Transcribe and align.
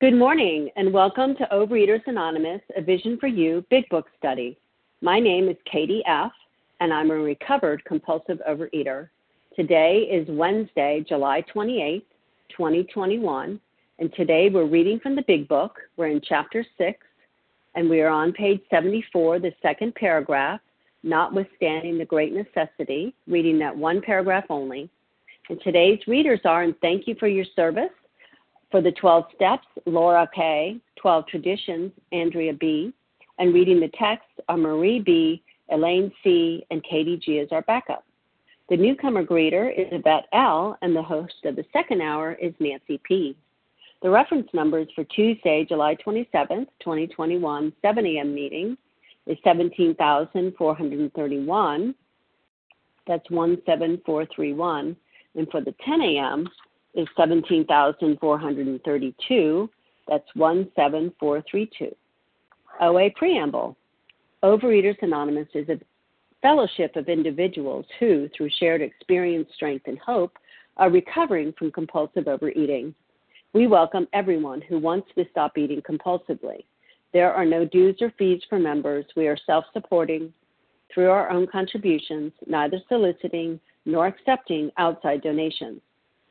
Good 0.00 0.14
morning, 0.14 0.70
and 0.76 0.94
welcome 0.94 1.36
to 1.36 1.46
Overeaters 1.52 2.00
Anonymous, 2.06 2.62
a 2.74 2.80
Vision 2.80 3.18
for 3.20 3.26
You 3.26 3.62
Big 3.68 3.86
Book 3.90 4.06
Study. 4.16 4.56
My 5.02 5.20
name 5.20 5.46
is 5.50 5.58
Katie 5.70 6.02
F., 6.06 6.32
and 6.80 6.90
I'm 6.90 7.10
a 7.10 7.16
recovered 7.16 7.84
compulsive 7.84 8.40
overeater. 8.48 9.10
Today 9.54 10.08
is 10.10 10.26
Wednesday, 10.30 11.04
July 11.06 11.44
28th, 11.54 12.04
2021, 12.48 13.60
and 13.98 14.12
today 14.14 14.48
we're 14.48 14.64
reading 14.64 14.98
from 15.00 15.16
the 15.16 15.24
Big 15.28 15.46
Book. 15.46 15.78
We're 15.98 16.06
in 16.06 16.22
Chapter 16.26 16.64
6, 16.78 16.98
and 17.74 17.90
we 17.90 18.00
are 18.00 18.08
on 18.08 18.32
page 18.32 18.62
74, 18.70 19.40
the 19.40 19.52
second 19.60 19.94
paragraph, 19.96 20.62
notwithstanding 21.02 21.98
the 21.98 22.06
great 22.06 22.32
necessity, 22.32 23.14
reading 23.26 23.58
that 23.58 23.76
one 23.76 24.00
paragraph 24.00 24.46
only. 24.48 24.88
And 25.50 25.60
today's 25.60 26.00
readers 26.06 26.40
are, 26.46 26.62
and 26.62 26.74
thank 26.80 27.06
you 27.06 27.16
for 27.20 27.28
your 27.28 27.44
service, 27.54 27.90
for 28.70 28.80
the 28.80 28.92
12 28.92 29.24
steps, 29.34 29.66
Laura 29.86 30.28
K., 30.34 30.78
12 30.96 31.26
traditions, 31.26 31.92
Andrea 32.12 32.52
B., 32.52 32.92
and 33.38 33.54
reading 33.54 33.80
the 33.80 33.90
text 33.98 34.28
are 34.48 34.56
Marie 34.56 35.00
B., 35.00 35.42
Elaine 35.70 36.12
C., 36.22 36.64
and 36.70 36.84
Katie 36.84 37.16
G. 37.16 37.40
as 37.40 37.48
our 37.52 37.62
backup. 37.62 38.04
The 38.68 38.76
newcomer 38.76 39.24
greeter 39.24 39.72
is 39.76 39.88
Yvette 39.90 40.28
L., 40.32 40.78
and 40.82 40.94
the 40.94 41.02
host 41.02 41.44
of 41.44 41.56
the 41.56 41.64
second 41.72 42.02
hour 42.02 42.34
is 42.34 42.54
Nancy 42.60 43.00
P. 43.02 43.34
The 44.02 44.10
reference 44.10 44.48
numbers 44.54 44.88
for 44.94 45.02
Tuesday, 45.04 45.64
July 45.64 45.96
27th, 45.96 46.68
2021, 46.80 47.72
7 47.82 48.06
a.m. 48.06 48.34
meeting 48.34 48.78
is 49.26 49.36
17,431. 49.44 51.94
That's 53.06 53.28
17431. 53.28 54.96
And 55.34 55.50
for 55.50 55.60
the 55.60 55.74
10 55.84 56.00
a.m., 56.00 56.48
is 56.94 57.06
17,432. 57.16 59.70
That's 60.08 60.26
17432. 60.34 61.94
OA 62.80 63.10
Preamble 63.10 63.76
Overeaters 64.42 64.96
Anonymous 65.02 65.48
is 65.54 65.68
a 65.68 65.78
fellowship 66.40 66.96
of 66.96 67.08
individuals 67.08 67.84
who, 67.98 68.28
through 68.34 68.48
shared 68.58 68.80
experience, 68.80 69.48
strength, 69.54 69.86
and 69.86 69.98
hope, 69.98 70.38
are 70.78 70.88
recovering 70.90 71.52
from 71.58 71.70
compulsive 71.70 72.26
overeating. 72.26 72.94
We 73.52 73.66
welcome 73.66 74.08
everyone 74.12 74.62
who 74.62 74.78
wants 74.78 75.08
to 75.16 75.26
stop 75.30 75.58
eating 75.58 75.82
compulsively. 75.82 76.64
There 77.12 77.32
are 77.32 77.44
no 77.44 77.66
dues 77.66 77.96
or 78.00 78.12
fees 78.18 78.40
for 78.48 78.58
members. 78.58 79.04
We 79.16 79.28
are 79.28 79.36
self 79.44 79.66
supporting 79.72 80.32
through 80.92 81.10
our 81.10 81.30
own 81.30 81.46
contributions, 81.46 82.32
neither 82.46 82.80
soliciting 82.88 83.60
nor 83.84 84.06
accepting 84.06 84.70
outside 84.78 85.22
donations. 85.22 85.80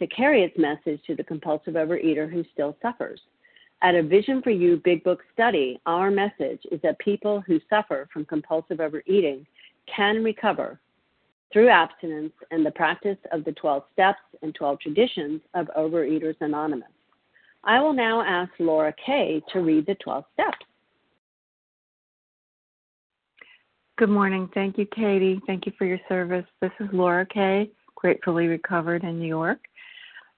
to 0.00 0.06
carry 0.08 0.42
its 0.42 0.58
message 0.58 1.00
to 1.06 1.14
the 1.14 1.22
compulsive 1.22 1.74
overeater 1.74 2.30
who 2.30 2.42
still 2.52 2.76
suffers. 2.82 3.20
At 3.82 3.94
a 3.94 4.02
Vision 4.02 4.42
for 4.42 4.50
You 4.50 4.80
Big 4.82 5.04
Book 5.04 5.20
study, 5.32 5.80
our 5.86 6.10
message 6.10 6.60
is 6.72 6.80
that 6.82 6.98
people 6.98 7.42
who 7.46 7.60
suffer 7.70 8.08
from 8.12 8.24
compulsive 8.24 8.80
overeating 8.80 9.46
can 9.94 10.24
recover 10.24 10.80
through 11.52 11.68
abstinence 11.68 12.32
and 12.50 12.64
the 12.64 12.70
practice 12.70 13.18
of 13.32 13.44
the 13.44 13.52
12 13.52 13.82
steps 13.92 14.20
and 14.42 14.54
12 14.54 14.80
traditions 14.80 15.40
of 15.54 15.68
Overeaters 15.76 16.36
Anonymous. 16.40 16.88
I 17.64 17.80
will 17.80 17.92
now 17.92 18.22
ask 18.22 18.50
Laura 18.58 18.94
Kay 19.04 19.42
to 19.52 19.60
read 19.60 19.86
the 19.86 19.96
12 19.96 20.24
steps. 20.32 20.58
Good 23.98 24.08
morning. 24.08 24.48
Thank 24.54 24.78
you, 24.78 24.86
Katie. 24.86 25.40
Thank 25.46 25.66
you 25.66 25.72
for 25.76 25.84
your 25.84 26.00
service. 26.08 26.46
This 26.62 26.70
is 26.80 26.88
Laura 26.92 27.26
Kay, 27.26 27.70
gratefully 27.96 28.46
recovered 28.46 29.04
in 29.04 29.18
New 29.18 29.28
York 29.28 29.58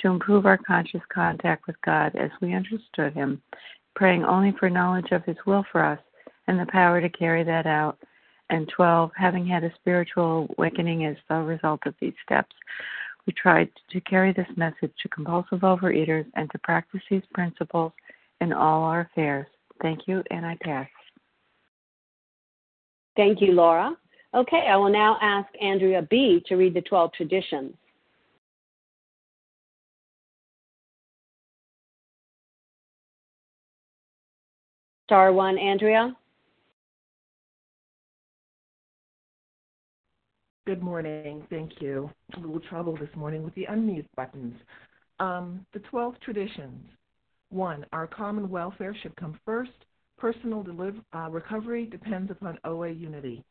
to 0.00 0.08
improve 0.08 0.46
our 0.46 0.58
conscious 0.58 1.00
contact 1.12 1.66
with 1.66 1.76
God 1.84 2.14
as 2.16 2.30
we 2.40 2.54
understood 2.54 3.12
Him, 3.14 3.42
praying 3.94 4.24
only 4.24 4.52
for 4.58 4.70
knowledge 4.70 5.12
of 5.12 5.24
His 5.24 5.36
will 5.46 5.64
for 5.70 5.84
us 5.84 6.00
and 6.46 6.58
the 6.58 6.66
power 6.70 7.00
to 7.00 7.08
carry 7.08 7.44
that 7.44 7.66
out. 7.66 7.98
And 8.50 8.68
12, 8.74 9.10
having 9.14 9.46
had 9.46 9.64
a 9.64 9.74
spiritual 9.74 10.48
awakening 10.56 11.04
as 11.04 11.16
the 11.28 11.36
result 11.36 11.80
of 11.84 11.94
these 12.00 12.14
steps, 12.24 12.54
we 13.26 13.34
tried 13.34 13.68
to 13.90 14.00
carry 14.00 14.32
this 14.32 14.48
message 14.56 14.92
to 15.02 15.08
compulsive 15.08 15.60
overeaters 15.60 16.24
and 16.34 16.50
to 16.50 16.58
practice 16.60 17.02
these 17.10 17.22
principles 17.34 17.92
in 18.40 18.54
all 18.54 18.84
our 18.84 19.00
affairs. 19.00 19.46
Thank 19.82 20.08
you, 20.08 20.22
and 20.30 20.46
I 20.46 20.56
pass. 20.62 20.88
Thank 23.16 23.42
you, 23.42 23.52
Laura. 23.52 23.94
Okay, 24.34 24.66
I 24.68 24.76
will 24.76 24.90
now 24.90 25.18
ask 25.20 25.48
Andrea 25.60 26.02
B. 26.08 26.42
to 26.46 26.56
read 26.56 26.72
the 26.72 26.82
12 26.82 27.12
traditions. 27.12 27.74
Star 35.08 35.32
one, 35.32 35.56
Andrea. 35.56 36.14
Good 40.66 40.82
morning. 40.82 41.46
Thank 41.48 41.80
you. 41.80 42.10
A 42.36 42.40
little 42.40 42.60
trouble 42.60 42.94
this 42.94 43.08
morning 43.16 43.42
with 43.42 43.54
the 43.54 43.64
unmute 43.70 44.04
buttons. 44.16 44.54
Um, 45.18 45.64
the 45.72 45.78
12 45.78 46.20
traditions. 46.20 46.84
One, 47.48 47.86
our 47.94 48.06
common 48.06 48.50
welfare 48.50 48.94
should 49.02 49.16
come 49.16 49.40
first. 49.46 49.70
Personal 50.18 50.62
deliver, 50.62 50.98
uh, 51.14 51.30
recovery 51.30 51.86
depends 51.86 52.30
upon 52.30 52.58
OA 52.64 52.90
unity. 52.90 53.42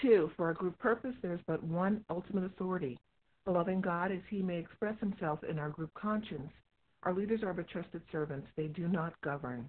Two, 0.00 0.30
for 0.38 0.46
our 0.46 0.54
group 0.54 0.78
purpose, 0.78 1.12
there's 1.20 1.40
but 1.46 1.62
one 1.62 2.02
ultimate 2.08 2.44
authority. 2.44 2.98
The 3.44 3.52
loving 3.52 3.82
God 3.82 4.10
as 4.10 4.22
he 4.30 4.40
may 4.40 4.56
express 4.56 4.98
himself 5.00 5.40
in 5.44 5.58
our 5.58 5.68
group 5.68 5.92
conscience. 5.92 6.50
Our 7.02 7.12
leaders 7.12 7.42
are 7.42 7.52
but 7.52 7.68
trusted 7.68 8.00
servants, 8.10 8.46
they 8.56 8.68
do 8.68 8.88
not 8.88 9.12
govern. 9.20 9.68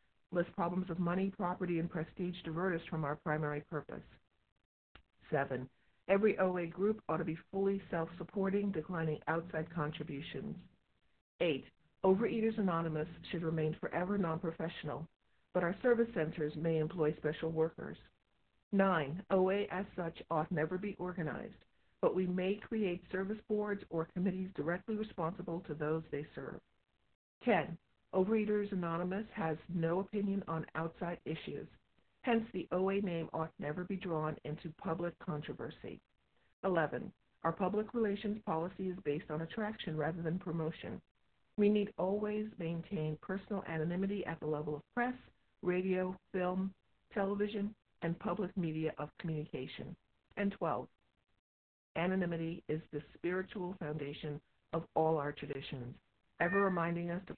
lest 0.31 0.53
problems 0.55 0.89
of 0.89 0.99
money, 0.99 1.31
property, 1.37 1.79
and 1.79 1.89
prestige 1.89 2.35
divert 2.43 2.75
us 2.79 2.87
from 2.89 3.03
our 3.03 3.15
primary 3.17 3.61
purpose. 3.69 4.03
Seven, 5.31 5.69
every 6.07 6.37
OA 6.39 6.67
group 6.67 7.01
ought 7.09 7.17
to 7.17 7.25
be 7.25 7.37
fully 7.51 7.81
self 7.91 8.09
supporting, 8.17 8.71
declining 8.71 9.19
outside 9.27 9.67
contributions. 9.73 10.55
Eight, 11.41 11.65
Overeaters 12.03 12.57
Anonymous 12.57 13.07
should 13.31 13.43
remain 13.43 13.75
forever 13.79 14.17
non 14.17 14.39
professional, 14.39 15.07
but 15.53 15.63
our 15.63 15.75
service 15.81 16.09
centers 16.13 16.53
may 16.55 16.77
employ 16.79 17.13
special 17.17 17.49
workers. 17.51 17.97
9. 18.71 19.23
OA 19.31 19.63
as 19.71 19.85
such 19.95 20.21
ought 20.31 20.51
never 20.51 20.77
be 20.77 20.95
organized, 20.97 21.65
but 22.01 22.15
we 22.15 22.25
may 22.25 22.55
create 22.55 23.03
service 23.11 23.37
boards 23.49 23.83
or 23.89 24.07
committees 24.13 24.49
directly 24.55 24.95
responsible 24.95 25.61
to 25.67 25.73
those 25.73 26.03
they 26.11 26.25
serve. 26.33 26.59
10. 27.43 27.77
Overeaters 28.13 28.71
Anonymous 28.73 29.25
has 29.33 29.57
no 29.73 29.99
opinion 29.99 30.43
on 30.47 30.65
outside 30.75 31.19
issues. 31.25 31.67
Hence, 32.23 32.43
the 32.53 32.67
OA 32.71 33.01
name 33.01 33.29
ought 33.33 33.51
never 33.57 33.85
be 33.85 33.95
drawn 33.95 34.35
into 34.43 34.73
public 34.77 35.17
controversy. 35.19 35.99
11. 36.63 37.11
Our 37.43 37.53
public 37.53 37.93
relations 37.93 38.39
policy 38.45 38.89
is 38.89 38.97
based 39.05 39.31
on 39.31 39.41
attraction 39.41 39.97
rather 39.97 40.21
than 40.21 40.39
promotion. 40.39 41.01
We 41.57 41.69
need 41.69 41.93
always 41.97 42.47
maintain 42.59 43.17
personal 43.21 43.63
anonymity 43.67 44.25
at 44.25 44.39
the 44.39 44.45
level 44.45 44.75
of 44.75 44.81
press, 44.93 45.15
radio, 45.61 46.15
film, 46.33 46.73
television, 47.13 47.73
and 48.01 48.19
public 48.19 48.55
media 48.57 48.93
of 48.97 49.09
communication. 49.19 49.95
And 50.37 50.51
12. 50.51 50.87
Anonymity 51.95 52.63
is 52.67 52.81
the 52.91 53.01
spiritual 53.15 53.75
foundation 53.79 54.39
of 54.73 54.83
all 54.95 55.17
our 55.17 55.31
traditions, 55.31 55.95
ever 56.39 56.61
reminding 56.61 57.09
us 57.11 57.21
of 57.29 57.37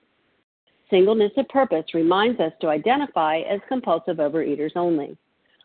Singleness 0.91 1.31
of 1.37 1.47
purpose 1.47 1.85
reminds 1.93 2.39
us 2.41 2.51
to 2.59 2.67
identify 2.67 3.39
as 3.39 3.61
compulsive 3.69 4.17
overeaters 4.17 4.75
only. 4.75 5.17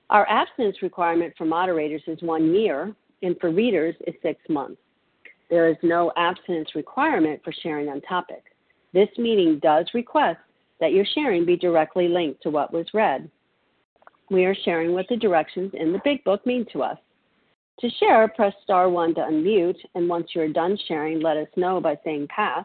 Our 0.08 0.26
abstinence 0.28 0.82
requirement 0.82 1.34
for 1.36 1.44
moderators 1.44 2.02
is 2.06 2.22
one 2.22 2.54
year, 2.54 2.94
and 3.22 3.36
for 3.40 3.50
readers 3.50 3.96
is 4.06 4.14
six 4.22 4.40
months. 4.48 4.80
There 5.50 5.68
is 5.68 5.76
no 5.82 6.12
abstinence 6.16 6.76
requirement 6.76 7.40
for 7.42 7.52
sharing 7.52 7.88
on 7.88 8.00
topic. 8.02 8.44
This 8.92 9.08
meeting 9.18 9.58
does 9.58 9.86
request 9.94 10.38
that 10.78 10.92
your 10.92 11.04
sharing 11.14 11.44
be 11.44 11.56
directly 11.56 12.06
linked 12.06 12.42
to 12.44 12.50
what 12.50 12.72
was 12.72 12.86
read. 12.94 13.28
We 14.30 14.44
are 14.44 14.54
sharing 14.64 14.92
what 14.92 15.06
the 15.08 15.16
directions 15.16 15.72
in 15.74 15.92
the 15.92 16.00
Big 16.04 16.22
Book 16.22 16.46
mean 16.46 16.66
to 16.72 16.84
us. 16.84 16.98
To 17.80 17.90
share, 17.98 18.28
press 18.28 18.54
star 18.62 18.88
1 18.88 19.16
to 19.16 19.22
unmute, 19.22 19.78
and 19.96 20.08
once 20.08 20.28
you're 20.34 20.48
done 20.48 20.78
sharing, 20.86 21.20
let 21.20 21.36
us 21.36 21.48
know 21.56 21.80
by 21.80 21.98
saying 22.04 22.28
pass. 22.28 22.64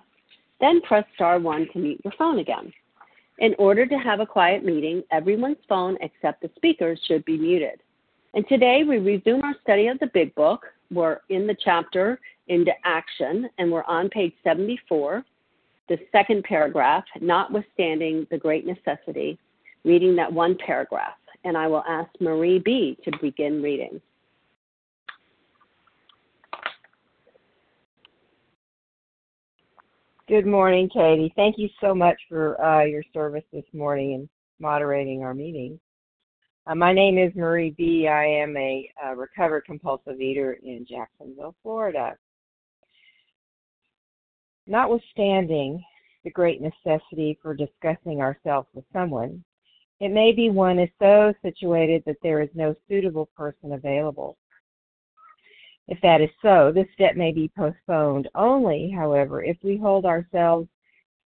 Then 0.61 0.79
press 0.81 1.03
star 1.15 1.39
1 1.39 1.69
to 1.73 1.79
mute 1.79 2.01
your 2.03 2.13
phone 2.17 2.39
again. 2.39 2.71
In 3.39 3.55
order 3.57 3.85
to 3.85 3.95
have 3.95 4.19
a 4.19 4.25
quiet 4.25 4.63
meeting, 4.63 5.03
everyone's 5.11 5.57
phone 5.67 5.97
except 6.01 6.41
the 6.41 6.51
speaker's 6.55 7.01
should 7.07 7.25
be 7.25 7.37
muted. 7.37 7.81
And 8.33 8.47
today 8.47 8.83
we 8.87 8.99
resume 8.99 9.43
our 9.43 9.55
study 9.61 9.87
of 9.87 9.99
the 9.99 10.11
Big 10.13 10.33
Book. 10.35 10.65
We're 10.91 11.19
in 11.29 11.47
the 11.47 11.57
chapter 11.63 12.19
Into 12.47 12.71
Action, 12.85 13.49
and 13.57 13.71
we're 13.71 13.83
on 13.83 14.09
page 14.09 14.33
74 14.43 15.25
the 15.91 15.97
second 16.13 16.45
paragraph, 16.45 17.03
notwithstanding 17.19 18.25
the 18.31 18.37
great 18.37 18.65
necessity, 18.65 19.37
reading 19.83 20.15
that 20.15 20.31
one 20.31 20.57
paragraph. 20.65 21.17
And 21.43 21.57
I 21.57 21.67
will 21.67 21.83
ask 21.85 22.09
Marie 22.21 22.59
B. 22.59 22.97
to 23.03 23.11
begin 23.21 23.61
reading. 23.61 23.99
Good 30.31 30.47
morning, 30.47 30.87
Katie. 30.87 31.33
Thank 31.35 31.57
you 31.57 31.67
so 31.81 31.93
much 31.93 32.15
for 32.29 32.55
uh, 32.63 32.85
your 32.85 33.03
service 33.13 33.43
this 33.51 33.65
morning 33.73 34.13
and 34.13 34.29
moderating 34.61 35.23
our 35.23 35.33
meeting. 35.33 35.77
Uh, 36.65 36.75
my 36.75 36.93
name 36.93 37.17
is 37.17 37.35
Marie 37.35 37.75
B. 37.77 38.07
I 38.07 38.23
am 38.23 38.55
a, 38.55 38.89
a 39.03 39.13
recovered 39.13 39.65
compulsive 39.65 40.21
eater 40.21 40.57
in 40.63 40.85
Jacksonville, 40.89 41.53
Florida. 41.61 42.15
Notwithstanding 44.67 45.83
the 46.23 46.31
great 46.31 46.61
necessity 46.61 47.37
for 47.41 47.53
discussing 47.53 48.21
ourselves 48.21 48.69
with 48.73 48.85
someone, 48.93 49.43
it 49.99 50.13
may 50.13 50.31
be 50.31 50.49
one 50.49 50.79
is 50.79 50.87
so 50.97 51.33
situated 51.41 52.03
that 52.05 52.15
there 52.23 52.41
is 52.41 52.49
no 52.55 52.73
suitable 52.87 53.29
person 53.35 53.73
available. 53.73 54.37
If 55.91 55.99
that 56.03 56.21
is 56.21 56.29
so, 56.41 56.71
this 56.71 56.87
step 56.93 57.17
may 57.17 57.33
be 57.33 57.51
postponed 57.53 58.29
only, 58.33 58.89
however, 58.89 59.43
if 59.43 59.57
we 59.61 59.75
hold 59.75 60.05
ourselves 60.05 60.69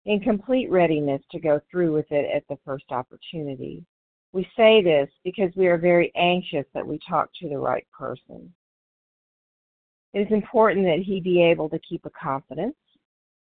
in 0.06 0.20
complete 0.20 0.70
readiness 0.70 1.20
to 1.32 1.38
go 1.38 1.60
through 1.70 1.92
with 1.92 2.10
it 2.10 2.34
at 2.34 2.48
the 2.48 2.58
first 2.64 2.86
opportunity. 2.90 3.84
We 4.32 4.48
say 4.56 4.82
this 4.82 5.10
because 5.22 5.50
we 5.54 5.66
are 5.66 5.76
very 5.76 6.10
anxious 6.16 6.64
that 6.72 6.86
we 6.86 6.98
talk 7.06 7.28
to 7.42 7.48
the 7.50 7.58
right 7.58 7.86
person. 7.92 8.54
It 10.14 10.20
is 10.20 10.32
important 10.32 10.86
that 10.86 11.04
he 11.04 11.20
be 11.20 11.42
able 11.42 11.68
to 11.68 11.78
keep 11.80 12.06
a 12.06 12.10
confidence 12.10 12.76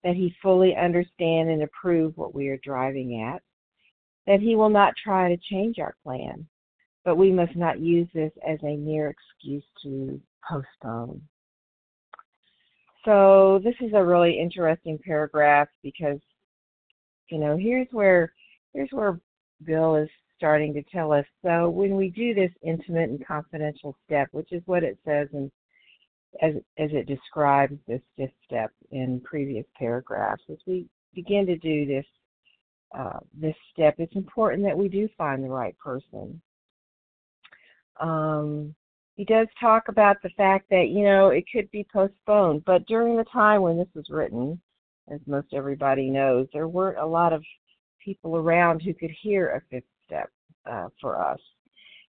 that 0.02 0.16
he 0.16 0.34
fully 0.40 0.74
understand 0.74 1.50
and 1.50 1.62
approve 1.62 2.16
what 2.16 2.34
we 2.34 2.48
are 2.48 2.58
driving 2.64 3.20
at, 3.20 3.42
that 4.26 4.40
he 4.40 4.56
will 4.56 4.70
not 4.70 4.94
try 4.96 5.28
to 5.28 5.36
change 5.50 5.78
our 5.78 5.94
plan, 6.02 6.46
but 7.04 7.16
we 7.16 7.30
must 7.30 7.54
not 7.54 7.80
use 7.80 8.08
this 8.14 8.32
as 8.48 8.58
a 8.62 8.78
mere 8.78 9.10
excuse 9.10 9.64
to 9.82 10.18
postpone. 10.48 11.20
So 13.04 13.60
this 13.64 13.74
is 13.80 13.92
a 13.94 14.04
really 14.04 14.38
interesting 14.38 14.98
paragraph 15.04 15.68
because 15.82 16.18
you 17.28 17.38
know 17.38 17.56
here's 17.56 17.88
where 17.90 18.32
here's 18.72 18.90
where 18.92 19.18
Bill 19.64 19.96
is 19.96 20.08
starting 20.36 20.72
to 20.74 20.82
tell 20.84 21.12
us. 21.12 21.24
So 21.44 21.68
when 21.68 21.96
we 21.96 22.10
do 22.10 22.34
this 22.34 22.50
intimate 22.62 23.10
and 23.10 23.26
confidential 23.26 23.96
step, 24.04 24.28
which 24.32 24.52
is 24.52 24.62
what 24.66 24.82
it 24.82 24.98
says 25.04 25.28
and 25.32 25.50
as, 26.40 26.54
as 26.78 26.90
it 26.92 27.06
describes 27.06 27.78
this 27.86 28.00
fifth 28.16 28.32
step 28.44 28.72
in 28.90 29.20
previous 29.20 29.66
paragraphs. 29.78 30.42
As 30.50 30.58
we 30.66 30.86
begin 31.14 31.46
to 31.46 31.56
do 31.58 31.86
this 31.86 32.06
uh, 32.96 33.20
this 33.32 33.54
step, 33.72 33.94
it's 33.98 34.16
important 34.16 34.62
that 34.62 34.76
we 34.76 34.88
do 34.88 35.08
find 35.16 35.42
the 35.42 35.48
right 35.48 35.76
person. 35.78 36.40
Um, 38.00 38.74
he 39.14 39.24
does 39.24 39.46
talk 39.60 39.88
about 39.88 40.16
the 40.22 40.30
fact 40.30 40.66
that 40.70 40.88
you 40.88 41.04
know 41.04 41.28
it 41.28 41.44
could 41.52 41.70
be 41.70 41.86
postponed, 41.92 42.64
but 42.64 42.86
during 42.86 43.16
the 43.16 43.24
time 43.24 43.62
when 43.62 43.76
this 43.76 43.88
was 43.94 44.08
written, 44.10 44.60
as 45.12 45.20
most 45.26 45.48
everybody 45.52 46.10
knows, 46.10 46.46
there 46.52 46.68
weren't 46.68 46.98
a 46.98 47.06
lot 47.06 47.32
of 47.32 47.42
people 48.02 48.36
around 48.36 48.80
who 48.80 48.94
could 48.94 49.12
hear 49.22 49.50
a 49.50 49.62
fifth 49.70 49.84
step 50.06 50.30
uh, 50.66 50.88
for 51.00 51.20
us, 51.20 51.40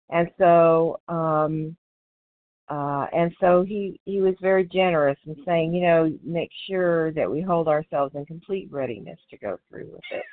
and 0.09 0.29
so 0.37 0.99
um, 1.07 1.75
uh, 2.71 3.05
and 3.11 3.35
so 3.41 3.63
he, 3.63 3.99
he 4.05 4.21
was 4.21 4.33
very 4.39 4.63
generous 4.63 5.17
in 5.27 5.35
saying, 5.45 5.73
you 5.73 5.81
know, 5.81 6.09
make 6.23 6.49
sure 6.69 7.11
that 7.11 7.29
we 7.29 7.41
hold 7.41 7.67
ourselves 7.67 8.15
in 8.15 8.25
complete 8.25 8.69
readiness 8.71 9.19
to 9.29 9.37
go 9.37 9.59
through 9.69 9.89
with 9.91 10.01
it. 10.11 10.23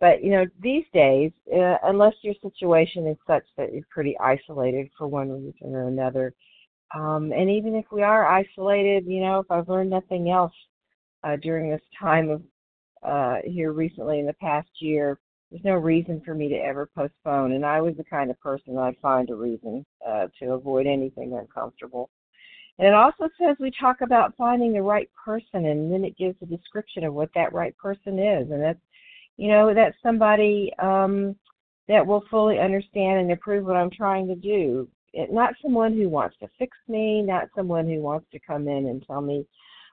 But, 0.00 0.24
you 0.24 0.30
know, 0.30 0.46
these 0.62 0.84
days, 0.94 1.30
uh, 1.54 1.76
unless 1.84 2.14
your 2.22 2.34
situation 2.42 3.06
is 3.06 3.18
such 3.26 3.44
that 3.58 3.72
you're 3.72 3.84
pretty 3.90 4.18
isolated 4.18 4.88
for 4.96 5.06
one 5.06 5.30
reason 5.30 5.74
or 5.74 5.88
another, 5.88 6.34
um, 6.94 7.32
and 7.32 7.50
even 7.50 7.74
if 7.74 7.84
we 7.92 8.02
are 8.02 8.26
isolated, 8.26 9.04
you 9.06 9.20
know, 9.20 9.40
if 9.40 9.50
I've 9.50 9.68
learned 9.68 9.90
nothing 9.90 10.30
else 10.30 10.54
uh, 11.22 11.36
during 11.36 11.70
this 11.70 11.82
time 12.00 12.30
of 12.30 12.42
uh, 13.02 13.36
here 13.44 13.72
recently 13.72 14.20
in 14.20 14.26
the 14.26 14.32
past 14.34 14.70
year, 14.80 15.18
there's 15.50 15.64
no 15.64 15.74
reason 15.74 16.22
for 16.24 16.34
me 16.34 16.48
to 16.48 16.56
ever 16.56 16.88
postpone. 16.94 17.52
And 17.52 17.66
I 17.66 17.80
was 17.80 17.94
the 17.96 18.04
kind 18.04 18.30
of 18.30 18.40
person 18.40 18.78
I'd 18.78 18.96
find 19.02 19.28
a 19.30 19.34
reason 19.34 19.84
uh, 20.06 20.28
to 20.38 20.52
avoid 20.52 20.86
anything 20.86 21.36
uncomfortable. 21.38 22.08
And 22.78 22.88
it 22.88 22.94
also 22.94 23.28
says 23.38 23.56
we 23.60 23.70
talk 23.78 24.00
about 24.00 24.34
finding 24.38 24.72
the 24.72 24.82
right 24.82 25.10
person, 25.24 25.66
and 25.66 25.92
then 25.92 26.04
it 26.04 26.16
gives 26.16 26.36
a 26.40 26.46
description 26.46 27.04
of 27.04 27.12
what 27.12 27.28
that 27.34 27.52
right 27.52 27.76
person 27.76 28.18
is, 28.18 28.50
and 28.50 28.62
that's, 28.62 28.78
you 29.36 29.48
know, 29.48 29.74
that's 29.74 29.96
somebody 30.02 30.72
um, 30.78 31.36
that 31.88 32.06
will 32.06 32.24
fully 32.30 32.58
understand 32.58 33.20
and 33.20 33.32
approve 33.32 33.64
what 33.64 33.76
I'm 33.76 33.90
trying 33.90 34.28
to 34.28 34.36
do. 34.36 34.88
It, 35.12 35.32
not 35.32 35.54
someone 35.62 35.94
who 35.94 36.08
wants 36.08 36.36
to 36.40 36.48
fix 36.58 36.76
me, 36.88 37.22
not 37.22 37.48
someone 37.56 37.86
who 37.86 38.00
wants 38.00 38.26
to 38.32 38.38
come 38.38 38.68
in 38.68 38.86
and 38.86 39.04
tell 39.06 39.20
me, 39.20 39.46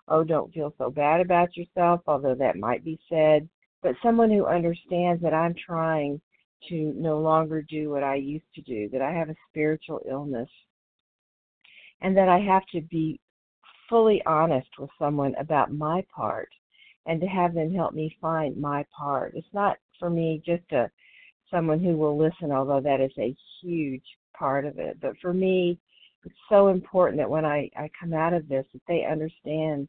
oh, 0.08 0.24
don't 0.24 0.54
feel 0.54 0.74
so 0.78 0.90
bad 0.90 1.22
about 1.22 1.58
yourself, 1.58 2.02
although 2.08 2.36
that 2.36 2.58
might 2.58 2.84
be 2.84 3.00
said 3.10 3.48
but 3.82 3.96
someone 4.04 4.30
who 4.30 4.46
understands 4.46 5.22
that 5.22 5.34
I'm 5.34 5.54
trying 5.54 6.20
to 6.70 6.94
no 6.96 7.20
longer 7.20 7.62
do 7.62 7.90
what 7.90 8.04
I 8.04 8.16
used 8.16 8.52
to 8.56 8.62
do, 8.62 8.90
that 8.90 9.02
I 9.02 9.12
have 9.12 9.30
a 9.30 9.36
spiritual 9.50 10.02
illness, 10.10 10.50
and 12.02 12.18
that 12.18 12.30
I 12.30 12.40
have 12.40 12.64
to 12.74 12.82
be 12.82 13.20
fully 13.90 14.22
honest 14.26 14.68
with 14.80 14.90
someone 15.00 15.36
about 15.40 15.72
my 15.72 16.04
part 16.14 16.50
and 17.08 17.20
to 17.22 17.28
have 17.28 17.54
them 17.54 17.74
help 17.74 17.94
me 17.94 18.16
find 18.22 18.58
my 18.58 18.86
part. 18.96 19.34
It's 19.36 19.48
not 19.54 19.78
for 19.98 20.10
me 20.10 20.42
just 20.46 20.72
a 20.72 20.92
someone 21.50 21.80
who 21.80 21.96
will 21.96 22.18
listen, 22.18 22.52
although 22.52 22.82
that 22.82 23.00
is 23.00 23.12
a 23.18 23.36
huge 23.62 24.04
part 24.38 24.66
of 24.66 24.78
it. 24.78 24.98
But 25.02 25.14
for 25.22 25.34
me, 25.34 25.80
it's 26.26 26.36
so 26.50 26.68
important 26.68 27.18
that 27.20 27.30
when 27.30 27.46
I, 27.46 27.70
I 27.78 27.90
come 27.98 28.14
out 28.14 28.34
of 28.34 28.50
this, 28.50 28.66
that 28.74 28.82
they 28.88 29.06
understand 29.10 29.88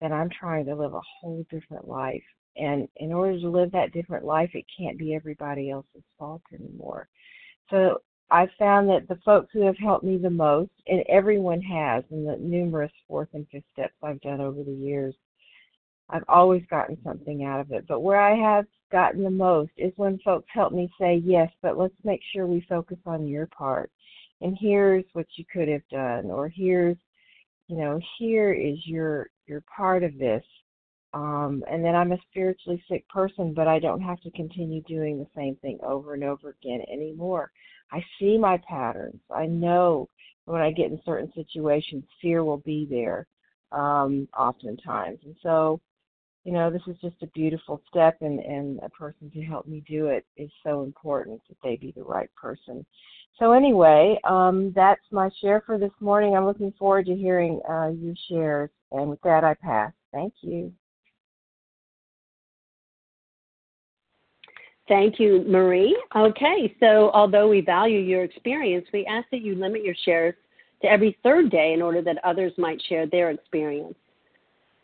that 0.00 0.12
I'm 0.12 0.30
trying 0.30 0.64
to 0.66 0.74
live 0.74 0.94
a 0.94 1.00
whole 1.20 1.44
different 1.50 1.86
life. 1.86 2.22
And 2.56 2.88
in 2.96 3.12
order 3.12 3.38
to 3.38 3.48
live 3.48 3.70
that 3.72 3.92
different 3.92 4.24
life, 4.24 4.50
it 4.54 4.64
can't 4.78 4.98
be 4.98 5.14
everybody 5.14 5.70
else's 5.70 6.04
fault 6.18 6.42
anymore. 6.52 7.08
So 7.68 8.00
I've 8.30 8.50
found 8.58 8.88
that 8.88 9.06
the 9.08 9.20
folks 9.24 9.48
who 9.52 9.60
have 9.62 9.76
helped 9.76 10.04
me 10.04 10.16
the 10.16 10.30
most, 10.30 10.70
and 10.86 11.04
everyone 11.08 11.60
has 11.60 12.04
in 12.10 12.24
the 12.24 12.36
numerous 12.36 12.92
fourth 13.06 13.28
and 13.34 13.46
fifth 13.52 13.64
steps 13.72 13.94
I've 14.02 14.20
done 14.22 14.40
over 14.40 14.62
the 14.62 14.72
years, 14.72 15.14
I've 16.10 16.24
always 16.28 16.62
gotten 16.70 16.98
something 17.02 17.44
out 17.44 17.60
of 17.60 17.72
it. 17.72 17.86
But 17.86 18.00
where 18.00 18.20
I 18.20 18.36
have 18.36 18.66
gotten 18.92 19.22
the 19.22 19.30
most 19.30 19.72
is 19.76 19.92
when 19.96 20.18
folks 20.24 20.46
help 20.52 20.72
me 20.72 20.88
say, 21.00 21.22
yes, 21.24 21.50
but 21.62 21.78
let's 21.78 21.94
make 22.04 22.20
sure 22.32 22.46
we 22.46 22.64
focus 22.68 22.98
on 23.06 23.26
your 23.26 23.46
part. 23.46 23.90
And 24.40 24.56
here's 24.60 25.04
what 25.12 25.26
you 25.36 25.44
could 25.52 25.68
have 25.68 25.86
done, 25.90 26.30
or 26.30 26.48
here's, 26.48 26.96
you 27.68 27.76
know, 27.76 27.98
here 28.18 28.52
is 28.52 28.76
your 28.86 29.28
your 29.46 29.62
part 29.74 30.02
of 30.02 30.18
this. 30.18 30.42
Um, 31.14 31.64
and 31.70 31.84
then 31.84 31.94
I'm 31.94 32.12
a 32.12 32.18
spiritually 32.30 32.82
sick 32.88 33.08
person, 33.08 33.54
but 33.54 33.68
I 33.68 33.78
don't 33.78 34.02
have 34.02 34.20
to 34.22 34.30
continue 34.32 34.82
doing 34.82 35.18
the 35.18 35.28
same 35.36 35.54
thing 35.56 35.78
over 35.82 36.14
and 36.14 36.24
over 36.24 36.56
again 36.60 36.82
anymore. 36.92 37.52
I 37.92 38.04
see 38.18 38.36
my 38.36 38.60
patterns. 38.68 39.20
I 39.30 39.46
know 39.46 40.08
when 40.46 40.60
I 40.60 40.72
get 40.72 40.90
in 40.90 41.00
certain 41.04 41.32
situations, 41.34 42.04
fear 42.20 42.42
will 42.42 42.58
be 42.58 42.86
there 42.90 43.26
um, 43.70 44.28
oftentimes. 44.36 45.20
And 45.24 45.36
so 45.42 45.80
you 46.44 46.52
know, 46.52 46.70
this 46.70 46.82
is 46.86 46.96
just 47.00 47.16
a 47.22 47.26
beautiful 47.28 47.80
step, 47.88 48.18
and, 48.20 48.38
and 48.38 48.78
a 48.82 48.90
person 48.90 49.30
to 49.30 49.40
help 49.42 49.66
me 49.66 49.82
do 49.88 50.08
it 50.08 50.26
is 50.36 50.50
so 50.62 50.82
important 50.82 51.40
that 51.48 51.56
they 51.62 51.76
be 51.76 51.92
the 51.96 52.02
right 52.02 52.30
person. 52.34 52.84
So, 53.38 53.52
anyway, 53.52 54.20
um, 54.24 54.72
that's 54.76 55.00
my 55.10 55.30
share 55.40 55.62
for 55.64 55.78
this 55.78 55.90
morning. 56.00 56.36
I'm 56.36 56.44
looking 56.44 56.72
forward 56.78 57.06
to 57.06 57.16
hearing 57.16 57.60
uh, 57.68 57.88
your 57.88 58.14
shares. 58.28 58.70
And 58.92 59.08
with 59.10 59.20
that, 59.22 59.42
I 59.42 59.54
pass. 59.54 59.92
Thank 60.12 60.34
you. 60.42 60.72
Thank 64.86 65.18
you, 65.18 65.44
Marie. 65.48 65.98
Okay, 66.14 66.76
so 66.78 67.10
although 67.14 67.48
we 67.48 67.62
value 67.62 68.00
your 68.00 68.22
experience, 68.22 68.86
we 68.92 69.06
ask 69.06 69.26
that 69.30 69.40
you 69.40 69.54
limit 69.54 69.82
your 69.82 69.94
shares 70.04 70.34
to 70.82 70.88
every 70.88 71.16
third 71.22 71.50
day 71.50 71.72
in 71.72 71.80
order 71.80 72.02
that 72.02 72.22
others 72.22 72.52
might 72.58 72.82
share 72.88 73.06
their 73.06 73.30
experience. 73.30 73.94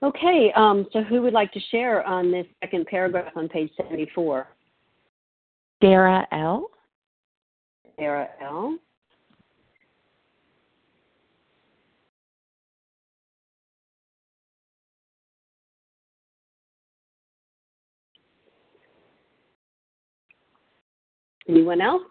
Okay, 0.02 0.50
um, 0.56 0.86
so 0.92 1.02
who 1.02 1.20
would 1.20 1.34
like 1.34 1.52
to 1.52 1.60
share 1.70 2.06
on 2.06 2.32
this 2.32 2.46
second 2.60 2.86
paragraph 2.86 3.32
on 3.36 3.48
page 3.48 3.70
74? 3.76 4.48
Dara 5.82 6.26
L. 6.32 6.70
Dara 7.98 8.28
L. 8.42 8.78
Anyone 21.46 21.80
else? 21.80 22.02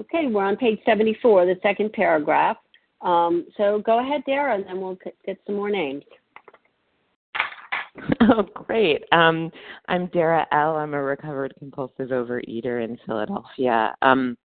Okay, 0.00 0.28
we're 0.28 0.44
on 0.44 0.56
page 0.56 0.80
74, 0.86 1.44
the 1.44 1.56
second 1.62 1.92
paragraph. 1.92 2.56
Um, 3.02 3.46
so 3.58 3.82
go 3.84 4.00
ahead, 4.00 4.22
Dara, 4.24 4.54
and 4.54 4.64
then 4.66 4.80
we'll 4.80 4.98
get 5.26 5.38
some 5.46 5.56
more 5.56 5.70
names. 5.70 6.04
Oh, 8.22 8.44
great. 8.54 9.02
Um, 9.12 9.50
I'm 9.88 10.06
Dara 10.06 10.46
L. 10.52 10.76
I'm 10.76 10.94
a 10.94 11.02
recovered 11.02 11.52
compulsive 11.58 12.10
overeater 12.10 12.84
in 12.84 12.96
Philadelphia. 13.04 13.94
Um, 14.00 14.38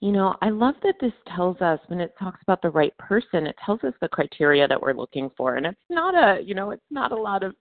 you 0.00 0.12
know, 0.12 0.36
I 0.40 0.50
love 0.50 0.76
that 0.82 0.94
this 1.00 1.12
tells 1.34 1.60
us 1.60 1.80
when 1.88 2.00
it 2.00 2.14
talks 2.18 2.40
about 2.42 2.62
the 2.62 2.70
right 2.70 2.96
person, 2.96 3.46
it 3.46 3.56
tells 3.64 3.82
us 3.84 3.92
the 4.00 4.08
criteria 4.08 4.68
that 4.68 4.80
we're 4.80 4.92
looking 4.92 5.30
for. 5.36 5.56
And 5.56 5.66
it's 5.66 5.78
not 5.90 6.14
a, 6.14 6.42
you 6.42 6.54
know, 6.54 6.70
it's 6.70 6.82
not 6.90 7.10
a 7.10 7.16
lot 7.16 7.42
of 7.42 7.54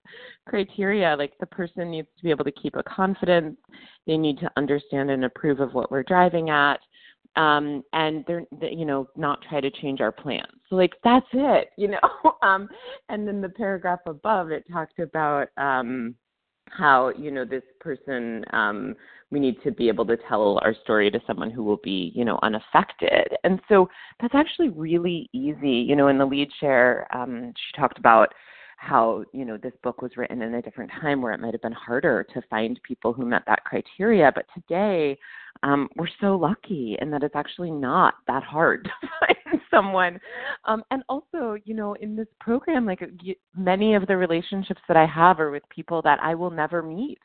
criteria. 0.47 1.15
Like 1.17 1.33
the 1.39 1.47
person 1.47 1.89
needs 1.89 2.09
to 2.17 2.23
be 2.23 2.29
able 2.29 2.45
to 2.45 2.51
keep 2.51 2.75
a 2.75 2.83
confidence, 2.83 3.57
they 4.05 4.17
need 4.17 4.37
to 4.39 4.51
understand 4.57 5.09
and 5.09 5.25
approve 5.25 5.59
of 5.59 5.73
what 5.73 5.89
we're 5.89 6.03
driving 6.03 6.49
at 6.49 6.79
um 7.35 7.83
and 7.93 8.23
they're 8.27 8.45
you 8.71 8.85
know 8.85 9.07
not 9.15 9.39
try 9.49 9.59
to 9.59 9.71
change 9.71 10.01
our 10.01 10.11
plans. 10.11 10.51
So 10.69 10.75
like 10.75 10.93
that's 11.03 11.25
it 11.33 11.69
you 11.77 11.89
know? 11.89 11.99
Um 12.43 12.67
and 13.09 13.27
then 13.27 13.41
the 13.41 13.49
paragraph 13.49 13.99
above 14.05 14.51
it 14.51 14.65
talked 14.71 14.99
about 14.99 15.47
um 15.57 16.15
how 16.69 17.09
you 17.09 17.31
know 17.31 17.45
this 17.45 17.63
person 17.79 18.43
um 18.51 18.95
we 19.31 19.39
need 19.39 19.55
to 19.63 19.71
be 19.71 19.87
able 19.87 20.05
to 20.05 20.17
tell 20.27 20.59
our 20.63 20.75
story 20.83 21.09
to 21.09 21.19
someone 21.25 21.49
who 21.49 21.63
will 21.63 21.79
be 21.83 22.11
you 22.15 22.25
know 22.25 22.39
unaffected. 22.43 23.27
And 23.43 23.59
so 23.69 23.89
that's 24.21 24.35
actually 24.35 24.69
really 24.69 25.29
easy 25.33 25.85
you 25.87 25.95
know 25.95 26.07
in 26.07 26.17
the 26.17 26.25
lead 26.25 26.49
share 26.59 27.07
um 27.15 27.53
she 27.55 27.79
talked 27.79 27.97
about 27.97 28.33
how 28.77 29.23
you 29.31 29.45
know 29.45 29.57
this 29.57 29.73
book 29.83 30.01
was 30.01 30.17
written 30.17 30.41
in 30.41 30.55
a 30.55 30.61
different 30.61 30.91
time 31.01 31.21
where 31.21 31.33
it 31.33 31.39
might 31.39 31.53
have 31.53 31.61
been 31.61 31.71
harder 31.71 32.25
to 32.33 32.41
find 32.49 32.79
people 32.83 33.13
who 33.13 33.25
met 33.25 33.43
that 33.47 33.63
criteria. 33.63 34.31
But 34.33 34.45
today 34.53 35.17
um, 35.63 35.89
we're 35.95 36.07
so 36.19 36.35
lucky 36.35 36.97
in 36.99 37.11
that 37.11 37.23
it's 37.23 37.35
actually 37.35 37.71
not 37.71 38.15
that 38.27 38.43
hard 38.43 38.83
to 39.01 39.07
find 39.19 39.61
someone. 39.71 40.19
Um, 40.65 40.83
and 40.91 41.03
also 41.09 41.57
you 41.65 41.73
know 41.73 41.93
in 41.95 42.15
this 42.15 42.27
program 42.39 42.85
like 42.85 43.01
many 43.55 43.95
of 43.95 44.07
the 44.07 44.17
relationships 44.17 44.81
that 44.87 44.97
i 44.97 45.05
have 45.05 45.39
are 45.39 45.51
with 45.51 45.63
people 45.69 46.01
that 46.01 46.19
i 46.21 46.33
will 46.35 46.49
never 46.49 46.81
meet 46.81 47.19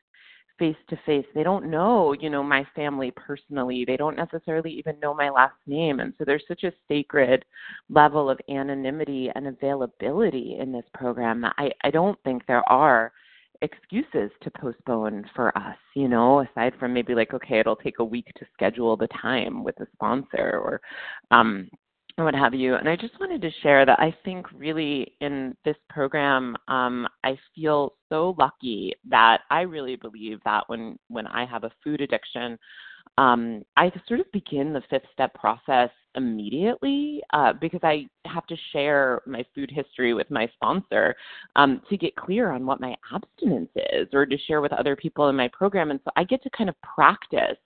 face 0.58 0.76
to 0.88 0.98
face. 1.06 1.26
They 1.34 1.42
don't 1.42 1.70
know, 1.70 2.12
you 2.12 2.30
know, 2.30 2.42
my 2.42 2.66
family 2.74 3.12
personally. 3.16 3.84
They 3.86 3.96
don't 3.96 4.16
necessarily 4.16 4.70
even 4.72 4.98
know 5.00 5.14
my 5.14 5.30
last 5.30 5.56
name. 5.66 6.00
And 6.00 6.12
so 6.18 6.24
there's 6.24 6.44
such 6.48 6.64
a 6.64 6.72
sacred 6.88 7.44
level 7.88 8.28
of 8.28 8.40
anonymity 8.48 9.30
and 9.34 9.46
availability 9.46 10.58
in 10.60 10.72
this 10.72 10.84
program 10.94 11.40
that 11.42 11.54
I, 11.58 11.70
I 11.84 11.90
don't 11.90 12.18
think 12.24 12.46
there 12.46 12.68
are 12.70 13.12
excuses 13.62 14.30
to 14.42 14.50
postpone 14.60 15.24
for 15.34 15.56
us, 15.56 15.76
you 15.94 16.08
know, 16.08 16.40
aside 16.40 16.72
from 16.78 16.92
maybe 16.94 17.14
like, 17.14 17.34
okay, 17.34 17.58
it'll 17.58 17.76
take 17.76 17.98
a 17.98 18.04
week 18.04 18.26
to 18.36 18.46
schedule 18.54 18.96
the 18.96 19.08
time 19.20 19.64
with 19.64 19.78
a 19.80 19.86
sponsor 19.94 20.60
or 20.62 20.80
um 21.30 21.68
what 22.24 22.34
have 22.34 22.54
you. 22.54 22.74
And 22.74 22.88
I 22.88 22.96
just 22.96 23.18
wanted 23.20 23.40
to 23.42 23.50
share 23.62 23.86
that 23.86 24.00
I 24.00 24.14
think 24.24 24.46
really 24.52 25.14
in 25.20 25.56
this 25.64 25.76
program, 25.88 26.56
um, 26.68 27.06
I 27.24 27.38
feel 27.54 27.94
so 28.08 28.34
lucky 28.38 28.94
that 29.08 29.42
I 29.50 29.62
really 29.62 29.96
believe 29.96 30.40
that 30.44 30.64
when 30.68 30.98
when 31.08 31.26
I 31.26 31.44
have 31.46 31.64
a 31.64 31.72
food 31.82 32.00
addiction, 32.00 32.58
um, 33.18 33.64
I 33.76 33.90
sort 34.06 34.20
of 34.20 34.30
begin 34.32 34.72
the 34.72 34.82
fifth 34.90 35.06
step 35.12 35.34
process 35.34 35.90
immediately 36.14 37.20
uh, 37.32 37.52
because 37.52 37.80
I 37.82 38.06
have 38.26 38.46
to 38.46 38.56
share 38.72 39.22
my 39.26 39.44
food 39.54 39.70
history 39.72 40.14
with 40.14 40.30
my 40.30 40.48
sponsor 40.54 41.16
um, 41.56 41.82
to 41.90 41.96
get 41.96 42.16
clear 42.16 42.52
on 42.52 42.66
what 42.66 42.80
my 42.80 42.94
abstinence 43.12 43.70
is 43.76 44.08
or 44.12 44.26
to 44.26 44.38
share 44.46 44.60
with 44.60 44.72
other 44.72 44.94
people 44.94 45.28
in 45.28 45.36
my 45.36 45.48
program. 45.52 45.90
And 45.90 46.00
so 46.04 46.10
I 46.16 46.24
get 46.24 46.42
to 46.42 46.50
kind 46.50 46.68
of 46.68 46.76
practice 46.82 47.58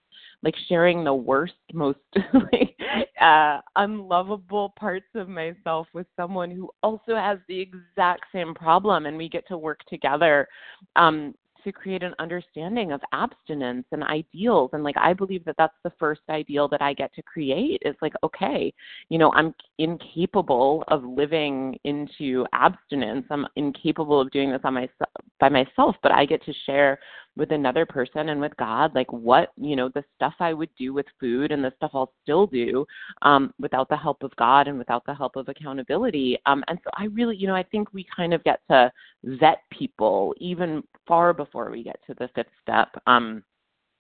like 0.43 0.55
sharing 0.69 1.05
the 1.05 1.15
worst, 1.15 1.55
most 1.73 1.99
like 2.53 2.77
uh, 3.21 3.61
unlovable 3.77 4.75
parts 4.77 5.07
of 5.15 5.29
myself 5.29 5.87
with 5.95 6.07
someone 6.17 6.51
who 6.51 6.71
also 6.83 7.15
has 7.15 7.39
the 7.49 7.61
exact 7.61 8.25
same 8.33 8.55
problem, 8.55 9.07
and 9.07 9.17
we 9.17 9.29
get 9.29 9.47
to 9.49 9.57
work 9.57 9.81
together 9.89 10.49
um, 10.97 11.35
to 11.65 11.73
create 11.73 12.03
an 12.03 12.15
understanding 12.19 12.93
of 12.93 13.01
abstinence 13.13 13.87
and 13.93 14.03
ideals. 14.03 14.71
And 14.73 14.83
like 14.83 14.97
i 14.97 15.13
believe 15.13 15.45
that 15.45 15.55
that's 15.59 15.77
the 15.85 15.93
first 15.99 16.23
ideal 16.29 16.69
that 16.69 16.83
i 16.83 16.93
get 16.93 17.15
to 17.15 17.23
create 17.23 17.83
is 17.85 17.95
like 18.03 18.15
okay 18.23 18.73
you 19.09 19.19
know 19.19 19.33
i'm 19.33 19.55
incapable 19.79 20.85
of 20.89 21.05
living 21.05 21.79
into 21.85 22.47
abstinence. 22.53 23.27
I'm 23.31 23.47
incapable 23.57 24.21
of 24.21 24.31
doing 24.31 24.51
this 24.51 24.61
on 24.65 24.75
myself 24.75 25.11
by 25.41 25.49
myself 25.49 25.97
but 26.03 26.13
i 26.13 26.25
get 26.25 26.45
to 26.45 26.53
share 26.67 26.99
with 27.37 27.51
another 27.51 27.87
person 27.87 28.29
and 28.29 28.41
with 28.41 28.57
God, 28.59 28.95
like 28.95 29.11
what, 29.13 29.53
you 29.57 29.75
know, 29.75 29.89
the 29.89 30.05
stuff 30.17 30.35
I 30.41 30.53
would 30.53 30.69
do 30.79 30.93
with 30.93 31.07
food 31.19 31.51
and 31.51 31.65
the 31.65 31.73
stuff 31.77 31.93
I'll 31.95 32.13
still 32.23 32.47
do 32.47 32.87
um, 33.23 33.55
without 33.59 33.89
the 33.89 33.97
help 33.97 34.23
of 34.23 34.35
God 34.37 34.69
and 34.69 34.79
without 34.79 35.05
the 35.07 35.15
help 35.15 35.37
of 35.37 35.49
accountability. 35.49 36.39
Um, 36.47 36.63
and 36.69 36.79
so 36.85 36.91
I 36.95 37.05
really, 37.07 37.37
you 37.37 37.47
know, 37.47 37.57
I 37.57 37.63
think 37.63 37.93
we 37.93 38.07
kind 38.15 38.35
of 38.35 38.45
get 38.45 38.61
to 38.71 38.93
vet 39.25 39.63
people 39.71 40.35
even 40.39 40.83
far 41.09 41.33
before 41.33 41.71
we 41.71 41.83
get 41.83 42.01
to 42.07 42.15
the 42.15 42.29
fifth 42.35 42.53
step. 42.63 42.89
Um, 43.07 43.43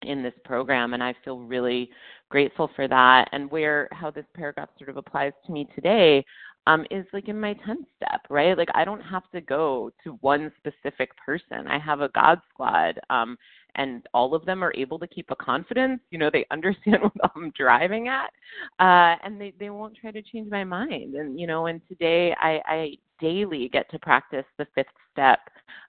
in 0.04 0.22
this 0.22 0.34
program 0.44 0.94
and 0.94 1.02
I 1.02 1.14
feel 1.24 1.38
really 1.38 1.88
grateful 2.28 2.70
for 2.74 2.88
that 2.88 3.28
and 3.32 3.50
where 3.50 3.88
how 3.92 4.10
this 4.10 4.24
paragraph 4.34 4.68
sort 4.78 4.90
of 4.90 4.96
applies 4.96 5.32
to 5.46 5.52
me 5.52 5.68
today 5.74 6.24
um, 6.66 6.84
is 6.90 7.04
like 7.12 7.28
in 7.28 7.40
my 7.40 7.54
10th 7.66 7.86
step, 7.96 8.20
right? 8.30 8.56
Like 8.56 8.68
I 8.74 8.84
don't 8.84 9.00
have 9.00 9.28
to 9.32 9.40
go 9.40 9.90
to 10.04 10.12
one 10.20 10.52
specific 10.58 11.10
person. 11.24 11.66
I 11.66 11.78
have 11.78 12.00
a 12.00 12.08
God 12.10 12.40
squad, 12.50 13.00
um, 13.10 13.36
and 13.74 14.06
all 14.14 14.34
of 14.34 14.44
them 14.44 14.62
are 14.62 14.72
able 14.76 14.98
to 14.98 15.06
keep 15.06 15.30
a 15.30 15.36
confidence. 15.36 16.00
You 16.10 16.18
know, 16.18 16.30
they 16.32 16.46
understand 16.50 17.02
what 17.02 17.32
I'm 17.34 17.50
driving 17.56 18.08
at, 18.08 18.30
uh, 18.78 19.16
and 19.24 19.40
they 19.40 19.52
they 19.58 19.70
won't 19.70 19.96
try 19.96 20.12
to 20.12 20.22
change 20.22 20.50
my 20.50 20.64
mind. 20.64 21.14
And 21.14 21.38
you 21.38 21.46
know, 21.46 21.66
and 21.66 21.80
today 21.88 22.34
I, 22.40 22.60
I 22.66 22.92
daily 23.20 23.68
get 23.72 23.90
to 23.90 23.98
practice 23.98 24.44
the 24.58 24.66
fifth 24.74 24.86
step 25.12 25.40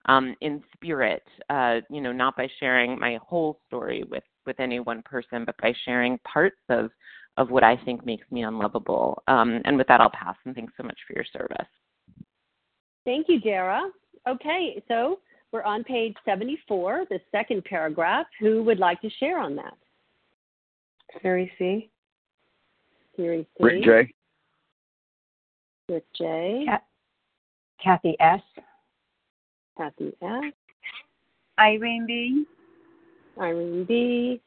um, 0.06 0.36
in 0.42 0.63
spirit. 0.74 1.24
Uh, 1.50 1.82
you 1.89 2.01
know, 2.01 2.12
not 2.12 2.36
by 2.36 2.48
sharing 2.60 2.98
my 3.00 3.20
whole 3.22 3.60
story 3.68 4.03
with 4.10 4.24
with 4.46 4.60
any 4.60 4.80
one 4.80 5.03
person, 5.03 5.46
but 5.46 5.56
by 5.62 5.74
sharing 5.86 6.18
parts 6.20 6.58
of 6.70 6.89
of 7.38 7.50
what 7.50 7.63
I 7.63 7.78
think 7.78 8.06
makes 8.06 8.30
me 8.32 8.44
unlovable. 8.44 9.22
Um, 9.28 9.62
and 9.66 9.78
with 9.78 9.88
that, 9.88 10.02
I'll 10.02 10.12
pass. 10.12 10.36
And 10.46 10.56
thanks 10.56 10.74
so 10.78 10.84
much 10.84 10.98
for 11.08 11.13
your 11.13 11.25
service. 11.32 11.68
Thank 13.06 13.28
you, 13.28 13.40
Dara. 13.40 13.82
Okay, 14.28 14.82
so 14.88 15.20
we're 15.52 15.63
on 15.63 15.84
page 15.84 16.16
74, 16.25 17.06
the 17.10 17.20
second 17.32 17.63
paragraph. 17.66 18.25
Who 18.40 18.63
would 18.63 18.80
like 18.80 19.02
to 19.02 19.10
share 19.20 19.40
on 19.40 19.56
that? 19.58 19.74
Siri 21.22 21.52
C. 21.58 21.90
Siri 23.16 23.48
C. 23.58 23.63
Rick 23.63 23.84
J. 23.84 24.13
Rick 25.90 26.06
J. 26.18 26.66
Kathy 27.84 28.16
S. 28.20 28.42
Kathy 29.78 30.13
S. 30.22 30.54
Irene 31.60 32.06
B. 32.08 32.46
Irene 33.40 33.86
B. 33.86 34.42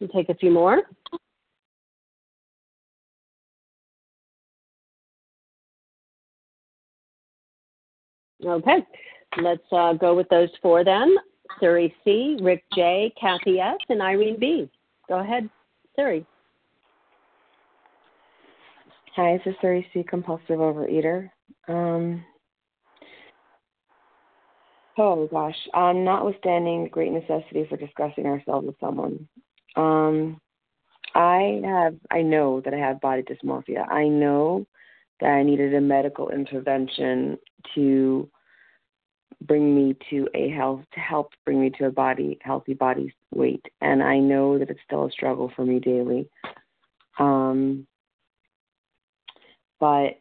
You 0.00 0.08
take 0.14 0.28
a 0.28 0.34
few 0.34 0.50
more. 0.50 0.82
Okay, 8.44 8.86
let's 9.42 9.60
uh, 9.72 9.94
go 9.94 10.14
with 10.14 10.28
those 10.28 10.48
four 10.62 10.84
then. 10.84 11.16
Suri 11.60 11.92
C, 12.04 12.36
Rick 12.40 12.62
J, 12.74 13.12
Kathy 13.20 13.58
S, 13.58 13.78
and 13.88 14.00
Irene 14.00 14.38
B. 14.38 14.70
Go 15.08 15.18
ahead, 15.18 15.48
Suri. 15.98 16.24
Hi, 19.16 19.40
this 19.44 19.52
is 19.52 19.58
Suri 19.60 19.84
C, 19.92 20.04
compulsive 20.08 20.60
overeater. 20.60 21.28
Um, 21.66 22.24
oh 24.96 25.26
gosh, 25.26 25.56
um, 25.74 26.04
notwithstanding 26.04 26.84
the 26.84 26.90
great 26.90 27.10
necessity 27.10 27.66
for 27.68 27.76
discussing 27.76 28.26
ourselves 28.26 28.68
with 28.68 28.76
someone, 28.78 29.26
um, 29.78 30.40
I 31.14 31.60
have, 31.64 31.94
I 32.10 32.22
know 32.22 32.60
that 32.60 32.74
I 32.74 32.78
have 32.78 33.00
body 33.00 33.22
dysmorphia. 33.22 33.88
I 33.88 34.08
know 34.08 34.66
that 35.20 35.28
I 35.28 35.42
needed 35.42 35.74
a 35.74 35.80
medical 35.80 36.30
intervention 36.30 37.38
to 37.74 38.28
bring 39.42 39.74
me 39.74 39.96
to 40.10 40.28
a 40.34 40.50
health 40.50 40.82
to 40.92 41.00
help 41.00 41.32
bring 41.44 41.60
me 41.60 41.70
to 41.70 41.86
a 41.86 41.90
body 41.90 42.38
healthy 42.42 42.74
body 42.74 43.14
weight. 43.32 43.64
And 43.80 44.02
i 44.02 44.18
know 44.18 44.58
that 44.58 44.68
it's 44.68 44.80
still 44.84 45.06
a 45.06 45.10
struggle 45.12 45.52
for 45.54 45.64
me 45.64 45.78
daily. 45.78 46.28
Um 47.20 47.86
but 49.78 50.20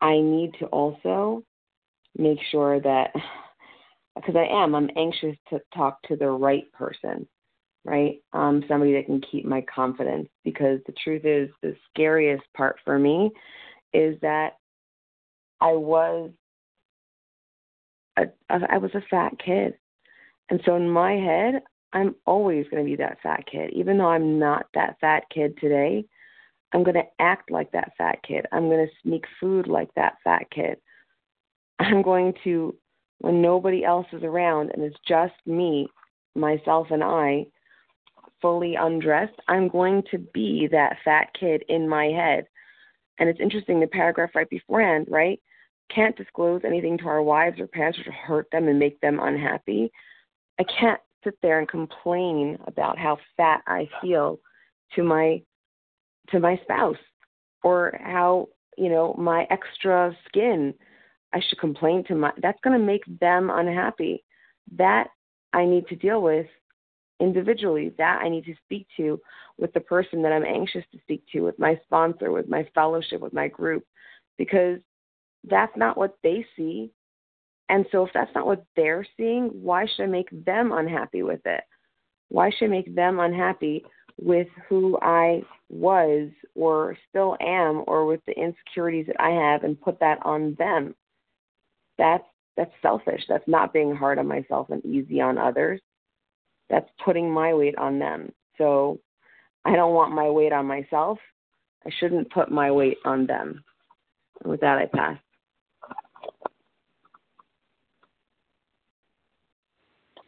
i 0.00 0.20
need 0.20 0.52
to 0.58 0.66
also 0.66 1.44
make 2.16 2.40
sure 2.50 2.80
that 2.80 3.14
because 4.16 4.34
i 4.34 4.44
am 4.44 4.74
i'm 4.74 4.90
anxious 4.96 5.36
to 5.50 5.60
talk 5.72 6.02
to 6.02 6.16
the 6.16 6.28
right 6.28 6.70
person 6.72 7.28
right 7.84 8.22
um 8.32 8.62
somebody 8.68 8.92
that 8.92 9.06
can 9.06 9.22
keep 9.30 9.44
my 9.44 9.64
confidence 9.74 10.28
because 10.44 10.80
the 10.86 10.94
truth 11.02 11.24
is 11.24 11.48
the 11.62 11.74
scariest 11.88 12.44
part 12.54 12.76
for 12.84 12.98
me 12.98 13.30
is 13.94 14.16
that 14.20 14.54
i 15.60 15.72
was 15.72 16.30
a, 18.20 18.28
I 18.50 18.78
was 18.78 18.90
a 18.94 19.02
fat 19.10 19.32
kid. 19.44 19.74
And 20.50 20.60
so 20.64 20.76
in 20.76 20.88
my 20.88 21.12
head, 21.12 21.62
I'm 21.92 22.14
always 22.26 22.66
going 22.70 22.84
to 22.84 22.88
be 22.90 22.96
that 22.96 23.18
fat 23.22 23.44
kid. 23.50 23.70
Even 23.72 23.98
though 23.98 24.08
I'm 24.08 24.38
not 24.38 24.66
that 24.74 24.96
fat 25.00 25.24
kid 25.32 25.56
today, 25.58 26.04
I'm 26.72 26.84
going 26.84 26.94
to 26.94 27.08
act 27.18 27.50
like 27.50 27.72
that 27.72 27.92
fat 27.98 28.18
kid. 28.26 28.46
I'm 28.52 28.68
going 28.68 28.86
to 28.86 28.92
sneak 29.02 29.24
food 29.40 29.66
like 29.66 29.92
that 29.96 30.14
fat 30.22 30.46
kid. 30.54 30.78
I'm 31.78 32.02
going 32.02 32.34
to, 32.44 32.76
when 33.18 33.42
nobody 33.42 33.84
else 33.84 34.06
is 34.12 34.22
around 34.22 34.70
and 34.72 34.82
it's 34.82 34.96
just 35.06 35.34
me, 35.46 35.88
myself, 36.34 36.88
and 36.90 37.02
I, 37.02 37.46
fully 38.40 38.74
undressed, 38.74 39.38
I'm 39.48 39.68
going 39.68 40.02
to 40.10 40.18
be 40.18 40.68
that 40.72 40.96
fat 41.04 41.28
kid 41.38 41.64
in 41.68 41.88
my 41.88 42.06
head. 42.06 42.46
And 43.18 43.28
it's 43.28 43.40
interesting, 43.40 43.80
the 43.80 43.86
paragraph 43.86 44.30
right 44.34 44.48
beforehand, 44.48 45.06
right? 45.10 45.40
can't 45.94 46.16
disclose 46.16 46.62
anything 46.64 46.96
to 46.98 47.04
our 47.06 47.22
wives 47.22 47.60
or 47.60 47.66
parents 47.66 47.98
or 47.98 48.04
to 48.04 48.12
hurt 48.12 48.46
them 48.52 48.68
and 48.68 48.78
make 48.78 49.00
them 49.00 49.18
unhappy. 49.20 49.90
I 50.58 50.64
can't 50.78 51.00
sit 51.24 51.34
there 51.42 51.58
and 51.58 51.68
complain 51.68 52.58
about 52.66 52.98
how 52.98 53.18
fat 53.36 53.62
I 53.66 53.88
feel 54.00 54.38
to 54.94 55.02
my 55.02 55.42
to 56.30 56.38
my 56.38 56.58
spouse 56.62 56.96
or 57.62 57.98
how, 58.02 58.48
you 58.78 58.88
know, 58.88 59.14
my 59.18 59.46
extra 59.50 60.16
skin 60.26 60.74
I 61.32 61.40
should 61.40 61.58
complain 61.58 62.04
to 62.04 62.14
my 62.14 62.32
that's 62.40 62.60
going 62.62 62.78
to 62.78 62.84
make 62.84 63.04
them 63.20 63.50
unhappy. 63.50 64.24
That 64.76 65.08
I 65.52 65.64
need 65.64 65.86
to 65.88 65.96
deal 65.96 66.22
with 66.22 66.46
individually. 67.20 67.92
That 67.98 68.20
I 68.22 68.28
need 68.28 68.44
to 68.46 68.54
speak 68.64 68.86
to 68.96 69.20
with 69.58 69.72
the 69.72 69.80
person 69.80 70.22
that 70.22 70.32
I'm 70.32 70.44
anxious 70.44 70.84
to 70.92 70.98
speak 71.00 71.24
to, 71.32 71.40
with 71.40 71.58
my 71.58 71.78
sponsor, 71.84 72.32
with 72.32 72.48
my 72.48 72.68
fellowship, 72.74 73.20
with 73.20 73.32
my 73.32 73.48
group 73.48 73.84
because 74.40 74.78
that's 75.44 75.76
not 75.76 75.98
what 75.98 76.16
they 76.22 76.46
see. 76.56 76.90
And 77.68 77.84
so 77.92 78.06
if 78.06 78.10
that's 78.14 78.34
not 78.34 78.46
what 78.46 78.64
they're 78.74 79.06
seeing, 79.18 79.48
why 79.48 79.84
should 79.86 80.04
I 80.04 80.06
make 80.06 80.28
them 80.46 80.72
unhappy 80.72 81.22
with 81.22 81.42
it? 81.44 81.62
Why 82.30 82.50
should 82.50 82.64
I 82.64 82.68
make 82.68 82.94
them 82.94 83.20
unhappy 83.20 83.84
with 84.18 84.48
who 84.66 84.98
I 85.02 85.42
was 85.68 86.30
or 86.54 86.96
still 87.10 87.36
am 87.40 87.84
or 87.86 88.06
with 88.06 88.22
the 88.26 88.32
insecurities 88.32 89.06
that 89.08 89.20
I 89.20 89.30
have 89.30 89.62
and 89.62 89.78
put 89.78 90.00
that 90.00 90.18
on 90.24 90.56
them? 90.58 90.94
That's 91.98 92.24
that's 92.56 92.72
selfish. 92.80 93.22
That's 93.28 93.46
not 93.46 93.74
being 93.74 93.94
hard 93.94 94.18
on 94.18 94.26
myself 94.26 94.70
and 94.70 94.84
easy 94.86 95.20
on 95.20 95.36
others. 95.36 95.82
That's 96.70 96.88
putting 97.04 97.30
my 97.30 97.52
weight 97.52 97.76
on 97.76 97.98
them. 97.98 98.32
So 98.56 99.00
I 99.64 99.74
don't 99.74 99.94
want 99.94 100.14
my 100.14 100.30
weight 100.30 100.52
on 100.52 100.66
myself. 100.66 101.18
I 101.84 101.90
shouldn't 101.98 102.30
put 102.30 102.50
my 102.50 102.70
weight 102.70 102.98
on 103.04 103.26
them. 103.26 103.62
And 104.40 104.50
with 104.50 104.60
that, 104.60 104.78
I 104.78 104.86
pass. 104.86 105.18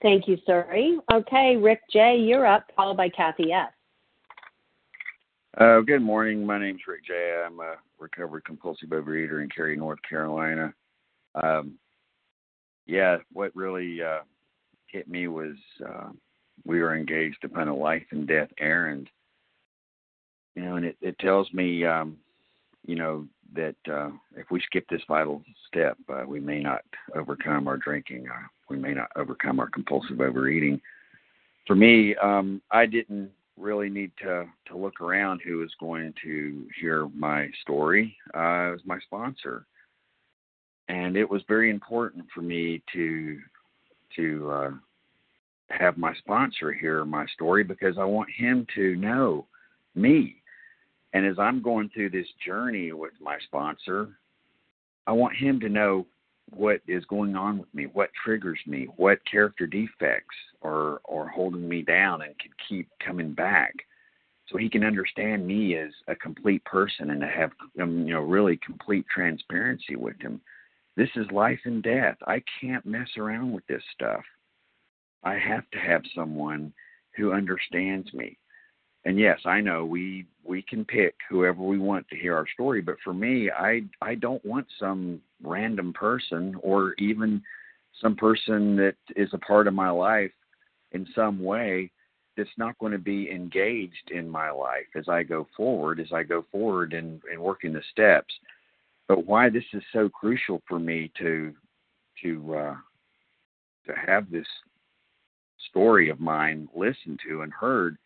Thank 0.03 0.27
you, 0.27 0.37
Suri. 0.49 0.97
Okay, 1.13 1.57
Rick 1.57 1.83
J., 1.93 2.17
you're 2.19 2.45
up, 2.45 2.67
followed 2.75 2.97
by 2.97 3.09
Kathy 3.09 3.53
S. 3.53 3.71
Uh, 5.59 5.81
good 5.81 6.03
morning. 6.03 6.45
My 6.45 6.59
name's 6.59 6.81
Rick 6.89 7.05
J. 7.07 7.45
I'm 7.47 7.61
a 7.61 7.77
recovered 8.01 8.45
compulsive 8.45 8.89
overeater 8.89 9.43
in 9.43 9.49
Cary, 9.49 9.77
North 9.77 10.01
Carolina. 10.09 10.75
Um, 11.41 11.79
yeah, 12.87 13.19
what 13.33 13.55
really 13.55 14.03
uh, 14.03 14.21
hit 14.87 15.09
me 15.09 15.29
was 15.29 15.55
uh, 15.87 16.09
we 16.65 16.81
were 16.81 16.95
engaged 16.95 17.45
upon 17.45 17.69
a 17.69 17.77
life 17.77 18.07
and 18.11 18.27
death 18.27 18.49
errand. 18.59 19.09
You 20.55 20.63
know, 20.63 20.77
and 20.77 20.85
it, 20.85 20.97
it 21.01 21.19
tells 21.19 21.53
me, 21.53 21.85
um, 21.85 22.19
you 22.87 22.95
know, 22.95 23.27
that 23.55 23.77
uh, 23.91 24.11
if 24.37 24.51
we 24.51 24.61
skip 24.61 24.87
this 24.89 25.03
vital 25.09 25.43
step, 25.69 25.97
uh, 26.09 26.25
we 26.27 26.41
may 26.41 26.61
not 26.61 26.83
overcome 27.15 27.69
our 27.69 27.77
drinking. 27.77 28.27
Uh, 28.29 28.47
we 28.69 28.77
may 28.77 28.95
not 28.95 29.11
overcome 29.17 29.61
our 29.61 29.69
compulsive 29.69 30.21
overeating. 30.21 30.81
For 31.67 31.75
me, 31.77 32.15
um, 32.17 32.61
I 32.71 32.87
didn't 32.87 33.31
really 33.59 33.91
need 33.91 34.11
to 34.23 34.47
to 34.67 34.77
look 34.77 35.01
around 35.01 35.41
who 35.45 35.59
was 35.59 35.73
going 35.79 36.15
to 36.23 36.67
hear 36.81 37.09
my 37.15 37.49
story. 37.61 38.17
Uh, 38.35 38.69
it 38.69 38.73
was 38.73 38.81
my 38.85 38.99
sponsor, 39.01 39.67
and 40.89 41.17
it 41.17 41.29
was 41.29 41.43
very 41.47 41.71
important 41.71 42.25
for 42.35 42.41
me 42.41 42.83
to 42.93 43.39
to 44.17 44.51
uh, 44.51 44.71
have 45.79 45.97
my 45.97 46.15
sponsor 46.15 46.73
hear 46.73 47.05
my 47.05 47.27
story 47.27 47.65
because 47.65 47.97
I 47.99 48.05
want 48.05 48.29
him 48.31 48.67
to 48.75 48.95
know 48.97 49.47
me. 49.95 50.37
And 51.15 51.27
as 51.27 51.39
I'm 51.39 51.63
going 51.63 51.91
through 51.91 52.11
this 52.11 52.27
journey 52.45 52.93
with 52.93 53.13
my 53.21 53.39
sponsor, 53.45 54.19
I 55.07 55.13
want 55.13 55.37
him 55.37 55.61
to 55.61 55.69
know 55.69 56.07
what 56.51 56.81
is 56.87 57.05
going 57.07 57.37
on 57.37 57.59
with 57.59 57.73
me, 57.75 57.87
what 57.87 58.11
triggers 58.25 58.59
me, 58.67 58.89
what 58.97 59.19
character 59.31 59.67
defects 59.67 60.37
are 60.63 61.01
are 61.09 61.29
holding 61.29 61.69
me 61.69 61.83
down 61.83 62.23
and 62.23 62.39
can 62.39 62.51
keep 62.69 62.89
coming 63.05 63.33
back, 63.33 63.75
so 64.49 64.59
he 64.59 64.69
can 64.69 64.85
understand 64.85 65.47
me 65.47 65.77
as 65.77 65.91
a 66.09 66.15
complete 66.15 66.65
person 66.65 67.11
and 67.11 67.21
to 67.21 67.27
have 67.27 67.51
um, 67.81 68.07
you 68.07 68.13
know 68.13 68.21
really 68.21 68.59
complete 68.65 69.07
transparency 69.13 69.97
with 69.97 70.21
him. 70.21 70.41
This 70.97 71.09
is 71.17 71.27
life 71.31 71.61
and 71.65 71.83
death. 71.83 72.17
I 72.27 72.43
can't 72.61 72.85
mess 72.85 73.09
around 73.17 73.53
with 73.53 73.67
this 73.67 73.83
stuff. 73.95 74.23
I 75.25 75.39
have 75.39 75.69
to 75.73 75.79
have 75.79 76.03
someone 76.15 76.73
who 77.17 77.33
understands 77.33 78.13
me. 78.15 78.39
and 79.05 79.19
yes, 79.19 79.41
I 79.45 79.61
know 79.61 79.85
we 79.85 80.27
we 80.45 80.63
can 80.63 80.85
pick 80.85 81.15
whoever 81.29 81.63
we 81.63 81.79
want 81.79 82.09
to 82.09 82.17
hear 82.17 82.37
our 82.37 82.47
story, 82.55 82.81
but 82.81 82.97
for 83.05 83.15
me, 83.15 83.51
I 83.51 83.83
I 84.01 84.15
don't 84.15 84.45
want 84.45 84.67
some 84.79 85.21
random 85.43 85.93
person 85.93 86.57
or 86.63 86.95
even 86.99 87.43
some 88.01 88.17
person 88.17 88.77
that 88.77 88.97
is 89.17 89.29
a 89.33 89.39
part 89.39 89.67
of 89.67 89.75
my 89.75 89.91
life 89.91 90.33
in 90.93 91.07
some 91.15 91.43
way 91.43 91.91
that's 92.37 92.57
not 92.57 92.79
going 92.79 92.93
to 92.93 92.99
be 92.99 93.31
engaged 93.31 94.11
in 94.11 94.29
my 94.29 94.51
life 94.51 94.87
as 94.97 95.09
I 95.09 95.23
go 95.23 95.47
forward, 95.57 96.01
as 96.01 96.13
I 96.13 96.23
go 96.23 96.45
forward 96.51 96.93
and 96.95 97.21
in 97.33 97.41
working 97.41 97.73
the 97.73 97.83
steps. 97.91 98.35
But 99.09 99.27
why 99.27 99.51
this 99.51 99.65
is 99.75 99.83
so 99.93 100.09
crucial 100.09 100.63
for 100.69 100.79
me 100.79 101.11
to 101.19 101.53
to 102.23 102.55
uh, 102.55 102.77
to 103.87 103.93
have 104.07 104.31
this 104.31 104.47
story 105.71 106.09
of 106.11 106.21
mine 106.21 106.69
listened 106.75 107.21
to 107.27 107.43
and 107.43 107.53
heard 107.53 107.97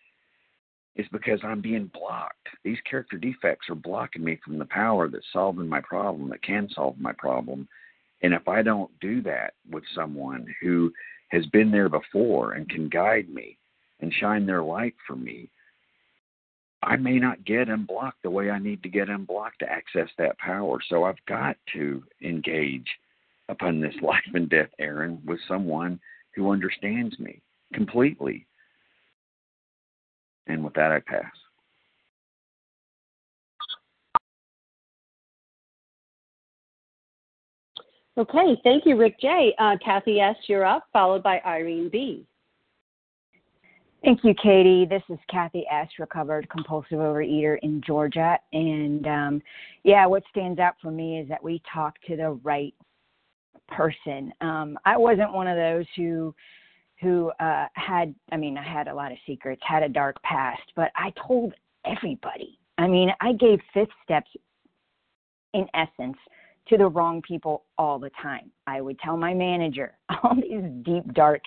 is 0.96 1.06
because 1.12 1.40
I'm 1.42 1.60
being 1.60 1.90
blocked. 1.92 2.48
These 2.64 2.78
character 2.88 3.18
defects 3.18 3.68
are 3.68 3.74
blocking 3.74 4.24
me 4.24 4.38
from 4.44 4.58
the 4.58 4.64
power 4.66 5.08
that's 5.08 5.26
solving 5.32 5.68
my 5.68 5.80
problem, 5.80 6.30
that 6.30 6.42
can 6.42 6.68
solve 6.74 6.98
my 6.98 7.12
problem. 7.12 7.68
And 8.22 8.32
if 8.32 8.48
I 8.48 8.62
don't 8.62 8.90
do 9.00 9.20
that 9.22 9.54
with 9.70 9.84
someone 9.94 10.46
who 10.60 10.92
has 11.28 11.44
been 11.46 11.70
there 11.70 11.88
before 11.88 12.52
and 12.52 12.68
can 12.68 12.88
guide 12.88 13.28
me 13.28 13.58
and 14.00 14.12
shine 14.12 14.46
their 14.46 14.62
light 14.62 14.94
for 15.06 15.16
me, 15.16 15.50
I 16.82 16.96
may 16.96 17.18
not 17.18 17.44
get 17.44 17.68
unblocked 17.68 18.22
the 18.22 18.30
way 18.30 18.50
I 18.50 18.58
need 18.58 18.82
to 18.82 18.88
get 18.88 19.08
unblocked 19.08 19.58
to 19.60 19.70
access 19.70 20.08
that 20.18 20.38
power. 20.38 20.78
So 20.88 21.04
I've 21.04 21.24
got 21.26 21.56
to 21.74 22.02
engage 22.22 22.86
upon 23.48 23.80
this 23.80 23.94
life 24.02 24.20
and 24.32 24.48
death 24.48 24.70
errand 24.78 25.20
with 25.26 25.40
someone 25.46 26.00
who 26.34 26.50
understands 26.52 27.18
me 27.18 27.42
completely 27.72 28.46
and 30.46 30.62
with 30.62 30.74
that, 30.74 30.92
I 30.92 31.00
pass. 31.00 31.24
Okay, 38.18 38.58
thank 38.64 38.86
you, 38.86 38.96
Rick 38.96 39.20
J. 39.20 39.54
Uh, 39.58 39.76
Kathy 39.84 40.20
S., 40.20 40.36
you're 40.46 40.64
up, 40.64 40.86
followed 40.92 41.22
by 41.22 41.40
Irene 41.44 41.90
B. 41.90 42.26
Thank 44.02 44.20
you, 44.24 44.34
Katie. 44.42 44.86
This 44.86 45.02
is 45.10 45.18
Kathy 45.28 45.66
S., 45.70 45.88
recovered 45.98 46.48
compulsive 46.48 46.98
overeater 46.98 47.58
in 47.62 47.82
Georgia. 47.84 48.38
And 48.52 49.06
um, 49.06 49.42
yeah, 49.82 50.06
what 50.06 50.22
stands 50.30 50.60
out 50.60 50.74
for 50.80 50.90
me 50.90 51.20
is 51.20 51.28
that 51.28 51.42
we 51.42 51.60
talked 51.70 51.98
to 52.06 52.16
the 52.16 52.30
right 52.42 52.74
person. 53.68 54.32
Um, 54.40 54.78
I 54.86 54.96
wasn't 54.96 55.34
one 55.34 55.48
of 55.48 55.56
those 55.56 55.86
who 55.96 56.34
who 57.00 57.30
uh, 57.40 57.66
had, 57.74 58.14
I 58.32 58.36
mean, 58.36 58.56
I 58.56 58.62
had 58.62 58.88
a 58.88 58.94
lot 58.94 59.12
of 59.12 59.18
secrets, 59.26 59.60
had 59.64 59.82
a 59.82 59.88
dark 59.88 60.20
past, 60.22 60.62
but 60.74 60.90
I 60.96 61.12
told 61.26 61.52
everybody. 61.84 62.58
I 62.78 62.86
mean, 62.86 63.10
I 63.20 63.32
gave 63.32 63.60
fifth 63.74 63.90
steps 64.04 64.30
in 65.54 65.66
essence 65.74 66.16
to 66.68 66.76
the 66.76 66.86
wrong 66.86 67.22
people 67.22 67.64
all 67.78 67.98
the 67.98 68.10
time. 68.20 68.50
I 68.66 68.80
would 68.80 68.98
tell 68.98 69.16
my 69.16 69.34
manager 69.34 69.96
all 70.22 70.34
these 70.34 70.62
deep, 70.82 71.12
dark 71.14 71.42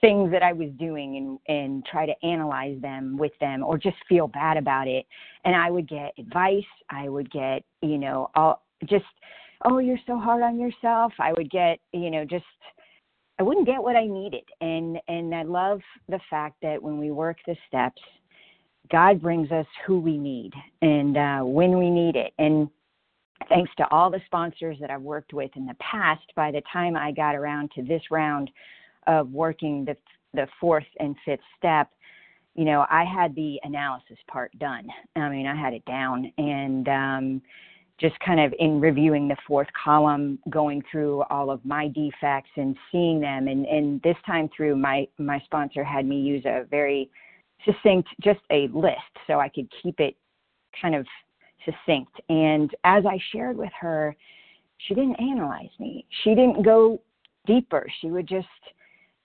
things 0.00 0.30
that 0.30 0.42
I 0.42 0.52
was 0.52 0.68
doing 0.78 1.16
and 1.16 1.56
and 1.56 1.86
try 1.86 2.04
to 2.04 2.12
analyze 2.22 2.80
them 2.82 3.16
with 3.16 3.32
them 3.40 3.64
or 3.64 3.78
just 3.78 3.96
feel 4.08 4.28
bad 4.28 4.56
about 4.56 4.88
it. 4.88 5.06
And 5.44 5.54
I 5.54 5.70
would 5.70 5.88
get 5.88 6.12
advice. 6.18 6.64
I 6.90 7.08
would 7.08 7.30
get, 7.30 7.64
you 7.82 7.98
know, 7.98 8.30
all 8.34 8.62
just, 8.84 9.04
oh, 9.64 9.78
you're 9.78 9.98
so 10.06 10.18
hard 10.18 10.42
on 10.42 10.58
yourself. 10.58 11.12
I 11.18 11.32
would 11.32 11.50
get, 11.50 11.78
you 11.92 12.10
know, 12.10 12.24
just 12.24 12.44
I 13.38 13.42
wouldn't 13.42 13.66
get 13.66 13.82
what 13.82 13.96
I 13.96 14.06
needed. 14.06 14.44
And 14.60 14.98
and 15.08 15.34
I 15.34 15.42
love 15.42 15.80
the 16.08 16.20
fact 16.30 16.56
that 16.62 16.82
when 16.82 16.98
we 16.98 17.10
work 17.10 17.38
the 17.46 17.56
steps, 17.68 18.00
God 18.90 19.20
brings 19.20 19.50
us 19.50 19.66
who 19.86 20.00
we 20.00 20.16
need 20.16 20.52
and 20.82 21.16
uh, 21.16 21.40
when 21.40 21.78
we 21.78 21.90
need 21.90 22.16
it. 22.16 22.32
And 22.38 22.68
thanks 23.48 23.70
to 23.78 23.88
all 23.90 24.10
the 24.10 24.20
sponsors 24.26 24.78
that 24.80 24.90
I've 24.90 25.02
worked 25.02 25.32
with 25.32 25.50
in 25.56 25.66
the 25.66 25.76
past, 25.80 26.24
by 26.34 26.50
the 26.50 26.62
time 26.72 26.96
I 26.96 27.12
got 27.12 27.34
around 27.34 27.70
to 27.72 27.82
this 27.82 28.02
round 28.10 28.50
of 29.06 29.30
working 29.30 29.84
the 29.84 29.96
the 30.34 30.48
fourth 30.60 30.86
and 31.00 31.16
fifth 31.24 31.40
step, 31.56 31.88
you 32.54 32.64
know, 32.64 32.84
I 32.90 33.04
had 33.04 33.34
the 33.34 33.58
analysis 33.64 34.18
part 34.30 34.50
done. 34.58 34.88
I 35.14 35.28
mean, 35.28 35.46
I 35.46 35.54
had 35.54 35.72
it 35.72 35.84
down, 35.86 36.30
and 36.36 36.88
um, 36.88 37.42
just 37.98 38.18
kind 38.20 38.40
of 38.40 38.52
in 38.58 38.80
reviewing 38.80 39.26
the 39.26 39.36
fourth 39.46 39.68
column, 39.82 40.38
going 40.50 40.82
through 40.90 41.22
all 41.30 41.50
of 41.50 41.64
my 41.64 41.88
defects 41.88 42.50
and 42.56 42.76
seeing 42.92 43.20
them. 43.20 43.48
And, 43.48 43.64
and 43.66 44.02
this 44.02 44.16
time 44.26 44.50
through, 44.54 44.76
my, 44.76 45.08
my 45.18 45.40
sponsor 45.40 45.82
had 45.82 46.06
me 46.06 46.20
use 46.20 46.44
a 46.44 46.64
very 46.70 47.10
succinct, 47.64 48.08
just 48.22 48.40
a 48.50 48.68
list 48.68 48.98
so 49.26 49.40
I 49.40 49.48
could 49.48 49.68
keep 49.82 49.98
it 49.98 50.14
kind 50.80 50.94
of 50.94 51.06
succinct. 51.64 52.12
And 52.28 52.70
as 52.84 53.04
I 53.06 53.18
shared 53.32 53.56
with 53.56 53.72
her, 53.80 54.14
she 54.76 54.94
didn't 54.94 55.16
analyze 55.16 55.70
me. 55.80 56.04
She 56.22 56.30
didn't 56.30 56.62
go 56.62 57.00
deeper. 57.46 57.86
She 58.00 58.10
would 58.10 58.28
just 58.28 58.46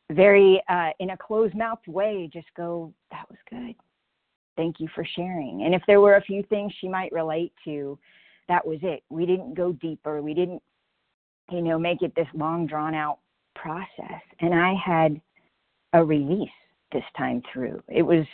very, 0.09 0.61
uh, 0.69 0.91
in 0.99 1.09
a 1.09 1.17
closed 1.17 1.55
mouthed 1.55 1.87
way, 1.87 2.29
just 2.31 2.47
go, 2.55 2.93
that 3.11 3.25
was 3.29 3.39
good. 3.49 3.75
Thank 4.55 4.79
you 4.79 4.87
for 4.95 5.05
sharing. 5.15 5.63
And 5.63 5.75
if 5.75 5.81
there 5.87 5.99
were 5.99 6.15
a 6.15 6.21
few 6.21 6.43
things 6.43 6.71
she 6.79 6.87
might 6.87 7.11
relate 7.11 7.53
to, 7.65 7.97
that 8.47 8.65
was 8.65 8.79
it. 8.81 9.03
We 9.09 9.25
didn't 9.25 9.53
go 9.53 9.71
deeper. 9.73 10.21
We 10.21 10.33
didn't, 10.33 10.61
you 11.51 11.61
know, 11.61 11.77
make 11.77 12.01
it 12.01 12.13
this 12.15 12.27
long 12.33 12.67
drawn 12.67 12.93
out 12.95 13.19
process. 13.55 14.21
And 14.39 14.53
I 14.53 14.73
had 14.73 15.19
a 15.93 16.03
release 16.03 16.49
this 16.91 17.03
time 17.17 17.41
through. 17.51 17.81
It 17.87 18.01
was 18.01 18.25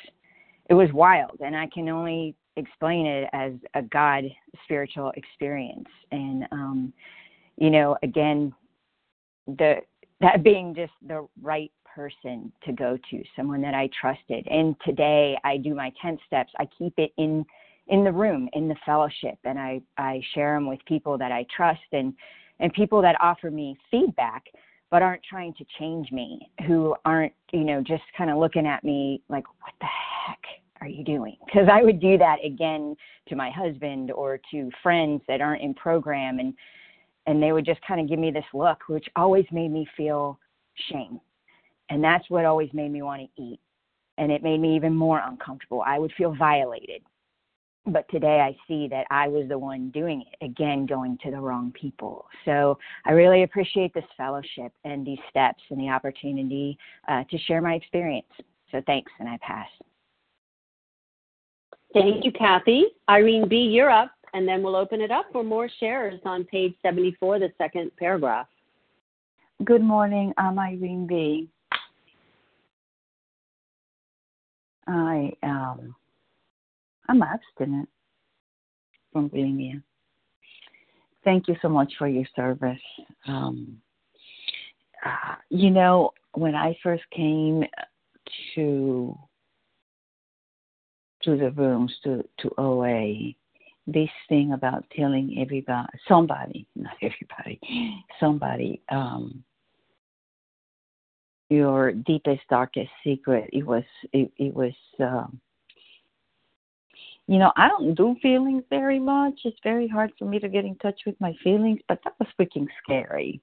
it 0.69 0.73
was 0.73 0.91
wild 0.91 1.39
and 1.43 1.55
I 1.55 1.67
can 1.73 1.87
only 1.87 2.35
explain 2.57 3.05
it 3.05 3.29
as 3.33 3.53
a 3.73 3.81
God 3.83 4.25
spiritual 4.63 5.11
experience. 5.15 5.87
And 6.11 6.45
um, 6.51 6.93
you 7.57 7.69
know, 7.69 7.97
again, 8.03 8.53
the 9.47 9.77
that 10.19 10.43
being 10.43 10.73
just 10.75 10.93
the 11.07 11.27
right 11.41 11.71
person 11.97 12.51
to 12.63 12.71
go 12.71 12.97
to, 13.09 13.23
someone 13.35 13.61
that 13.61 13.73
I 13.73 13.89
trusted. 13.99 14.47
And 14.47 14.75
today 14.85 15.37
I 15.43 15.57
do 15.57 15.73
my 15.73 15.91
10 16.01 16.19
steps. 16.27 16.51
I 16.59 16.67
keep 16.77 16.93
it 16.97 17.11
in 17.17 17.43
in 17.89 18.03
the 18.03 18.11
room 18.11 18.49
in 18.53 18.67
the 18.67 18.75
fellowship 18.85 19.37
and 19.43 19.57
i 19.59 19.81
i 19.97 20.21
share 20.33 20.55
them 20.55 20.67
with 20.67 20.79
people 20.85 21.17
that 21.17 21.31
i 21.31 21.45
trust 21.55 21.79
and 21.91 22.13
and 22.59 22.73
people 22.73 23.01
that 23.01 23.15
offer 23.21 23.51
me 23.51 23.77
feedback 23.89 24.43
but 24.89 25.01
aren't 25.01 25.23
trying 25.23 25.53
to 25.53 25.65
change 25.79 26.11
me 26.11 26.49
who 26.65 26.95
aren't 27.05 27.33
you 27.51 27.63
know 27.63 27.81
just 27.81 28.03
kind 28.17 28.29
of 28.29 28.37
looking 28.37 28.65
at 28.65 28.83
me 28.83 29.21
like 29.29 29.45
what 29.61 29.73
the 29.79 29.87
heck 29.87 30.39
are 30.79 30.87
you 30.87 31.03
doing? 31.03 31.35
Because 31.45 31.67
i 31.71 31.81
would 31.83 31.99
do 31.99 32.17
that 32.17 32.37
again 32.45 32.95
to 33.27 33.35
my 33.35 33.49
husband 33.49 34.11
or 34.11 34.39
to 34.51 34.69
friends 34.83 35.21
that 35.27 35.41
aren't 35.41 35.63
in 35.63 35.73
program 35.73 36.39
and 36.39 36.53
and 37.25 37.43
they 37.43 37.51
would 37.51 37.65
just 37.65 37.81
kind 37.85 37.99
of 37.99 38.07
give 38.07 38.19
me 38.19 38.31
this 38.31 38.45
look 38.53 38.79
which 38.87 39.07
always 39.15 39.45
made 39.51 39.71
me 39.71 39.87
feel 39.97 40.39
shame. 40.91 41.19
And 41.89 42.03
that's 42.03 42.29
what 42.29 42.45
always 42.45 42.69
made 42.73 42.91
me 42.91 43.01
want 43.01 43.21
to 43.21 43.41
eat. 43.41 43.59
And 44.17 44.31
it 44.31 44.43
made 44.43 44.59
me 44.59 44.75
even 44.75 44.93
more 44.93 45.21
uncomfortable. 45.23 45.83
I 45.85 45.99
would 45.99 46.11
feel 46.17 46.35
violated 46.35 47.01
but 47.87 48.07
today 48.09 48.41
I 48.41 48.55
see 48.67 48.87
that 48.89 49.05
I 49.09 49.27
was 49.27 49.47
the 49.47 49.57
one 49.57 49.89
doing 49.91 50.21
it, 50.21 50.45
again, 50.45 50.85
going 50.85 51.17
to 51.23 51.31
the 51.31 51.39
wrong 51.39 51.71
people. 51.71 52.25
So 52.45 52.77
I 53.05 53.11
really 53.11 53.43
appreciate 53.43 53.93
this 53.93 54.03
fellowship 54.15 54.73
and 54.83 55.05
these 55.05 55.19
steps 55.29 55.61
and 55.69 55.79
the 55.79 55.89
opportunity 55.89 56.77
uh, 57.07 57.23
to 57.29 57.37
share 57.39 57.61
my 57.61 57.73
experience. 57.73 58.27
So 58.71 58.81
thanks, 58.85 59.11
and 59.19 59.29
I 59.29 59.37
pass. 59.41 59.67
Thank 61.93 62.25
you, 62.25 62.31
Kathy. 62.31 62.85
Irene 63.09 63.47
B., 63.47 63.57
you're 63.57 63.89
up, 63.89 64.11
and 64.33 64.47
then 64.47 64.61
we'll 64.61 64.75
open 64.75 64.99
it 64.99 65.09
up 65.09 65.27
for 65.31 65.43
more 65.43 65.69
shares 65.79 66.19
on 66.25 66.43
page 66.43 66.73
74, 66.81 67.39
the 67.39 67.49
second 67.57 67.91
paragraph. 67.97 68.47
Good 69.63 69.81
morning. 69.81 70.33
I'm 70.37 70.59
Irene 70.59 71.07
B. 71.07 71.49
I 74.85 75.31
um, 75.43 75.95
I'm 77.07 77.21
abstinent 77.21 77.89
from 79.11 79.29
bulimia. 79.29 79.81
Thank 81.23 81.47
you 81.47 81.55
so 81.61 81.69
much 81.69 81.93
for 81.97 82.07
your 82.07 82.25
service. 82.35 82.79
Um, 83.25 83.77
uh, 85.05 85.35
you 85.49 85.69
know, 85.69 86.11
when 86.33 86.55
I 86.55 86.77
first 86.83 87.03
came 87.15 87.63
to 88.55 89.17
to 91.23 91.37
the 91.37 91.51
rooms 91.51 91.93
to 92.03 92.23
to 92.39 92.51
OA, 92.57 93.33
this 93.87 94.09
thing 94.27 94.51
about 94.51 94.83
telling 94.95 95.37
everybody, 95.39 95.87
somebody, 96.07 96.67
not 96.75 96.93
everybody, 97.01 97.59
somebody, 98.19 98.81
um, 98.89 99.43
your 101.49 101.93
deepest, 101.93 102.41
darkest 102.49 102.89
secret. 103.03 103.49
It 103.53 103.65
was, 103.65 103.83
it, 104.11 104.31
it 104.37 104.53
was, 104.53 104.73
um, 104.99 105.39
you 107.27 107.39
know, 107.39 107.51
I 107.57 107.67
don't 107.67 107.93
do 107.93 108.15
feelings 108.21 108.63
very 108.69 108.99
much. 108.99 109.33
It's 109.43 109.59
very 109.63 109.87
hard 109.87 110.11
for 110.17 110.25
me 110.25 110.39
to 110.39 110.47
get 110.47 110.65
in 110.65 110.75
touch 110.77 111.01
with 111.05 111.15
my 111.19 111.33
feelings, 111.43 111.79
but 111.87 111.99
that 112.03 112.13
was 112.19 112.29
freaking 112.39 112.67
scary. 112.83 113.41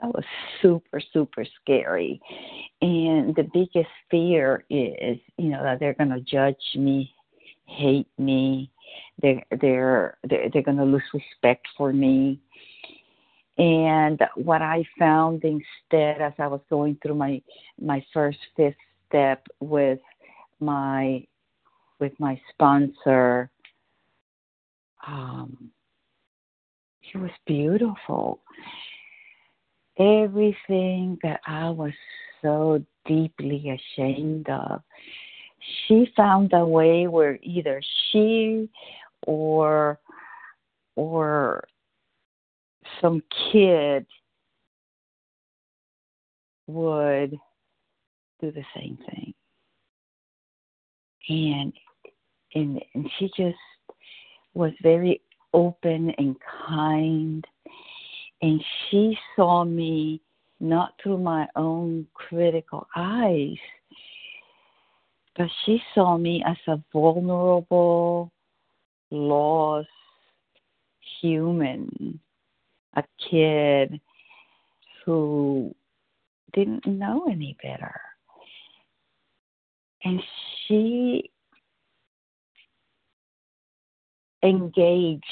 that 0.00 0.14
was 0.14 0.24
super 0.62 1.00
super 1.12 1.44
scary 1.60 2.20
and 2.80 3.34
the 3.36 3.48
biggest 3.52 3.90
fear 4.10 4.64
is 4.70 5.18
you 5.36 5.48
know 5.48 5.62
that 5.62 5.80
they're 5.80 5.94
going 5.94 6.10
to 6.10 6.20
judge 6.20 6.56
me 6.74 7.12
hate 7.66 8.08
me 8.18 8.70
they're 9.22 9.44
they're 9.60 10.18
they're, 10.28 10.48
they're 10.52 10.62
going 10.62 10.76
to 10.76 10.84
lose 10.84 11.02
respect 11.12 11.66
for 11.76 11.92
me 11.92 12.40
and 13.58 14.20
what 14.36 14.62
i 14.62 14.82
found 14.98 15.42
instead 15.44 16.20
as 16.20 16.32
i 16.38 16.46
was 16.46 16.60
going 16.70 16.96
through 17.02 17.14
my 17.14 17.40
my 17.80 18.04
first 18.12 18.38
fifth 18.56 18.74
step 19.08 19.46
with 19.60 20.00
my 20.60 21.24
with 22.00 22.12
my 22.18 22.40
sponsor 22.52 23.50
um 25.06 25.70
was 27.14 27.30
beautiful 27.46 28.40
everything 29.98 31.18
that 31.22 31.40
I 31.46 31.70
was 31.70 31.92
so 32.42 32.84
deeply 33.06 33.70
ashamed 33.70 34.48
of. 34.48 34.82
She 35.86 36.10
found 36.16 36.52
a 36.52 36.64
way 36.64 37.06
where 37.06 37.38
either 37.42 37.82
she 38.10 38.68
or 39.26 39.98
or 40.94 41.64
some 43.00 43.22
kid 43.52 44.06
would 46.66 47.36
do 48.40 48.52
the 48.52 48.64
same 48.76 48.98
thing. 49.10 49.34
And 51.28 51.72
and 52.54 52.82
and 52.94 53.10
she 53.18 53.30
just 53.36 53.56
was 54.54 54.72
very 54.82 55.20
open 55.52 56.10
and 56.18 56.36
kind 56.66 57.46
and 58.40 58.62
she 58.90 59.18
saw 59.34 59.64
me 59.64 60.20
not 60.60 60.94
through 61.02 61.18
my 61.18 61.46
own 61.56 62.06
critical 62.14 62.86
eyes, 62.94 63.56
but 65.36 65.48
she 65.64 65.80
saw 65.94 66.16
me 66.16 66.42
as 66.46 66.56
a 66.66 66.82
vulnerable, 66.92 68.32
lost 69.10 69.88
human, 71.20 72.20
a 72.94 73.04
kid 73.30 74.00
who 75.04 75.74
didn't 76.52 76.86
know 76.86 77.26
any 77.30 77.56
better. 77.62 78.00
And 80.04 80.22
she 80.66 81.30
engaged 84.42 85.24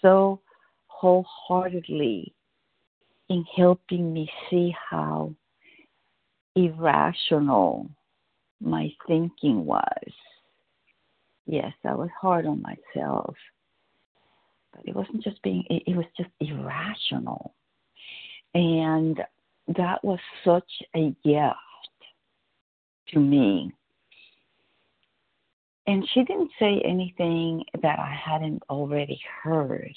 so 0.00 0.40
wholeheartedly 0.86 2.34
in 3.28 3.44
helping 3.56 4.12
me 4.12 4.30
see 4.50 4.74
how 4.90 5.34
irrational 6.54 7.88
my 8.60 8.90
thinking 9.06 9.64
was. 9.64 10.12
Yes, 11.46 11.72
I 11.84 11.94
was 11.94 12.10
hard 12.18 12.46
on 12.46 12.62
myself, 12.62 13.34
but 14.72 14.82
it 14.86 14.94
wasn't 14.94 15.22
just 15.22 15.42
being, 15.42 15.64
it, 15.68 15.82
it 15.86 15.96
was 15.96 16.06
just 16.16 16.30
irrational. 16.40 17.54
And 18.54 19.20
that 19.76 20.02
was 20.04 20.20
such 20.44 20.70
a 20.94 21.14
gift 21.24 21.56
to 23.08 23.18
me. 23.18 23.72
And 25.86 26.08
she 26.12 26.24
didn't 26.24 26.50
say 26.58 26.80
anything 26.84 27.64
that 27.82 27.98
I 27.98 28.14
hadn't 28.14 28.62
already 28.70 29.20
heard 29.42 29.94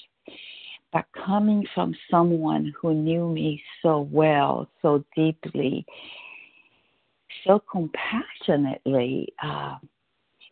but 0.92 1.04
coming 1.12 1.66
from 1.74 1.94
someone 2.10 2.72
who 2.80 2.94
knew 2.94 3.28
me 3.28 3.62
so 3.82 4.08
well, 4.10 4.68
so 4.80 5.04
deeply, 5.14 5.84
so 7.46 7.62
compassionately, 7.70 9.32
uh, 9.42 9.76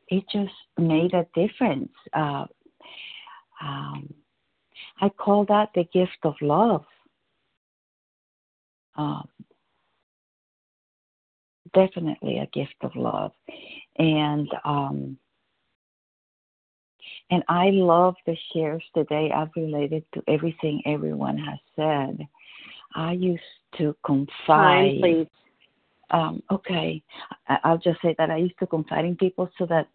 it 0.09 0.25
just 0.31 0.53
made 0.79 1.15
a 1.15 1.27
difference. 1.35 1.93
Uh, 2.13 2.45
um, 3.63 4.13
I 5.01 5.09
call 5.09 5.47
that 5.47 5.71
the 5.75 5.85
gift 5.85 6.19
of 6.23 6.35
love. 6.43 6.85
Um, 8.97 9.29
definitely 11.75 12.39
a 12.39 12.47
gift 12.47 12.77
of 12.83 12.95
love. 12.95 13.33
And 13.99 14.49
um, 14.65 15.19
and 17.31 17.43
I 17.49 17.71
love 17.71 18.15
the 18.27 18.37
shares 18.53 18.83
today. 18.95 19.31
I've 19.35 19.51
related 19.57 20.05
to 20.15 20.23
everything 20.29 20.83
everyone 20.87 21.39
has 21.39 21.59
said. 21.75 22.27
I 22.95 23.13
used 23.13 23.43
to 23.79 23.97
confide. 24.05 25.01
Time. 25.01 25.27
Um, 26.11 26.43
okay, 26.53 27.03
I'll 27.65 27.79
just 27.79 28.01
say 28.01 28.15
that 28.19 28.31
I 28.31 28.37
used 28.37 28.59
to 28.61 28.67
confide 28.67 29.05
in 29.05 29.17
people 29.17 29.51
so 29.59 29.67
that, 29.67 29.89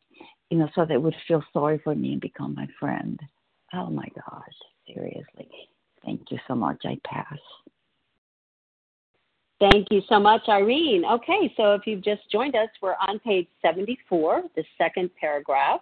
you 0.50 0.58
know, 0.58 0.68
so 0.76 0.86
they 0.86 0.98
would 0.98 1.16
feel 1.26 1.42
sorry 1.54 1.80
for 1.82 1.96
me 1.96 2.12
and 2.12 2.22
become 2.22 2.54
my 2.54 2.68
friend. 2.78 3.18
Oh 3.74 3.90
my 3.90 4.08
gosh, 4.14 4.44
seriously. 4.86 5.50
Thank 6.04 6.30
you 6.30 6.38
so 6.50 6.56
much. 6.56 6.82
I 6.84 6.98
pass. 7.06 7.38
Thank 9.62 9.88
you 9.90 10.02
so 10.10 10.20
much, 10.20 10.42
Irene. 10.50 11.06
Okay, 11.06 11.54
so 11.56 11.76
if 11.76 11.84
you've 11.86 12.04
just 12.04 12.30
joined 12.30 12.56
us, 12.56 12.68
we're 12.82 12.96
on 13.08 13.20
page 13.20 13.48
74, 13.62 14.44
the 14.56 14.64
second 14.78 15.12
paragraph 15.18 15.82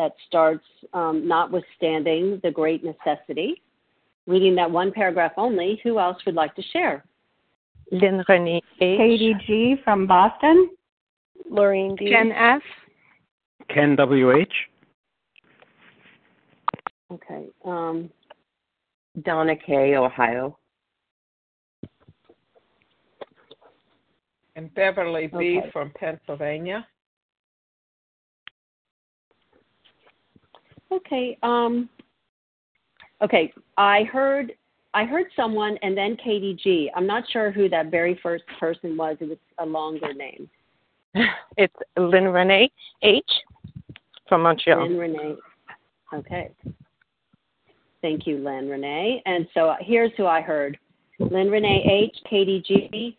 that 0.00 0.14
starts 0.26 0.64
um, 0.94 1.28
notwithstanding 1.28 2.40
the 2.42 2.50
great 2.50 2.82
necessity. 2.82 3.60
Reading 4.26 4.54
that 4.54 4.70
one 4.70 4.92
paragraph 4.92 5.32
only, 5.36 5.78
who 5.84 5.98
else 5.98 6.16
would 6.24 6.34
like 6.34 6.54
to 6.56 6.62
share? 6.72 7.04
Lynn 7.92 8.24
Renee 8.26 8.62
H. 8.80 8.98
Katie 8.98 9.34
G. 9.46 9.74
from 9.84 10.06
Boston. 10.06 10.70
Laureen 11.52 11.98
D. 11.98 12.08
Jen 12.08 12.32
F. 12.32 12.62
Ken 13.68 13.94
W.H. 13.96 14.52
Okay. 17.12 17.46
Um, 17.66 18.08
Donna 19.22 19.54
K. 19.56 19.96
Ohio. 19.96 20.56
And 24.56 24.72
Beverly 24.74 25.26
B. 25.26 25.58
Okay. 25.58 25.70
from 25.72 25.92
Pennsylvania. 25.94 26.86
Okay. 30.92 31.38
Um, 31.42 31.88
okay. 33.22 33.52
I 33.76 34.04
heard 34.04 34.52
I 34.92 35.04
heard 35.04 35.26
someone 35.36 35.78
and 35.82 35.96
then 35.96 36.16
Katie 36.16 36.58
G. 36.60 36.90
I'm 36.96 37.06
not 37.06 37.24
sure 37.32 37.50
who 37.50 37.68
that 37.68 37.90
very 37.90 38.18
first 38.22 38.44
person 38.58 38.96
was. 38.96 39.16
It 39.20 39.28
was 39.28 39.38
a 39.58 39.66
longer 39.66 40.12
name. 40.12 40.48
It's 41.56 41.74
Lynn 41.98 42.28
Renee 42.28 42.70
H. 43.02 43.24
from 44.28 44.42
Montreal. 44.42 44.82
Lynn 44.88 44.96
Renee. 44.96 45.36
Okay. 46.14 46.50
Thank 48.00 48.26
you, 48.26 48.38
Lynn 48.38 48.68
Renee. 48.68 49.20
And 49.26 49.46
so 49.52 49.74
here's 49.80 50.12
who 50.16 50.26
I 50.26 50.40
heard: 50.40 50.78
Lynn 51.18 51.50
Renee 51.50 51.84
H, 51.84 52.16
Katie 52.28 52.62
G. 52.66 53.18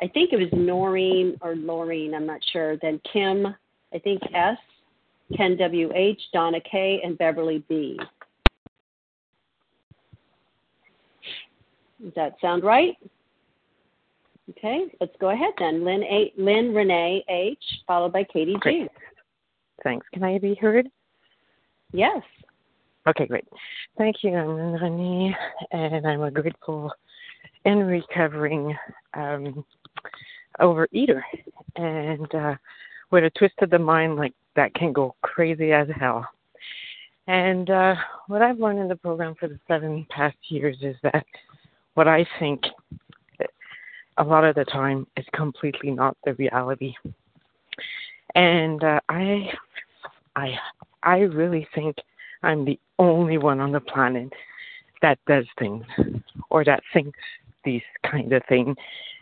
I 0.00 0.08
think 0.08 0.32
it 0.32 0.38
was 0.38 0.48
Noreen 0.52 1.36
or 1.40 1.54
Laureen. 1.54 2.14
I'm 2.14 2.26
not 2.26 2.40
sure. 2.52 2.76
Then 2.78 3.00
Kim. 3.12 3.54
I 3.92 3.98
think 3.98 4.22
S. 4.32 4.56
Ken 5.36 5.56
W 5.56 5.90
H, 5.94 6.20
Donna 6.32 6.58
K, 6.60 7.00
and 7.02 7.16
Beverly 7.18 7.64
B. 7.68 7.98
Does 12.02 12.12
that 12.16 12.34
sound 12.40 12.64
right? 12.64 12.96
Okay, 14.50 14.84
let's 15.00 15.14
go 15.20 15.30
ahead 15.30 15.54
then. 15.58 15.84
Lynn, 15.84 16.02
A, 16.02 16.32
Lynn 16.36 16.74
Renee 16.74 17.24
H, 17.28 17.64
followed 17.86 18.12
by 18.12 18.24
Katie 18.24 18.54
G. 18.54 18.58
Great. 18.60 18.90
Thanks. 19.82 20.06
Can 20.12 20.22
I 20.22 20.38
be 20.38 20.54
heard? 20.54 20.88
Yes. 21.92 22.22
Okay, 23.06 23.26
great. 23.26 23.46
Thank 23.96 24.16
you. 24.22 24.34
I'm 24.34 24.54
Lynn 24.54 24.72
Renee, 24.74 25.34
and 25.72 26.06
I'm 26.06 26.22
a 26.22 26.30
grateful 26.30 26.92
and 27.64 27.86
recovering 27.86 28.76
um, 29.14 29.64
overeater. 30.60 31.22
And 31.76 32.34
uh, 32.34 32.54
with 33.10 33.24
a 33.24 33.30
twist 33.30 33.54
of 33.60 33.70
the 33.70 33.78
mind 33.78 34.16
like 34.16 34.34
that 34.56 34.74
can 34.74 34.92
go 34.92 35.14
crazy 35.22 35.72
as 35.72 35.88
hell. 35.98 36.26
And 37.26 37.70
uh, 37.70 37.94
what 38.26 38.42
I've 38.42 38.58
learned 38.58 38.80
in 38.80 38.88
the 38.88 38.96
program 38.96 39.34
for 39.38 39.48
the 39.48 39.58
seven 39.66 40.06
past 40.10 40.36
years 40.48 40.76
is 40.82 40.96
that 41.02 41.24
what 41.94 42.08
I 42.08 42.26
think 42.38 42.62
a 44.18 44.24
lot 44.24 44.44
of 44.44 44.54
the 44.54 44.64
time 44.64 45.06
is 45.16 45.24
completely 45.32 45.90
not 45.90 46.16
the 46.24 46.34
reality. 46.34 46.94
And 48.34 48.82
uh, 48.82 49.00
I, 49.08 49.50
I, 50.36 50.54
I 51.02 51.18
really 51.18 51.66
think 51.74 51.96
I'm 52.42 52.64
the 52.64 52.78
only 52.98 53.38
one 53.38 53.60
on 53.60 53.72
the 53.72 53.80
planet 53.80 54.32
that 55.02 55.18
does 55.26 55.46
things 55.58 55.84
or 56.50 56.64
that 56.64 56.82
thinks 56.92 57.18
these 57.64 57.82
kind 58.10 58.32
of 58.32 58.42
things. 58.48 58.76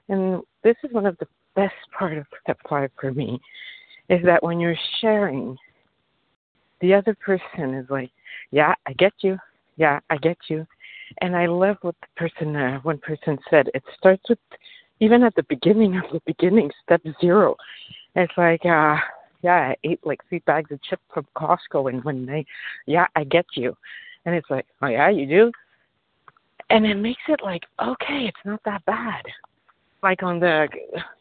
And 0.09 0.43
this 0.65 0.77
is 0.83 0.93
one 0.93 1.07
of 1.07 1.17
the 1.19 1.27
best 1.55 1.75
part 1.97 2.19
of 2.19 2.27
step 2.43 2.59
five 2.69 2.91
for 3.01 3.13
me 3.13 3.41
is 4.09 4.21
that 4.25 4.43
when 4.43 4.61
you're 4.61 4.77
sharing, 5.01 5.57
the 6.81 6.95
other 6.95 7.15
person 7.15 7.75
is 7.75 7.89
like, 7.91 8.11
Yeah, 8.51 8.75
I 8.87 8.93
get 8.95 9.13
you. 9.21 9.39
Yeah, 9.77 10.01
I 10.11 10.17
get 10.19 10.39
you. 10.49 10.67
And 11.21 11.37
I 11.37 11.47
love 11.47 11.77
what 11.83 11.95
the 12.01 12.07
person, 12.17 12.57
uh, 12.57 12.79
one 12.81 12.99
person 12.99 13.39
said. 13.51 13.69
It 13.75 13.83
starts 13.99 14.23
with 14.29 14.39
even 15.01 15.25
at 15.25 15.35
the 15.35 15.43
beginning 15.45 15.97
of 15.97 16.05
the 16.13 16.21
beginning, 16.27 16.71
step 16.85 17.03
zero. 17.21 17.57
It's 18.15 18.33
like, 18.37 18.65
uh, 18.65 18.97
yeah, 19.43 19.73
I 19.73 19.77
ate 19.83 20.01
like 20.05 20.21
three 20.29 20.39
bags 20.41 20.71
of 20.71 20.81
chips 20.83 21.03
from 21.13 21.27
Costco, 21.37 21.93
and 21.93 22.05
when 22.05 22.25
they, 22.25 22.47
yeah, 22.87 23.07
I 23.17 23.25
get 23.25 23.47
you, 23.55 23.77
and 24.25 24.35
it's 24.35 24.49
like, 24.49 24.67
oh 24.81 24.87
yeah, 24.87 25.11
you 25.11 25.27
do, 25.27 25.53
and 26.71 26.87
it 26.87 26.95
makes 26.95 27.23
it 27.29 27.41
like, 27.43 27.65
okay, 27.81 28.27
it's 28.29 28.45
not 28.45 28.61
that 28.65 28.85
bad. 28.85 29.23
Like 30.03 30.23
on 30.23 30.41
the, 30.41 30.69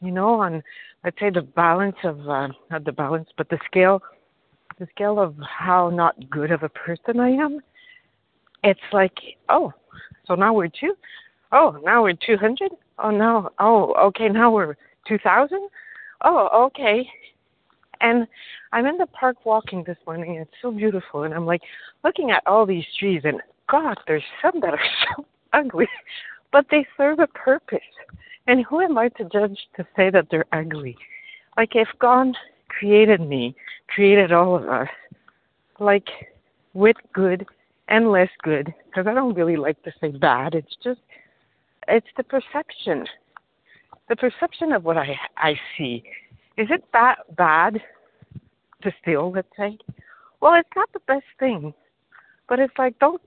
you 0.02 0.12
know, 0.12 0.42
on 0.42 0.64
let's 1.04 1.20
say 1.20 1.30
the 1.30 1.42
balance 1.42 1.98
of 2.04 2.28
uh, 2.28 2.48
not 2.70 2.86
the 2.86 2.92
balance, 2.92 3.30
but 3.38 3.50
the 3.50 3.60
scale, 3.66 4.02
the 4.80 4.88
scale 4.96 5.20
of 5.20 5.36
how 5.48 5.90
not 5.90 6.30
good 6.30 6.52
of 6.52 6.64
a 6.64 6.70
person 6.70 7.20
I 7.20 7.30
am. 7.30 7.60
It's 8.64 8.80
like, 8.92 9.18
oh, 9.50 9.74
so 10.26 10.36
now 10.36 10.54
we're 10.54 10.68
two. 10.68 10.96
Oh, 11.52 11.78
now 11.84 12.04
we're 12.04 12.14
two 12.14 12.38
hundred. 12.38 12.72
Oh, 12.98 13.12
now, 13.12 13.52
oh, 13.60 13.94
okay, 14.08 14.30
now 14.30 14.52
we're 14.52 14.76
two 15.08 15.18
thousand. 15.20 15.70
Oh, 16.24 16.68
okay 16.68 17.08
and 18.02 18.28
I'm 18.74 18.86
in 18.86 18.98
the 18.98 19.06
park 19.06 19.46
walking 19.46 19.84
this 19.86 19.98
morning, 20.06 20.32
and 20.38 20.42
it's 20.42 20.58
so 20.62 20.72
beautiful. 20.72 21.24
And 21.24 21.34
I'm 21.34 21.46
like 21.46 21.62
looking 22.04 22.32
at 22.32 22.44
all 22.46 22.66
these 22.66 22.86
trees, 23.00 23.22
and 23.24 23.42
God, 23.70 23.98
there's 24.08 24.24
some 24.42 24.60
that 24.62 24.74
are 24.74 24.80
so 25.16 25.26
ugly, 25.54 25.88
but 26.52 26.66
they 26.70 26.86
serve 26.98 27.20
a 27.20 27.28
purpose. 27.28 27.80
And 28.48 28.66
who 28.66 28.82
am 28.82 28.98
I 28.98 29.10
to 29.10 29.24
judge 29.26 29.58
to 29.78 29.86
say 29.96 30.10
that 30.10 30.28
they're 30.30 30.46
ugly? 30.52 30.98
Like 31.58 31.76
if 31.76 31.88
God 32.00 32.36
created 32.68 33.22
me, 33.22 33.56
created 33.88 34.32
all 34.32 34.56
of 34.56 34.68
us, 34.68 34.90
like 35.80 36.10
with 36.74 36.98
good 37.14 37.46
and 37.88 38.12
less 38.12 38.30
good, 38.44 38.74
because 38.86 39.08
I 39.08 39.14
don't 39.14 39.36
really 39.36 39.58
like 39.58 39.82
to 39.84 39.92
say 40.00 40.12
bad. 40.12 40.56
It's 40.56 40.76
just, 40.84 41.02
it's 41.88 42.08
the 42.18 42.24
perception, 42.24 43.06
the 44.10 44.16
perception 44.16 44.72
of 44.72 44.84
what 44.84 44.98
I 44.98 45.18
I 45.38 45.56
see. 45.78 46.04
Is 46.58 46.68
it 46.70 46.84
that 46.94 47.36
bad 47.36 47.82
to 48.84 48.92
steal, 49.02 49.32
let's 49.32 49.48
say? 49.58 49.78
Well, 50.42 50.56
it's 50.56 50.70
not 50.76 50.92
the 50.94 51.00
best 51.08 51.26
thing, 51.40 51.74
but 52.48 52.60
it's 52.60 52.74
like 52.78 52.98
don't 53.00 53.22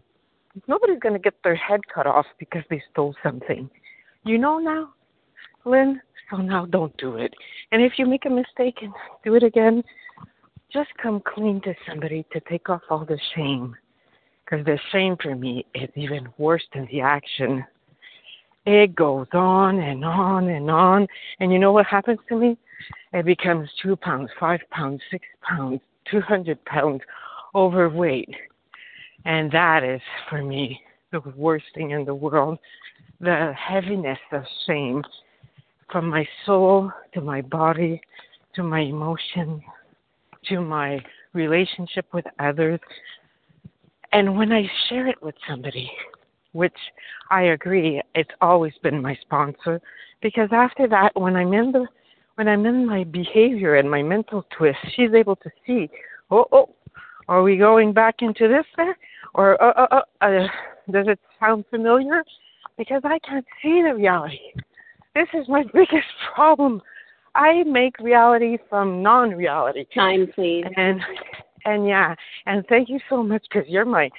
nobody's 0.69 1.01
going 1.01 1.15
to 1.15 1.19
get 1.19 1.35
their 1.43 1.55
head 1.55 1.81
cut 1.93 2.07
off 2.07 2.27
because 2.39 2.63
they 2.71 2.83
stole 2.93 3.15
something. 3.23 3.69
You 4.25 4.39
know 4.39 4.59
now, 4.59 4.91
Lynn. 5.65 6.01
So 6.31 6.39
now 6.39 6.65
don't 6.65 6.97
do 6.97 7.17
it. 7.17 7.35
And 7.71 7.83
if 7.83 7.93
you 7.99 8.07
make 8.07 8.25
a 8.25 8.31
mistake 8.31 8.79
and 8.81 8.93
do 9.25 9.35
it 9.35 9.43
again, 9.43 9.83
just 10.73 10.89
come 11.01 11.23
clean 11.25 11.61
to 11.63 11.75
somebody 11.87 12.25
to 12.33 12.41
take 12.49 12.71
off 12.71 12.81
all 12.89 13.05
the 13.05 13.19
shame. 13.37 13.77
Because 14.45 14.65
the 14.65 14.79
shame 14.91 15.17
for 15.23 15.35
me 15.35 15.67
is 15.75 15.91
even 15.95 16.29
worse 16.39 16.65
than 16.75 16.89
the 16.91 17.01
action. 17.01 17.65
It 18.67 18.95
goes 18.95 19.27
on 19.33 19.79
and 19.79 20.05
on 20.05 20.49
and 20.49 20.71
on. 20.71 21.07
And 21.41 21.53
you 21.53 21.59
know 21.59 21.73
what 21.73 21.87
happens 21.87 22.19
to 22.29 22.37
me? 22.37 22.57
it 23.13 23.25
becomes 23.25 23.69
two 23.83 23.97
pounds, 23.97 24.31
five 24.39 24.61
pounds, 24.71 25.01
six 25.11 25.25
pounds, 25.43 25.81
200 26.11 26.63
pounds 26.65 27.01
overweight. 27.55 28.35
And 29.25 29.51
that 29.53 29.85
is, 29.85 30.01
for 30.29 30.43
me, 30.43 30.81
the 31.13 31.21
worst 31.37 31.67
thing 31.75 31.91
in 31.91 32.05
the 32.05 32.15
world. 32.15 32.59
The 33.21 33.53
heaviness 33.57 34.19
of 34.33 34.43
shame 34.67 35.03
from 35.91 36.09
my 36.09 36.27
soul 36.45 36.91
to 37.15 37.21
my 37.21 37.41
body 37.41 38.01
to 38.55 38.63
my 38.63 38.81
emotions 38.81 39.63
to 40.49 40.61
my 40.61 41.03
relationship 41.33 42.07
with 42.13 42.25
others. 42.39 42.81
And 44.13 44.37
when 44.37 44.53
I 44.53 44.71
share 44.89 45.07
it 45.09 45.21
with 45.23 45.35
somebody, 45.49 45.91
which 46.53 46.77
I 47.31 47.43
agree, 47.45 48.01
it's 48.15 48.31
always 48.41 48.73
been 48.83 49.03
my 49.03 49.17
sponsor, 49.23 49.81
because 50.23 50.49
after 50.53 50.87
that, 50.89 51.19
when 51.21 51.37
I'm 51.37 51.53
in 51.53 51.73
the 51.73 51.87
when 52.37 52.49
I'm 52.49 52.67
in 52.67 52.85
my 52.85 53.05
behavior 53.05 53.77
and 53.77 53.89
my 53.89 54.03
mental 54.03 54.45
twist, 54.57 54.79
she's 54.97 55.15
able 55.15 55.37
to 55.37 55.51
see, 55.65 55.89
oh, 56.33 56.47
oh, 56.51 56.75
are 57.29 57.45
we 57.45 57.57
going 57.57 57.93
back 57.93 58.17
into 58.23 58.49
this 58.49 58.67
there? 58.77 58.97
Or, 59.35 59.63
uh, 59.63 59.73
uh, 59.73 60.01
uh, 60.21 60.25
uh, 60.25 60.47
does 60.91 61.07
it 61.09 61.19
sound 61.41 61.65
familiar? 61.71 62.23
Because 62.79 63.03
I 63.05 63.19
can't 63.21 63.47
see 63.63 63.83
the 63.83 63.95
reality. 63.95 64.39
This 65.15 65.29
is 65.35 65.49
my 65.49 65.65
biggest 65.75 66.07
problem. 66.35 66.81
I 67.35 67.65
make 67.65 67.99
reality 67.99 68.59
from 68.69 69.03
non-reality. 69.03 69.87
Time, 69.95 70.29
please. 70.35 70.65
And 70.77 71.01
and 71.65 71.87
yeah, 71.87 72.15
and 72.47 72.65
thank 72.69 72.89
you 72.89 73.01
so 73.09 73.23
much 73.23 73.45
because 73.51 73.69
you're 73.69 73.85
my 73.85 74.11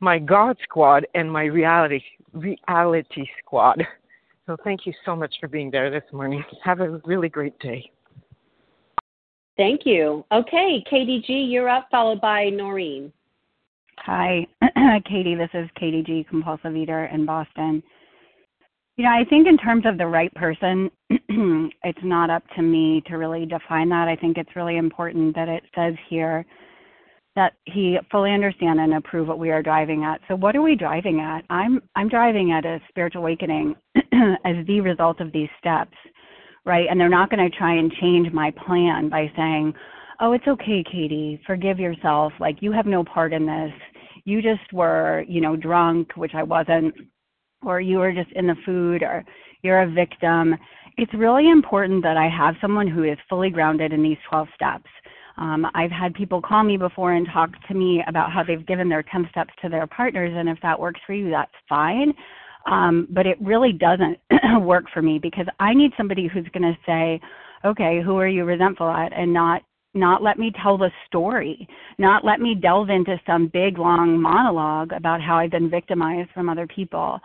my 0.00 0.18
God 0.18 0.56
squad 0.62 1.06
and 1.14 1.30
my 1.30 1.44
reality 1.44 2.00
reality 2.32 3.26
squad. 3.38 3.84
So 4.46 4.56
thank 4.64 4.86
you 4.86 4.94
so 5.04 5.14
much 5.14 5.34
for 5.40 5.48
being 5.48 5.70
there 5.70 5.90
this 5.90 6.10
morning. 6.10 6.42
Have 6.64 6.80
a 6.80 7.02
really 7.04 7.28
great 7.28 7.58
day. 7.58 7.90
Thank 9.58 9.84
you. 9.84 10.24
Okay, 10.32 10.82
KDG, 10.90 11.50
you're 11.50 11.68
up, 11.68 11.88
followed 11.90 12.20
by 12.20 12.48
Noreen. 12.48 13.12
Hi, 14.06 14.46
Katie. 15.08 15.34
This 15.34 15.50
is 15.54 15.68
KDG, 15.80 16.28
compulsive 16.28 16.76
eater 16.76 17.06
in 17.06 17.26
Boston. 17.26 17.82
You 18.96 19.04
know, 19.04 19.10
I 19.10 19.24
think 19.28 19.46
in 19.46 19.56
terms 19.56 19.84
of 19.86 19.98
the 19.98 20.06
right 20.06 20.32
person, 20.34 20.90
it's 21.10 21.98
not 22.02 22.30
up 22.30 22.42
to 22.56 22.62
me 22.62 23.02
to 23.06 23.16
really 23.16 23.46
define 23.46 23.88
that. 23.90 24.08
I 24.08 24.16
think 24.16 24.38
it's 24.38 24.56
really 24.56 24.76
important 24.76 25.34
that 25.36 25.48
it 25.48 25.62
says 25.74 25.94
here 26.08 26.44
that 27.36 27.52
he 27.66 27.98
fully 28.10 28.32
understand 28.32 28.80
and 28.80 28.94
approve 28.94 29.28
what 29.28 29.38
we 29.38 29.50
are 29.50 29.62
driving 29.62 30.04
at. 30.04 30.20
So 30.26 30.34
what 30.34 30.56
are 30.56 30.62
we 30.62 30.74
driving 30.74 31.20
at? 31.20 31.44
I'm 31.50 31.80
I'm 31.94 32.08
driving 32.08 32.52
at 32.52 32.64
a 32.64 32.80
spiritual 32.88 33.22
awakening 33.22 33.76
as 34.44 34.66
the 34.66 34.80
result 34.80 35.20
of 35.20 35.32
these 35.32 35.48
steps, 35.58 35.96
right? 36.64 36.86
And 36.90 36.98
they're 36.98 37.08
not 37.08 37.30
going 37.30 37.48
to 37.48 37.56
try 37.56 37.74
and 37.74 37.92
change 38.00 38.32
my 38.32 38.52
plan 38.66 39.08
by 39.08 39.30
saying, 39.36 39.74
"Oh, 40.20 40.32
it's 40.32 40.46
okay, 40.46 40.84
Katie. 40.90 41.40
Forgive 41.46 41.78
yourself. 41.78 42.32
Like 42.40 42.62
you 42.62 42.72
have 42.72 42.86
no 42.86 43.04
part 43.04 43.32
in 43.32 43.46
this. 43.46 43.72
You 44.24 44.42
just 44.42 44.72
were, 44.72 45.24
you 45.28 45.40
know, 45.40 45.56
drunk, 45.56 46.16
which 46.16 46.34
I 46.34 46.42
wasn't, 46.42 46.94
or 47.62 47.80
you 47.80 47.98
were 47.98 48.12
just 48.12 48.30
in 48.32 48.46
the 48.46 48.56
food 48.64 49.02
or 49.02 49.24
you're 49.62 49.82
a 49.82 49.90
victim." 49.90 50.56
It's 50.96 51.14
really 51.14 51.48
important 51.48 52.02
that 52.02 52.16
I 52.16 52.28
have 52.28 52.56
someone 52.60 52.88
who 52.88 53.04
is 53.04 53.18
fully 53.28 53.50
grounded 53.50 53.92
in 53.92 54.02
these 54.02 54.18
12 54.28 54.48
steps 54.52 54.90
um, 55.38 55.66
I've 55.74 55.90
had 55.90 56.14
people 56.14 56.42
call 56.42 56.64
me 56.64 56.76
before 56.76 57.12
and 57.12 57.26
talk 57.32 57.50
to 57.68 57.74
me 57.74 58.02
about 58.08 58.32
how 58.32 58.42
they've 58.42 58.66
given 58.66 58.88
their 58.88 59.04
10 59.04 59.28
steps 59.30 59.54
to 59.62 59.68
their 59.68 59.86
partners, 59.86 60.32
and 60.36 60.48
if 60.48 60.58
that 60.62 60.78
works 60.78 61.00
for 61.06 61.14
you, 61.14 61.30
that's 61.30 61.52
fine. 61.68 62.12
Um, 62.66 63.06
but 63.10 63.24
it 63.24 63.40
really 63.40 63.72
doesn't 63.72 64.18
work 64.62 64.86
for 64.92 65.00
me 65.00 65.18
because 65.18 65.46
I 65.60 65.74
need 65.74 65.92
somebody 65.96 66.26
who's 66.26 66.48
going 66.52 66.74
to 66.74 66.78
say, 66.84 67.20
okay, 67.64 68.02
who 68.04 68.18
are 68.18 68.26
you 68.26 68.44
resentful 68.44 68.90
at, 68.90 69.12
and 69.12 69.32
not 69.32 69.62
not 69.94 70.22
let 70.22 70.38
me 70.38 70.52
tell 70.62 70.78
the 70.78 70.90
story, 71.06 71.66
not 71.98 72.24
let 72.24 72.40
me 72.40 72.54
delve 72.54 72.90
into 72.90 73.20
some 73.26 73.50
big 73.52 73.78
long 73.78 74.20
monologue 74.20 74.92
about 74.92 75.20
how 75.20 75.38
I've 75.38 75.50
been 75.50 75.70
victimized 75.70 76.30
from 76.32 76.48
other 76.48 76.66
people. 76.66 77.18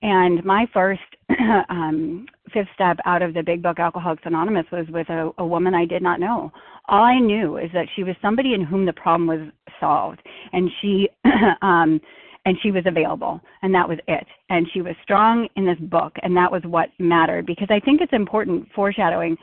And 0.00 0.44
my 0.44 0.66
first 0.72 1.00
um, 1.68 2.26
fifth 2.52 2.68
step 2.74 2.98
out 3.04 3.22
of 3.22 3.34
the 3.34 3.42
big 3.42 3.62
book 3.62 3.78
Alcoholics 3.78 4.22
Anonymous 4.24 4.66
was 4.70 4.86
with 4.90 5.08
a, 5.08 5.30
a 5.38 5.46
woman 5.46 5.74
I 5.74 5.84
did 5.84 6.02
not 6.02 6.20
know 6.20 6.52
all 6.88 7.04
I 7.04 7.18
knew 7.18 7.58
is 7.58 7.70
that 7.74 7.86
she 7.94 8.02
was 8.02 8.16
somebody 8.22 8.54
in 8.54 8.62
whom 8.62 8.86
the 8.86 8.92
problem 8.92 9.26
was 9.26 9.40
solved, 9.78 10.20
and 10.52 10.70
she 10.80 11.08
um, 11.62 12.00
and 12.44 12.56
she 12.62 12.70
was 12.70 12.84
available, 12.86 13.40
and 13.62 13.74
that 13.74 13.88
was 13.88 13.98
it. 14.08 14.26
And 14.48 14.66
she 14.72 14.80
was 14.80 14.94
strong 15.02 15.48
in 15.56 15.66
this 15.66 15.78
book, 15.78 16.14
and 16.22 16.34
that 16.36 16.50
was 16.50 16.62
what 16.64 16.88
mattered 16.98 17.44
because 17.44 17.68
I 17.70 17.80
think 17.80 18.00
it's 18.00 18.12
important 18.12 18.68
foreshadowing. 18.74 19.36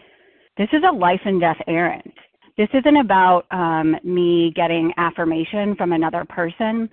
This 0.58 0.70
is 0.74 0.82
a 0.88 0.96
life 0.96 1.22
and 1.26 1.40
death 1.40 1.60
errand. 1.68 2.12
This 2.58 2.70
isn't 2.74 2.98
about 2.98 3.46
um, 3.52 3.96
me 4.04 4.52
getting 4.56 4.94
affirmation 4.98 5.76
from 5.76 5.92
another 5.92 6.26
person. 6.30 6.90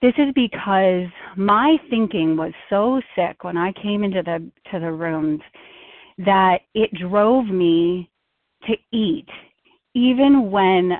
This 0.00 0.14
is 0.18 0.32
because 0.34 1.06
my 1.36 1.76
thinking 1.90 2.36
was 2.36 2.52
so 2.70 3.00
sick 3.16 3.44
when 3.44 3.56
I 3.56 3.72
came 3.82 4.04
into 4.04 4.22
the 4.22 4.50
to 4.70 4.80
the 4.80 4.92
rooms 4.92 5.40
that 6.18 6.58
it 6.74 6.90
drove 6.94 7.46
me 7.46 8.10
to 8.66 8.74
eat 8.92 9.28
even 9.94 10.50
when 10.50 10.92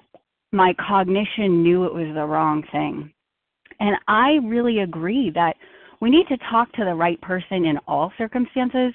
my 0.53 0.74
cognition 0.87 1.62
knew 1.62 1.85
it 1.85 1.95
was 1.95 2.14
the 2.14 2.24
wrong 2.24 2.62
thing. 2.72 3.11
And 3.81 3.97
I 4.07 4.39
really 4.45 4.81
agree 4.81 5.31
that 5.35 5.57
we 6.01 6.11
need 6.11 6.29
to 6.29 6.37
talk 6.51 6.70
to 6.72 6.85
the 6.85 6.95
right 6.95 7.20
person 7.20 7.64
in 7.64 7.79
all 7.89 8.12
circumstances. 8.18 8.93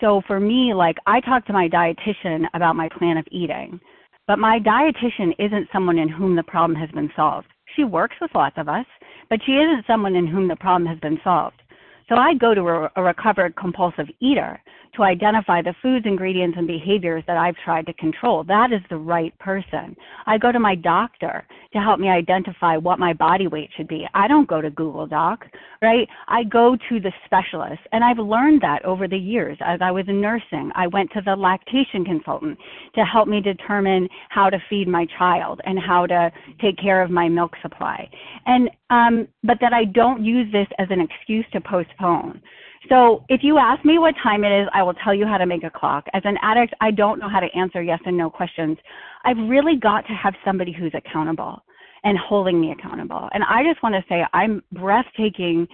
So 0.00 0.22
for 0.26 0.38
me, 0.38 0.72
like 0.72 0.96
I 1.06 1.20
talk 1.20 1.46
to 1.46 1.52
my 1.52 1.68
dietitian 1.68 2.44
about 2.54 2.76
my 2.76 2.88
plan 2.96 3.16
of 3.16 3.26
eating, 3.30 3.80
but 4.26 4.38
my 4.38 4.58
dietitian 4.58 5.34
isn't 5.38 5.68
someone 5.72 5.98
in 5.98 6.08
whom 6.08 6.36
the 6.36 6.42
problem 6.42 6.78
has 6.78 6.90
been 6.90 7.10
solved. 7.14 7.48
She 7.76 7.84
works 7.84 8.16
with 8.20 8.30
lots 8.34 8.56
of 8.58 8.68
us, 8.68 8.86
but 9.28 9.40
she 9.44 9.52
isn't 9.52 9.86
someone 9.86 10.16
in 10.16 10.26
whom 10.26 10.48
the 10.48 10.56
problem 10.56 10.86
has 10.86 10.98
been 11.00 11.18
solved. 11.24 11.60
So 12.08 12.16
I 12.16 12.34
go 12.34 12.54
to 12.54 12.60
a, 12.68 12.90
a 12.96 13.02
recovered 13.02 13.56
compulsive 13.56 14.06
eater 14.20 14.60
to 14.96 15.02
identify 15.02 15.60
the 15.60 15.74
foods, 15.82 16.06
ingredients, 16.06 16.56
and 16.56 16.66
behaviors 16.66 17.24
that 17.26 17.36
I've 17.36 17.56
tried 17.64 17.86
to 17.86 17.92
control. 17.94 18.44
That 18.44 18.72
is 18.72 18.80
the 18.90 18.96
right 18.96 19.36
person. 19.38 19.96
I 20.26 20.38
go 20.38 20.52
to 20.52 20.60
my 20.60 20.74
doctor 20.74 21.46
to 21.72 21.80
help 21.80 21.98
me 21.98 22.08
identify 22.08 22.76
what 22.76 22.98
my 22.98 23.12
body 23.12 23.48
weight 23.48 23.70
should 23.76 23.88
be. 23.88 24.06
I 24.14 24.28
don't 24.28 24.48
go 24.48 24.60
to 24.60 24.70
Google 24.70 25.06
Doc, 25.06 25.44
right? 25.82 26.08
I 26.28 26.44
go 26.44 26.76
to 26.88 27.00
the 27.00 27.12
specialist. 27.24 27.80
And 27.92 28.04
I've 28.04 28.18
learned 28.18 28.60
that 28.62 28.84
over 28.84 29.08
the 29.08 29.18
years. 29.18 29.58
As 29.60 29.80
I 29.82 29.90
was 29.90 30.04
in 30.08 30.20
nursing, 30.20 30.70
I 30.74 30.86
went 30.86 31.10
to 31.12 31.22
the 31.24 31.34
lactation 31.34 32.04
consultant 32.04 32.58
to 32.94 33.04
help 33.04 33.26
me 33.26 33.40
determine 33.40 34.08
how 34.28 34.48
to 34.48 34.58
feed 34.70 34.86
my 34.86 35.06
child 35.18 35.60
and 35.64 35.78
how 35.78 36.06
to 36.06 36.30
take 36.60 36.78
care 36.78 37.02
of 37.02 37.10
my 37.10 37.28
milk 37.28 37.54
supply. 37.62 38.08
And 38.46 38.70
um, 38.90 39.28
but 39.42 39.58
that 39.60 39.72
I 39.72 39.84
don't 39.84 40.24
use 40.24 40.50
this 40.52 40.66
as 40.78 40.88
an 40.90 41.00
excuse 41.00 41.46
to 41.52 41.60
postpone. 41.60 42.40
So 42.88 43.24
if 43.28 43.42
you 43.42 43.56
ask 43.56 43.84
me 43.84 43.98
what 43.98 44.14
time 44.22 44.44
it 44.44 44.62
is, 44.62 44.68
I 44.74 44.82
will 44.82 44.94
tell 44.94 45.14
you 45.14 45.26
how 45.26 45.38
to 45.38 45.46
make 45.46 45.64
a 45.64 45.70
clock. 45.70 46.04
As 46.12 46.22
an 46.24 46.36
addict, 46.42 46.74
I 46.80 46.90
don't 46.90 47.18
know 47.18 47.28
how 47.28 47.40
to 47.40 47.48
answer 47.56 47.82
yes 47.82 48.00
and 48.04 48.16
no 48.16 48.28
questions. 48.28 48.76
I've 49.24 49.38
really 49.38 49.76
got 49.76 50.06
to 50.06 50.12
have 50.12 50.34
somebody 50.44 50.72
who's 50.72 50.92
accountable 50.94 51.64
and 52.04 52.18
holding 52.18 52.60
me 52.60 52.72
accountable. 52.72 53.28
And 53.32 53.42
I 53.44 53.62
just 53.64 53.82
want 53.82 53.94
to 53.94 54.04
say 54.08 54.22
I'm 54.34 54.62
breathtaking 54.72 55.66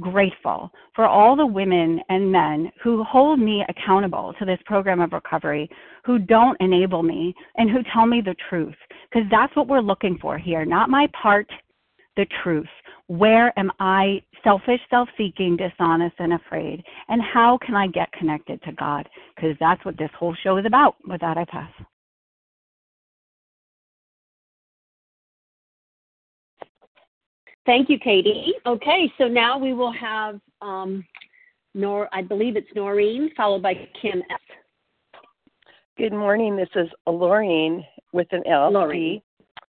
grateful 0.00 0.70
for 0.94 1.06
all 1.06 1.36
the 1.36 1.44
women 1.44 2.00
and 2.08 2.32
men 2.32 2.70
who 2.82 3.04
hold 3.04 3.38
me 3.38 3.64
accountable 3.68 4.32
to 4.38 4.44
this 4.44 4.58
program 4.64 5.00
of 5.00 5.12
recovery, 5.12 5.68
who 6.04 6.18
don't 6.18 6.58
enable 6.60 7.02
me 7.02 7.34
and 7.56 7.70
who 7.70 7.80
tell 7.92 8.06
me 8.06 8.20
the 8.20 8.34
truth. 8.48 8.74
Because 9.10 9.28
that's 9.30 9.54
what 9.54 9.68
we're 9.68 9.80
looking 9.80 10.18
for 10.20 10.38
here, 10.38 10.64
not 10.64 10.88
my 10.88 11.08
part, 11.20 11.50
the 12.16 12.26
truth. 12.42 12.68
Where 13.06 13.56
am 13.58 13.70
I 13.80 14.22
selfish, 14.44 14.80
self 14.90 15.08
seeking, 15.16 15.56
dishonest, 15.56 16.14
and 16.18 16.34
afraid? 16.34 16.82
And 17.08 17.20
how 17.22 17.58
can 17.64 17.74
I 17.74 17.86
get 17.86 18.12
connected 18.12 18.62
to 18.62 18.72
God? 18.72 19.08
Because 19.34 19.56
that's 19.60 19.84
what 19.84 19.98
this 19.98 20.10
whole 20.18 20.34
show 20.42 20.56
is 20.56 20.66
about. 20.66 20.96
With 21.06 21.20
that, 21.20 21.36
I 21.36 21.44
pass. 21.44 21.70
Thank 27.64 27.88
you, 27.88 27.98
Katie. 27.98 28.54
Okay, 28.66 29.12
so 29.18 29.28
now 29.28 29.56
we 29.56 29.72
will 29.72 29.92
have 29.92 30.40
um, 30.60 31.04
Nor. 31.74 32.08
I 32.12 32.22
believe 32.22 32.56
it's 32.56 32.68
Noreen, 32.74 33.30
followed 33.36 33.62
by 33.62 33.74
Kim 34.00 34.22
F. 34.30 34.40
Good 35.96 36.12
morning. 36.12 36.56
This 36.56 36.68
is 36.74 36.88
Lorraine 37.06 37.84
with 38.12 38.26
an 38.32 38.42
L 38.46 38.70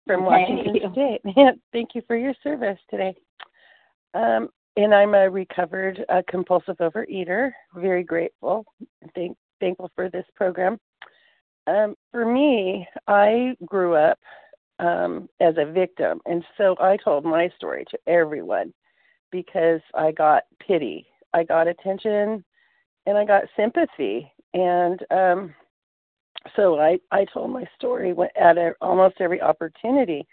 from 0.07 0.25
Washington 0.25 0.93
State. 0.93 1.21
Thank 1.73 1.91
you 1.95 2.03
for 2.07 2.17
your 2.17 2.35
service 2.43 2.79
today. 2.91 3.15
Um, 4.15 4.49
and 4.77 4.95
I'm 4.95 5.15
a 5.15 5.29
recovered 5.29 6.05
uh, 6.09 6.23
compulsive 6.29 6.77
overeater. 6.79 7.51
Very 7.75 8.03
grateful. 8.03 8.65
Thank, 9.15 9.37
thankful 9.61 9.91
for 9.95 10.09
this 10.09 10.27
program. 10.35 10.79
Um, 11.67 11.95
for 12.13 12.31
me, 12.31 12.87
I 13.09 13.57
grew 13.65 13.95
up 13.95 14.19
um, 14.79 15.29
as 15.41 15.55
a 15.59 15.71
victim, 15.71 16.21
and 16.27 16.45
so 16.57 16.77
I 16.79 16.97
told 16.97 17.25
my 17.25 17.51
story 17.57 17.85
to 17.91 17.99
everyone 18.07 18.73
because 19.33 19.81
I 19.95 20.13
got 20.13 20.45
pity, 20.65 21.07
I 21.35 21.43
got 21.43 21.67
attention, 21.67 22.45
and 23.07 23.19
I 23.19 23.25
got 23.25 23.45
sympathy. 23.57 24.31
And 24.55 25.01
um, 25.11 25.55
so 26.55 26.79
I, 26.79 26.99
I 27.11 27.25
told 27.33 27.51
my 27.51 27.65
story 27.77 28.15
at 28.41 28.59
a, 28.59 28.73
almost 28.81 29.17
every 29.21 29.41
opportunity. 29.41 30.27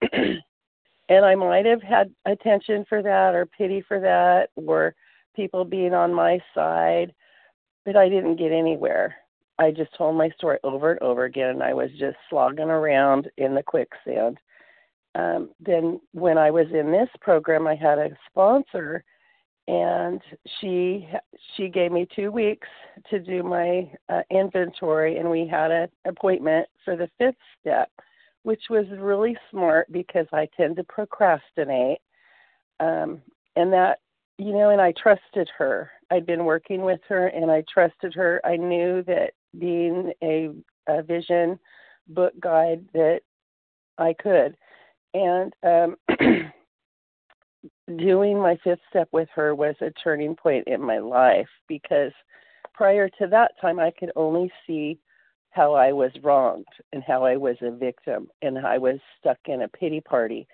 and 0.12 1.24
I 1.24 1.34
might 1.34 1.66
have 1.66 1.82
had 1.82 2.12
attention 2.26 2.84
for 2.88 3.02
that 3.02 3.34
or 3.34 3.46
pity 3.46 3.82
for 3.86 4.00
that 4.00 4.48
or 4.56 4.94
people 5.34 5.64
being 5.64 5.94
on 5.94 6.12
my 6.12 6.38
side, 6.54 7.14
but 7.84 7.96
I 7.96 8.08
didn't 8.08 8.36
get 8.36 8.52
anywhere. 8.52 9.16
I 9.58 9.70
just 9.70 9.96
told 9.96 10.16
my 10.16 10.30
story 10.30 10.58
over 10.62 10.92
and 10.92 11.02
over 11.02 11.24
again, 11.24 11.50
and 11.50 11.62
I 11.62 11.74
was 11.74 11.90
just 11.98 12.16
slogging 12.30 12.70
around 12.70 13.28
in 13.38 13.54
the 13.54 13.62
quicksand. 13.62 14.38
Um, 15.14 15.50
then, 15.58 16.00
when 16.12 16.38
I 16.38 16.50
was 16.50 16.66
in 16.72 16.92
this 16.92 17.08
program, 17.20 17.66
I 17.66 17.74
had 17.74 17.98
a 17.98 18.10
sponsor 18.30 19.02
and 19.68 20.20
she 20.60 21.06
she 21.56 21.68
gave 21.68 21.92
me 21.92 22.08
two 22.16 22.32
weeks 22.32 22.66
to 23.10 23.20
do 23.20 23.42
my 23.42 23.88
uh, 24.08 24.22
inventory 24.30 25.18
and 25.18 25.30
we 25.30 25.46
had 25.46 25.70
an 25.70 25.88
appointment 26.06 26.66
for 26.84 26.96
the 26.96 27.08
fifth 27.18 27.36
step 27.60 27.90
which 28.42 28.62
was 28.70 28.86
really 28.98 29.36
smart 29.50 29.90
because 29.92 30.26
i 30.32 30.48
tend 30.56 30.74
to 30.74 30.84
procrastinate 30.84 31.98
um, 32.80 33.20
and 33.56 33.72
that 33.72 33.98
you 34.38 34.52
know 34.52 34.70
and 34.70 34.80
i 34.80 34.92
trusted 34.92 35.48
her. 35.56 35.90
I'd 36.10 36.24
been 36.24 36.44
working 36.46 36.82
with 36.82 37.00
her 37.08 37.26
and 37.28 37.50
i 37.50 37.62
trusted 37.72 38.14
her. 38.14 38.40
I 38.44 38.56
knew 38.56 39.02
that 39.02 39.32
being 39.58 40.12
a, 40.22 40.50
a 40.88 41.02
vision 41.02 41.58
book 42.08 42.32
guide 42.40 42.86
that 42.94 43.20
i 43.98 44.14
could. 44.14 44.56
And 45.12 45.52
um 45.62 45.96
doing 47.96 48.38
my 48.38 48.56
fifth 48.62 48.80
step 48.90 49.08
with 49.12 49.28
her 49.34 49.54
was 49.54 49.74
a 49.80 49.90
turning 50.02 50.34
point 50.34 50.66
in 50.66 50.80
my 50.80 50.98
life 50.98 51.48
because 51.66 52.12
prior 52.74 53.08
to 53.08 53.26
that 53.28 53.52
time 53.60 53.80
I 53.80 53.90
could 53.90 54.12
only 54.14 54.52
see 54.66 54.98
how 55.50 55.74
I 55.74 55.92
was 55.92 56.12
wronged 56.22 56.66
and 56.92 57.02
how 57.02 57.24
I 57.24 57.36
was 57.36 57.56
a 57.62 57.70
victim 57.70 58.28
and 58.42 58.58
I 58.58 58.78
was 58.78 58.98
stuck 59.18 59.38
in 59.46 59.62
a 59.62 59.68
pity 59.68 60.00
party. 60.00 60.46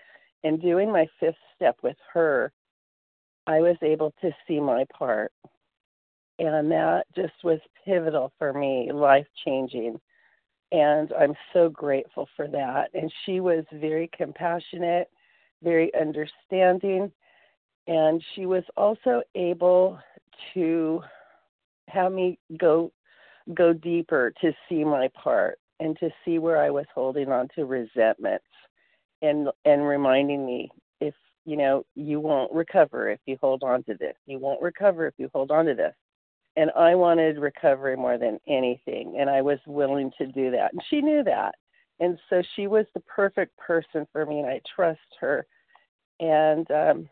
And 0.45 0.61
doing 0.63 0.93
my 0.93 1.07
fifth 1.19 1.35
step 1.57 1.77
with 1.83 1.97
her, 2.13 2.53
I 3.47 3.61
was 3.61 3.77
able 3.83 4.15
to 4.21 4.31
see 4.47 4.61
my 4.61 4.85
part. 4.97 5.33
And 6.39 6.71
that 6.71 7.05
just 7.15 7.33
was 7.43 7.61
pivotal 7.85 8.33
for 8.39 8.53
me, 8.53 8.91
life 8.93 9.27
changing. 9.45 10.01
And 10.73 11.13
I'm 11.19 11.35
so 11.53 11.69
grateful 11.69 12.29
for 12.37 12.49
that. 12.49 12.91
And 12.95 13.13
she 13.25 13.41
was 13.41 13.65
very 13.73 14.11
compassionate, 14.17 15.09
very 15.63 15.93
understanding 15.95 17.13
and 17.87 18.23
she 18.35 18.47
was 18.47 18.65
also 18.77 19.23
able 19.35 19.99
to 20.55 21.03
have 21.89 22.13
me 22.13 22.39
go 22.59 22.93
go 23.55 23.73
deeper 23.73 24.33
to 24.41 24.53
see 24.69 24.85
my 24.85 25.09
part 25.15 25.59
and 25.81 25.99
to 25.99 26.09
see 26.25 26.39
where 26.39 26.59
I 26.63 26.71
was 26.71 26.87
holding 26.95 27.31
on 27.31 27.49
to 27.55 27.67
resentments 27.67 28.47
and 29.23 29.49
and 29.65 29.87
reminding 29.87 30.47
me 30.47 30.71
if 31.01 31.15
you 31.45 31.57
know 31.57 31.85
you 31.95 32.21
won't 32.21 32.53
recover 32.53 33.11
if 33.11 33.21
you 33.27 33.37
hold 33.41 33.63
on 33.63 33.83
to 33.85 33.95
this. 33.95 34.17
You 34.27 34.39
won't 34.39 34.63
recover 34.63 35.07
if 35.07 35.15
you 35.19 35.29
hold 35.35 35.51
on 35.51 35.67
to 35.67 35.75
this. 35.75 35.95
And 36.57 36.71
I 36.77 36.95
wanted 36.95 37.39
recovery 37.39 37.97
more 37.97 38.17
than 38.17 38.39
anything 38.49 39.17
and 39.19 39.29
I 39.29 39.43
was 39.43 39.59
willing 39.67 40.11
to 40.19 40.27
do 40.27 40.51
that. 40.53 40.73
And 40.73 40.83
she 40.89 41.01
knew 41.01 41.23
that. 41.25 41.57
And 42.01 42.19
so 42.31 42.43
she 42.57 42.67
was 42.67 42.87
the 42.95 43.01
perfect 43.01 43.57
person 43.59 44.07
for 44.13 44.25
me 44.25 44.41
and 44.41 44.49
I 44.49 44.61
trust 44.75 45.01
her. 45.21 45.47
And 46.21 46.71
um 46.71 47.09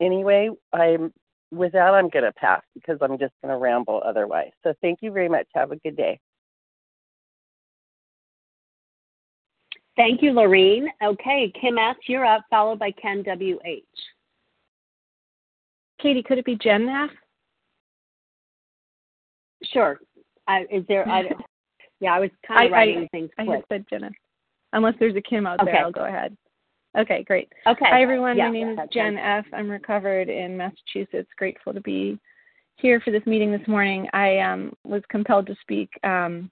anyway, 0.00 0.50
I'm 0.72 1.12
with 1.52 1.72
that 1.72 1.94
I'm 1.94 2.08
going 2.08 2.24
to 2.24 2.32
pass 2.32 2.62
because 2.74 2.98
I'm 3.00 3.18
just 3.18 3.32
going 3.42 3.52
to 3.52 3.58
ramble 3.58 4.02
otherwise. 4.04 4.50
So 4.62 4.74
thank 4.82 4.98
you 5.02 5.12
very 5.12 5.28
much. 5.28 5.46
Have 5.54 5.72
a 5.72 5.76
good 5.76 5.96
day. 5.96 6.18
Thank 9.96 10.22
you, 10.22 10.32
Lorene. 10.32 10.88
Okay, 11.02 11.50
Kim 11.58 11.78
S., 11.78 11.96
you're 12.06 12.26
up, 12.26 12.42
followed 12.50 12.78
by 12.78 12.90
Ken 12.90 13.22
W.H. 13.22 13.84
Katie, 16.00 16.22
could 16.22 16.36
it 16.36 16.44
be 16.44 16.56
Jen 16.56 16.86
F? 16.88 17.10
Sure. 19.72 19.98
I, 20.46 20.66
is 20.70 20.84
there? 20.86 21.08
I, 21.08 21.22
yeah, 22.00 22.12
I 22.12 22.20
was 22.20 22.30
kind 22.46 22.66
of 22.66 22.72
writing 22.72 23.04
I, 23.04 23.08
things 23.10 23.30
I 23.38 23.44
quick. 23.44 23.64
I 23.70 23.74
said 23.74 23.86
Jenna. 23.88 24.10
Unless 24.74 24.94
there's 25.00 25.16
a 25.16 25.22
Kim 25.22 25.46
out 25.46 25.60
Okay. 25.60 25.72
there, 25.72 25.82
I'll 25.82 25.92
go 25.92 26.04
ahead. 26.04 26.36
Okay, 26.96 27.24
great. 27.24 27.52
Okay. 27.66 27.84
Hi, 27.88 28.02
everyone. 28.02 28.36
Yeah, 28.36 28.46
My 28.46 28.52
name 28.52 28.68
is 28.70 28.78
Jen. 28.90 29.18
F. 29.18 29.44
I'm 29.52 29.70
recovered 29.70 30.28
in 30.28 30.56
Massachusetts. 30.56 31.28
Grateful 31.36 31.74
to 31.74 31.80
be 31.80 32.18
here 32.76 33.00
for 33.00 33.10
this 33.10 33.26
meeting 33.26 33.52
this 33.52 33.66
morning. 33.68 34.08
I 34.14 34.38
um, 34.38 34.72
was 34.84 35.02
compelled 35.10 35.46
to 35.48 35.56
speak 35.60 35.90
um, 36.04 36.50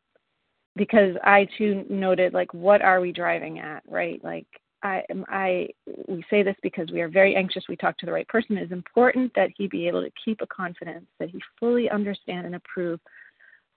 because 0.76 1.16
I 1.24 1.48
too 1.56 1.84
noted, 1.88 2.34
like, 2.34 2.52
what 2.52 2.82
are 2.82 3.00
we 3.00 3.10
driving 3.10 3.58
at, 3.58 3.82
right? 3.88 4.22
Like, 4.22 4.46
I, 4.82 5.02
I, 5.28 5.68
we 6.08 6.22
say 6.28 6.42
this 6.42 6.56
because 6.62 6.88
we 6.92 7.00
are 7.00 7.08
very 7.08 7.34
anxious. 7.36 7.64
We 7.68 7.76
talk 7.76 7.96
to 7.98 8.06
the 8.06 8.12
right 8.12 8.28
person. 8.28 8.58
It 8.58 8.64
is 8.64 8.72
important 8.72 9.32
that 9.36 9.48
he 9.56 9.66
be 9.66 9.88
able 9.88 10.02
to 10.02 10.10
keep 10.22 10.42
a 10.42 10.46
confidence, 10.46 11.06
that 11.20 11.30
he 11.30 11.40
fully 11.58 11.88
understand 11.88 12.44
and 12.44 12.56
approve 12.56 13.00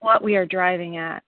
what 0.00 0.22
we 0.22 0.36
are 0.36 0.44
driving 0.44 0.98
at 0.98 1.22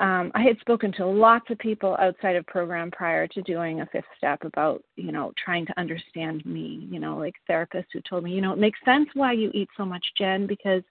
um, 0.00 0.30
I 0.34 0.42
had 0.42 0.58
spoken 0.60 0.92
to 0.92 1.06
lots 1.06 1.50
of 1.50 1.58
people 1.58 1.96
outside 1.98 2.36
of 2.36 2.46
program 2.46 2.90
prior 2.90 3.26
to 3.28 3.42
doing 3.42 3.80
a 3.80 3.86
fifth 3.86 4.04
step 4.16 4.44
about, 4.44 4.82
you 4.96 5.10
know, 5.10 5.32
trying 5.42 5.64
to 5.66 5.80
understand 5.80 6.44
me, 6.44 6.86
you 6.90 7.00
know, 7.00 7.16
like 7.16 7.34
therapists 7.48 7.86
who 7.92 8.00
told 8.08 8.24
me, 8.24 8.32
you 8.32 8.42
know, 8.42 8.52
it 8.52 8.58
makes 8.58 8.78
sense 8.84 9.08
why 9.14 9.32
you 9.32 9.50
eat 9.54 9.68
so 9.76 9.86
much, 9.86 10.04
Jen, 10.18 10.46
because, 10.46 10.82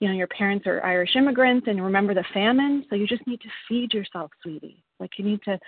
you 0.00 0.08
know, 0.08 0.14
your 0.14 0.28
parents 0.28 0.66
are 0.66 0.84
Irish 0.84 1.16
immigrants 1.16 1.66
and 1.68 1.84
remember 1.84 2.14
the 2.14 2.24
famine, 2.32 2.84
so 2.88 2.96
you 2.96 3.06
just 3.06 3.26
need 3.26 3.40
to 3.42 3.48
feed 3.68 3.92
yourself, 3.92 4.30
sweetie. 4.42 4.82
Like 5.00 5.10
you 5.18 5.24
need 5.24 5.42
to, 5.42 5.58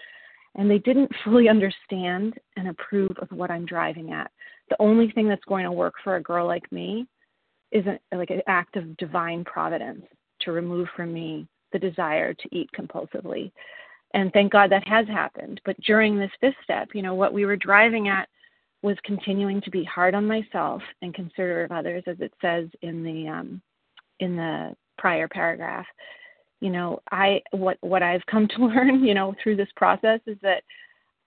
and 0.54 0.70
they 0.70 0.78
didn't 0.78 1.10
fully 1.24 1.48
understand 1.48 2.34
and 2.56 2.68
approve 2.68 3.12
of 3.20 3.30
what 3.32 3.50
I'm 3.50 3.66
driving 3.66 4.12
at. 4.12 4.30
The 4.70 4.76
only 4.80 5.10
thing 5.10 5.28
that's 5.28 5.44
going 5.44 5.64
to 5.64 5.72
work 5.72 5.94
for 6.02 6.16
a 6.16 6.22
girl 6.22 6.46
like 6.46 6.70
me 6.72 7.06
is 7.70 7.84
a, 7.86 8.16
like 8.16 8.30
an 8.30 8.40
act 8.46 8.76
of 8.76 8.96
divine 8.96 9.44
providence 9.44 10.06
to 10.40 10.52
remove 10.52 10.88
from 10.96 11.12
me 11.12 11.46
the 11.72 11.78
desire 11.78 12.34
to 12.34 12.48
eat 12.52 12.70
compulsively. 12.78 13.52
And 14.14 14.32
thank 14.32 14.52
God 14.52 14.70
that 14.70 14.86
has 14.86 15.06
happened. 15.06 15.60
But 15.64 15.80
during 15.82 16.18
this 16.18 16.30
fifth 16.40 16.56
step, 16.64 16.88
you 16.94 17.02
know, 17.02 17.14
what 17.14 17.32
we 17.32 17.44
were 17.44 17.56
driving 17.56 18.08
at 18.08 18.28
was 18.82 18.96
continuing 19.04 19.60
to 19.62 19.70
be 19.70 19.84
hard 19.84 20.14
on 20.14 20.26
myself 20.26 20.82
and 21.02 21.14
considerate 21.14 21.70
of 21.70 21.76
others, 21.76 22.04
as 22.06 22.16
it 22.20 22.32
says 22.40 22.68
in 22.82 23.02
the 23.02 23.28
um, 23.28 23.60
in 24.20 24.36
the 24.36 24.74
prior 24.96 25.28
paragraph. 25.28 25.86
You 26.60 26.70
know, 26.70 27.00
I 27.10 27.42
what 27.50 27.76
what 27.80 28.02
I've 28.02 28.24
come 28.26 28.48
to 28.48 28.64
learn, 28.66 29.04
you 29.04 29.14
know, 29.14 29.34
through 29.42 29.56
this 29.56 29.68
process 29.76 30.20
is 30.26 30.38
that 30.42 30.62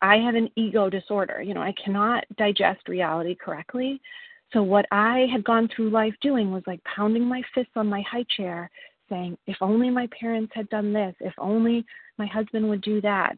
I 0.01 0.17
have 0.17 0.35
an 0.35 0.49
ego 0.55 0.89
disorder. 0.89 1.41
You 1.41 1.53
know, 1.53 1.61
I 1.61 1.73
cannot 1.83 2.23
digest 2.37 2.87
reality 2.87 3.35
correctly. 3.35 4.01
So 4.53 4.63
what 4.63 4.85
I 4.91 5.27
had 5.31 5.43
gone 5.43 5.69
through 5.73 5.91
life 5.91 6.13
doing 6.21 6.51
was 6.51 6.63
like 6.67 6.83
pounding 6.83 7.23
my 7.23 7.41
fists 7.53 7.71
on 7.75 7.87
my 7.87 8.01
high 8.09 8.25
chair, 8.35 8.69
saying, 9.11 9.37
"If 9.45 9.57
only 9.61 9.89
my 9.89 10.07
parents 10.07 10.51
had 10.55 10.69
done 10.69 10.93
this. 10.93 11.15
If 11.19 11.33
only 11.37 11.85
my 12.17 12.25
husband 12.25 12.67
would 12.69 12.81
do 12.81 13.01
that." 13.01 13.37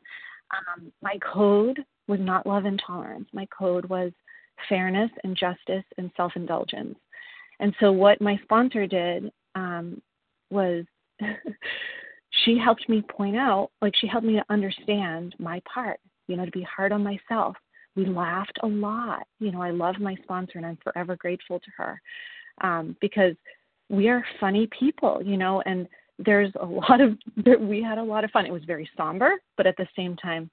Um, 0.51 0.91
my 1.01 1.17
code 1.19 1.83
was 2.07 2.19
not 2.19 2.45
love 2.45 2.65
and 2.65 2.81
tolerance. 2.85 3.27
My 3.33 3.47
code 3.47 3.85
was 3.85 4.11
fairness 4.69 5.09
and 5.23 5.35
justice 5.35 5.85
and 5.97 6.11
self-indulgence. 6.15 6.97
And 7.59 7.75
so 7.79 7.91
what 7.91 8.21
my 8.21 8.37
sponsor 8.43 8.85
did 8.85 9.31
um, 9.55 10.01
was 10.51 10.85
she 12.45 12.57
helped 12.57 12.87
me 12.87 13.01
point 13.01 13.35
out, 13.35 13.71
like 13.81 13.95
she 13.95 14.07
helped 14.07 14.27
me 14.27 14.33
to 14.35 14.45
understand 14.49 15.35
my 15.39 15.61
part 15.61 15.99
you 16.27 16.35
know, 16.35 16.45
to 16.45 16.51
be 16.51 16.63
hard 16.63 16.91
on 16.91 17.03
myself. 17.03 17.55
We 17.95 18.05
laughed 18.05 18.57
a 18.63 18.67
lot. 18.67 19.23
You 19.39 19.51
know, 19.51 19.61
I 19.61 19.71
love 19.71 19.95
my 19.99 20.15
sponsor 20.23 20.53
and 20.55 20.65
I'm 20.65 20.79
forever 20.83 21.15
grateful 21.15 21.59
to 21.59 21.71
her 21.77 22.01
um, 22.61 22.95
because 23.01 23.35
we 23.93 24.09
are 24.09 24.25
funny 24.39 24.67
people, 24.77 25.21
you 25.23 25.37
know, 25.37 25.61
and 25.65 25.87
there's 26.19 26.51
a 26.59 26.65
lot 26.65 26.99
of, 27.01 27.17
we 27.59 27.81
had 27.81 27.97
a 27.97 28.03
lot 28.03 28.23
of 28.23 28.31
fun. 28.31 28.45
It 28.45 28.51
was 28.51 28.63
very 28.65 28.89
somber, 28.97 29.33
but 29.57 29.67
at 29.67 29.77
the 29.77 29.87
same 29.95 30.15
time, 30.15 30.49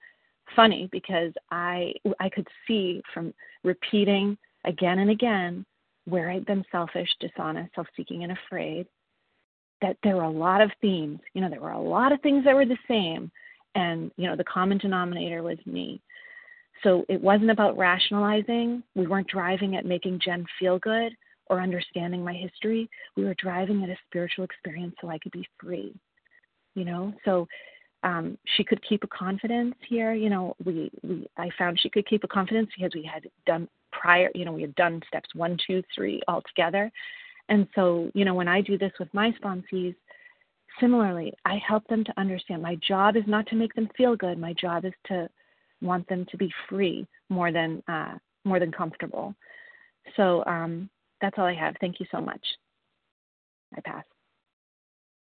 funny 0.56 0.88
because 0.90 1.32
I 1.52 1.92
I 2.18 2.28
could 2.28 2.48
see 2.66 3.00
from 3.14 3.32
repeating 3.62 4.36
again 4.64 4.98
and 4.98 5.10
again 5.10 5.64
where 6.06 6.28
I'd 6.28 6.44
been 6.44 6.64
selfish, 6.72 7.08
dishonest, 7.20 7.72
self-seeking, 7.76 8.24
and 8.24 8.32
afraid 8.32 8.86
that 9.80 9.96
there 10.02 10.16
were 10.16 10.24
a 10.24 10.30
lot 10.30 10.60
of 10.60 10.72
themes. 10.80 11.20
You 11.34 11.42
know, 11.42 11.48
there 11.48 11.60
were 11.60 11.70
a 11.70 11.80
lot 11.80 12.10
of 12.10 12.20
things 12.20 12.44
that 12.44 12.54
were 12.54 12.66
the 12.66 12.76
same, 12.88 13.30
and 13.74 14.10
you 14.16 14.26
know 14.26 14.36
the 14.36 14.44
common 14.44 14.78
denominator 14.78 15.42
was 15.42 15.58
me 15.66 16.00
so 16.82 17.04
it 17.08 17.20
wasn't 17.20 17.50
about 17.50 17.76
rationalizing 17.76 18.82
we 18.94 19.06
weren't 19.06 19.28
driving 19.28 19.76
at 19.76 19.86
making 19.86 20.20
jen 20.22 20.44
feel 20.58 20.78
good 20.78 21.12
or 21.50 21.60
understanding 21.60 22.24
my 22.24 22.32
history 22.32 22.88
we 23.16 23.24
were 23.24 23.34
driving 23.34 23.82
at 23.82 23.90
a 23.90 23.96
spiritual 24.06 24.44
experience 24.44 24.94
so 25.00 25.08
i 25.08 25.18
could 25.18 25.32
be 25.32 25.46
free 25.60 25.94
you 26.74 26.84
know 26.84 27.12
so 27.24 27.46
um, 28.02 28.38
she 28.56 28.64
could 28.64 28.82
keep 28.88 29.04
a 29.04 29.08
confidence 29.08 29.74
here 29.86 30.14
you 30.14 30.30
know 30.30 30.56
we, 30.64 30.90
we 31.02 31.28
i 31.36 31.50
found 31.58 31.78
she 31.78 31.90
could 31.90 32.06
keep 32.06 32.24
a 32.24 32.28
confidence 32.28 32.70
because 32.74 32.92
we 32.94 33.04
had 33.04 33.24
done 33.46 33.68
prior 33.92 34.30
you 34.34 34.44
know 34.44 34.52
we 34.52 34.62
had 34.62 34.74
done 34.76 35.02
steps 35.06 35.28
one 35.34 35.58
two 35.66 35.82
three 35.94 36.22
all 36.26 36.42
together 36.42 36.90
and 37.50 37.66
so 37.74 38.10
you 38.14 38.24
know 38.24 38.34
when 38.34 38.48
i 38.48 38.60
do 38.62 38.78
this 38.78 38.92
with 38.98 39.12
my 39.12 39.30
sponsees 39.32 39.94
Similarly, 40.78 41.32
I 41.44 41.56
help 41.66 41.86
them 41.88 42.04
to 42.04 42.12
understand 42.16 42.62
my 42.62 42.76
job 42.76 43.16
is 43.16 43.24
not 43.26 43.46
to 43.48 43.56
make 43.56 43.74
them 43.74 43.88
feel 43.96 44.14
good. 44.16 44.38
My 44.38 44.52
job 44.54 44.84
is 44.84 44.92
to 45.08 45.28
want 45.82 46.08
them 46.08 46.26
to 46.30 46.36
be 46.36 46.50
free 46.68 47.06
more 47.28 47.50
than 47.50 47.82
uh, 47.88 48.14
more 48.44 48.58
than 48.58 48.70
comfortable. 48.70 49.34
So 50.16 50.44
um, 50.46 50.88
that's 51.20 51.38
all 51.38 51.46
I 51.46 51.54
have. 51.54 51.74
Thank 51.80 52.00
you 52.00 52.06
so 52.10 52.20
much. 52.20 52.44
I 53.76 53.80
pass. 53.80 54.04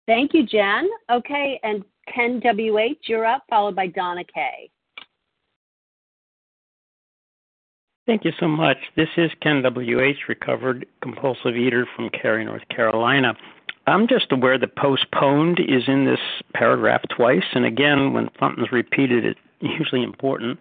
Thank 0.06 0.34
you, 0.34 0.46
Jen. 0.46 0.88
Okay, 1.10 1.58
and 1.62 1.84
Ken 2.12 2.40
WH, 2.40 3.08
you're 3.08 3.26
up, 3.26 3.44
followed 3.50 3.74
by 3.74 3.88
Donna 3.88 4.24
K. 4.24 4.70
Thank 8.06 8.24
you 8.24 8.32
so 8.38 8.46
much. 8.46 8.76
This 8.94 9.08
is 9.16 9.32
Ken 9.42 9.64
WH, 9.64 10.28
recovered 10.28 10.86
compulsive 11.02 11.56
eater 11.56 11.88
from 11.96 12.08
Cary, 12.10 12.44
North 12.44 12.62
Carolina. 12.68 13.34
I'm 13.88 14.06
just 14.06 14.30
aware 14.30 14.58
that 14.58 14.76
postponed 14.76 15.58
is 15.58 15.82
in 15.88 16.04
this 16.04 16.20
paragraph 16.54 17.02
twice, 17.08 17.44
and 17.54 17.64
again, 17.64 18.12
when 18.12 18.28
something's 18.38 18.70
repeated, 18.70 19.24
it's 19.24 19.40
usually 19.60 20.04
important. 20.04 20.60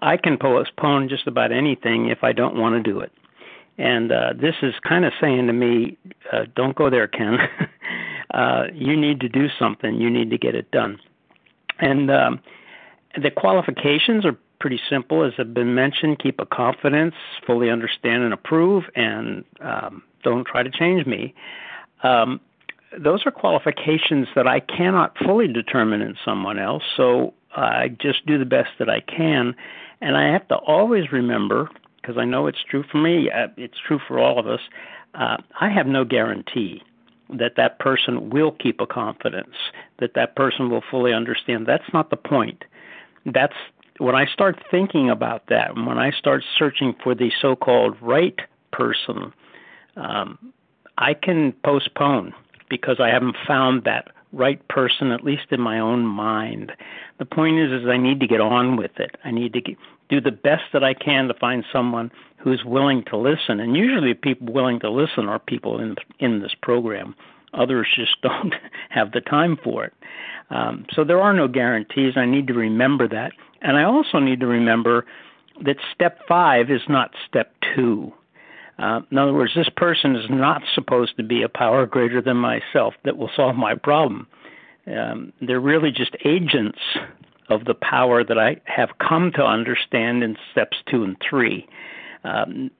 I 0.00 0.18
can 0.18 0.36
postpone 0.36 1.08
just 1.08 1.26
about 1.26 1.50
anything 1.50 2.08
if 2.08 2.22
I 2.22 2.32
don't 2.32 2.56
want 2.56 2.74
to 2.74 2.90
do 2.90 3.00
it. 3.00 3.12
And 3.78 4.12
uh, 4.12 4.34
this 4.38 4.54
is 4.62 4.74
kind 4.86 5.04
of 5.04 5.12
saying 5.20 5.46
to 5.46 5.52
me, 5.52 5.96
uh, 6.32 6.44
don't 6.54 6.76
go 6.76 6.90
there, 6.90 7.08
Ken. 7.08 7.38
uh, 8.34 8.64
you 8.74 8.96
need 8.96 9.20
to 9.20 9.28
do 9.28 9.48
something. 9.58 9.94
You 9.94 10.10
need 10.10 10.30
to 10.30 10.38
get 10.38 10.54
it 10.54 10.70
done. 10.70 10.98
And 11.78 12.10
um, 12.10 12.40
the 13.20 13.30
qualifications 13.30 14.24
are 14.24 14.36
pretty 14.60 14.80
simple, 14.88 15.24
as 15.24 15.32
have 15.36 15.52
been 15.52 15.74
mentioned. 15.74 16.20
Keep 16.20 16.38
a 16.38 16.46
confidence, 16.46 17.14
fully 17.46 17.70
understand 17.70 18.22
and 18.22 18.32
approve, 18.32 18.84
and 18.94 19.44
um, 19.60 20.02
don't 20.22 20.46
try 20.46 20.62
to 20.62 20.70
change 20.70 21.06
me. 21.06 21.34
Um, 22.02 22.40
those 22.98 23.24
are 23.26 23.30
qualifications 23.30 24.28
that 24.34 24.46
I 24.46 24.60
cannot 24.60 25.16
fully 25.18 25.48
determine 25.48 26.02
in 26.02 26.16
someone 26.24 26.58
else. 26.58 26.82
So 26.96 27.34
I 27.56 27.88
just 27.88 28.24
do 28.26 28.38
the 28.38 28.44
best 28.44 28.70
that 28.78 28.88
I 28.88 29.00
can. 29.00 29.54
And 30.00 30.16
I 30.16 30.32
have 30.32 30.46
to 30.48 30.56
always 30.56 31.12
remember, 31.12 31.70
because 32.02 32.18
I 32.18 32.24
know 32.24 32.46
it's 32.48 32.62
true 32.68 32.84
for 32.90 32.98
me, 32.98 33.30
uh, 33.30 33.48
it's 33.56 33.78
true 33.86 34.00
for 34.06 34.18
all 34.18 34.38
of 34.38 34.46
us, 34.46 34.60
uh, 35.14 35.36
I 35.60 35.68
have 35.70 35.86
no 35.86 36.04
guarantee 36.04 36.82
that 37.30 37.56
that 37.56 37.78
person 37.78 38.28
will 38.30 38.52
keep 38.52 38.80
a 38.80 38.86
confidence, 38.86 39.54
that 40.00 40.14
that 40.14 40.36
person 40.36 40.68
will 40.68 40.82
fully 40.90 41.12
understand. 41.12 41.66
That's 41.66 41.92
not 41.94 42.10
the 42.10 42.16
point. 42.16 42.64
That's 43.24 43.54
when 43.98 44.14
I 44.14 44.26
start 44.26 44.58
thinking 44.70 45.08
about 45.08 45.46
that, 45.46 45.76
and 45.76 45.86
when 45.86 45.98
I 45.98 46.10
start 46.10 46.42
searching 46.58 46.94
for 47.02 47.14
the 47.14 47.30
so 47.40 47.54
called 47.54 47.96
right 48.02 48.38
person, 48.72 49.32
um, 49.96 50.52
I 50.98 51.14
can 51.14 51.52
postpone 51.64 52.34
because 52.68 53.00
I 53.00 53.08
haven't 53.08 53.36
found 53.46 53.84
that 53.84 54.08
right 54.32 54.66
person, 54.68 55.12
at 55.12 55.24
least 55.24 55.46
in 55.50 55.60
my 55.60 55.78
own 55.78 56.06
mind. 56.06 56.72
The 57.18 57.26
point 57.26 57.58
is, 57.58 57.70
is 57.70 57.86
I 57.86 57.98
need 57.98 58.20
to 58.20 58.26
get 58.26 58.40
on 58.40 58.76
with 58.76 58.98
it. 58.98 59.16
I 59.24 59.30
need 59.30 59.52
to 59.52 59.60
get, 59.60 59.76
do 60.12 60.20
the 60.20 60.30
best 60.30 60.64
that 60.74 60.84
I 60.84 60.92
can 60.92 61.26
to 61.28 61.34
find 61.34 61.64
someone 61.72 62.10
who's 62.36 62.62
willing 62.66 63.02
to 63.04 63.16
listen. 63.16 63.60
And 63.60 63.74
usually, 63.74 64.12
people 64.12 64.52
willing 64.52 64.78
to 64.80 64.90
listen 64.90 65.26
are 65.26 65.38
people 65.38 65.80
in 65.80 65.96
in 66.18 66.40
this 66.40 66.54
program. 66.60 67.14
Others 67.54 67.88
just 67.96 68.16
don't 68.22 68.54
have 68.90 69.12
the 69.12 69.22
time 69.22 69.56
for 69.64 69.86
it. 69.86 69.94
Um, 70.50 70.84
so 70.92 71.02
there 71.02 71.20
are 71.20 71.32
no 71.32 71.48
guarantees. 71.48 72.12
I 72.16 72.26
need 72.26 72.46
to 72.48 72.52
remember 72.52 73.08
that, 73.08 73.32
and 73.62 73.78
I 73.78 73.84
also 73.84 74.18
need 74.18 74.40
to 74.40 74.46
remember 74.46 75.06
that 75.64 75.76
step 75.94 76.18
five 76.28 76.70
is 76.70 76.82
not 76.88 77.12
step 77.26 77.54
two. 77.74 78.12
Uh, 78.78 79.00
in 79.10 79.16
other 79.16 79.32
words, 79.32 79.52
this 79.54 79.68
person 79.76 80.14
is 80.14 80.28
not 80.28 80.62
supposed 80.74 81.16
to 81.16 81.22
be 81.22 81.42
a 81.42 81.48
power 81.48 81.86
greater 81.86 82.20
than 82.20 82.36
myself 82.36 82.94
that 83.04 83.16
will 83.16 83.30
solve 83.34 83.56
my 83.56 83.74
problem. 83.74 84.26
Um, 84.86 85.32
they're 85.40 85.60
really 85.60 85.92
just 85.92 86.16
agents 86.24 86.80
of 87.48 87.64
the 87.64 87.74
power 87.74 88.24
that 88.24 88.38
I 88.38 88.56
have 88.64 88.90
come 88.98 89.32
to 89.32 89.44
understand 89.44 90.22
in 90.22 90.36
steps 90.50 90.78
two 90.90 91.04
and 91.04 91.16
three. 91.28 91.66
Um, 92.24 92.70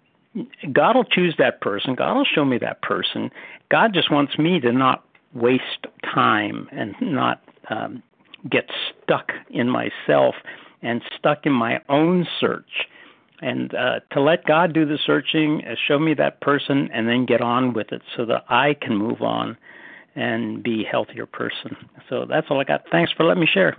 God 0.72 0.96
will 0.96 1.04
choose 1.04 1.34
that 1.38 1.60
person. 1.60 1.94
God 1.94 2.14
will 2.14 2.24
show 2.24 2.44
me 2.44 2.58
that 2.58 2.80
person. 2.82 3.30
God 3.70 3.92
just 3.92 4.10
wants 4.10 4.38
me 4.38 4.60
to 4.60 4.72
not 4.72 5.04
waste 5.34 5.86
time 6.14 6.68
and 6.72 6.94
not 7.00 7.42
um, 7.68 8.02
get 8.50 8.70
stuck 9.04 9.32
in 9.50 9.68
myself 9.68 10.34
and 10.82 11.02
stuck 11.18 11.44
in 11.44 11.52
my 11.52 11.80
own 11.88 12.26
search 12.40 12.88
and 13.42 13.74
uh, 13.74 14.00
to 14.12 14.20
let 14.20 14.44
God 14.46 14.72
do 14.72 14.86
the 14.86 14.98
searching, 15.04 15.62
uh, 15.66 15.74
show 15.88 15.98
me 15.98 16.14
that 16.14 16.40
person, 16.40 16.88
and 16.94 17.08
then 17.08 17.26
get 17.26 17.40
on 17.40 17.72
with 17.74 17.90
it 17.92 18.00
so 18.16 18.24
that 18.26 18.44
I 18.48 18.74
can 18.80 18.96
move 18.96 19.20
on 19.20 19.58
and 20.14 20.62
be 20.62 20.84
a 20.84 20.88
healthier 20.88 21.26
person. 21.26 21.76
So 22.08 22.24
that's 22.24 22.46
all 22.50 22.60
I 22.60 22.64
got. 22.64 22.84
Thanks 22.90 23.10
for 23.12 23.24
letting 23.24 23.40
me 23.40 23.48
share. 23.52 23.76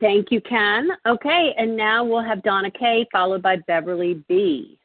Thank 0.00 0.30
you, 0.30 0.40
Ken. 0.40 0.90
Okay, 1.06 1.54
and 1.58 1.76
now 1.76 2.04
we'll 2.04 2.22
have 2.22 2.42
Donna 2.42 2.70
K, 2.70 3.06
followed 3.10 3.42
by 3.42 3.56
Beverly 3.66 4.22
B. 4.28 4.78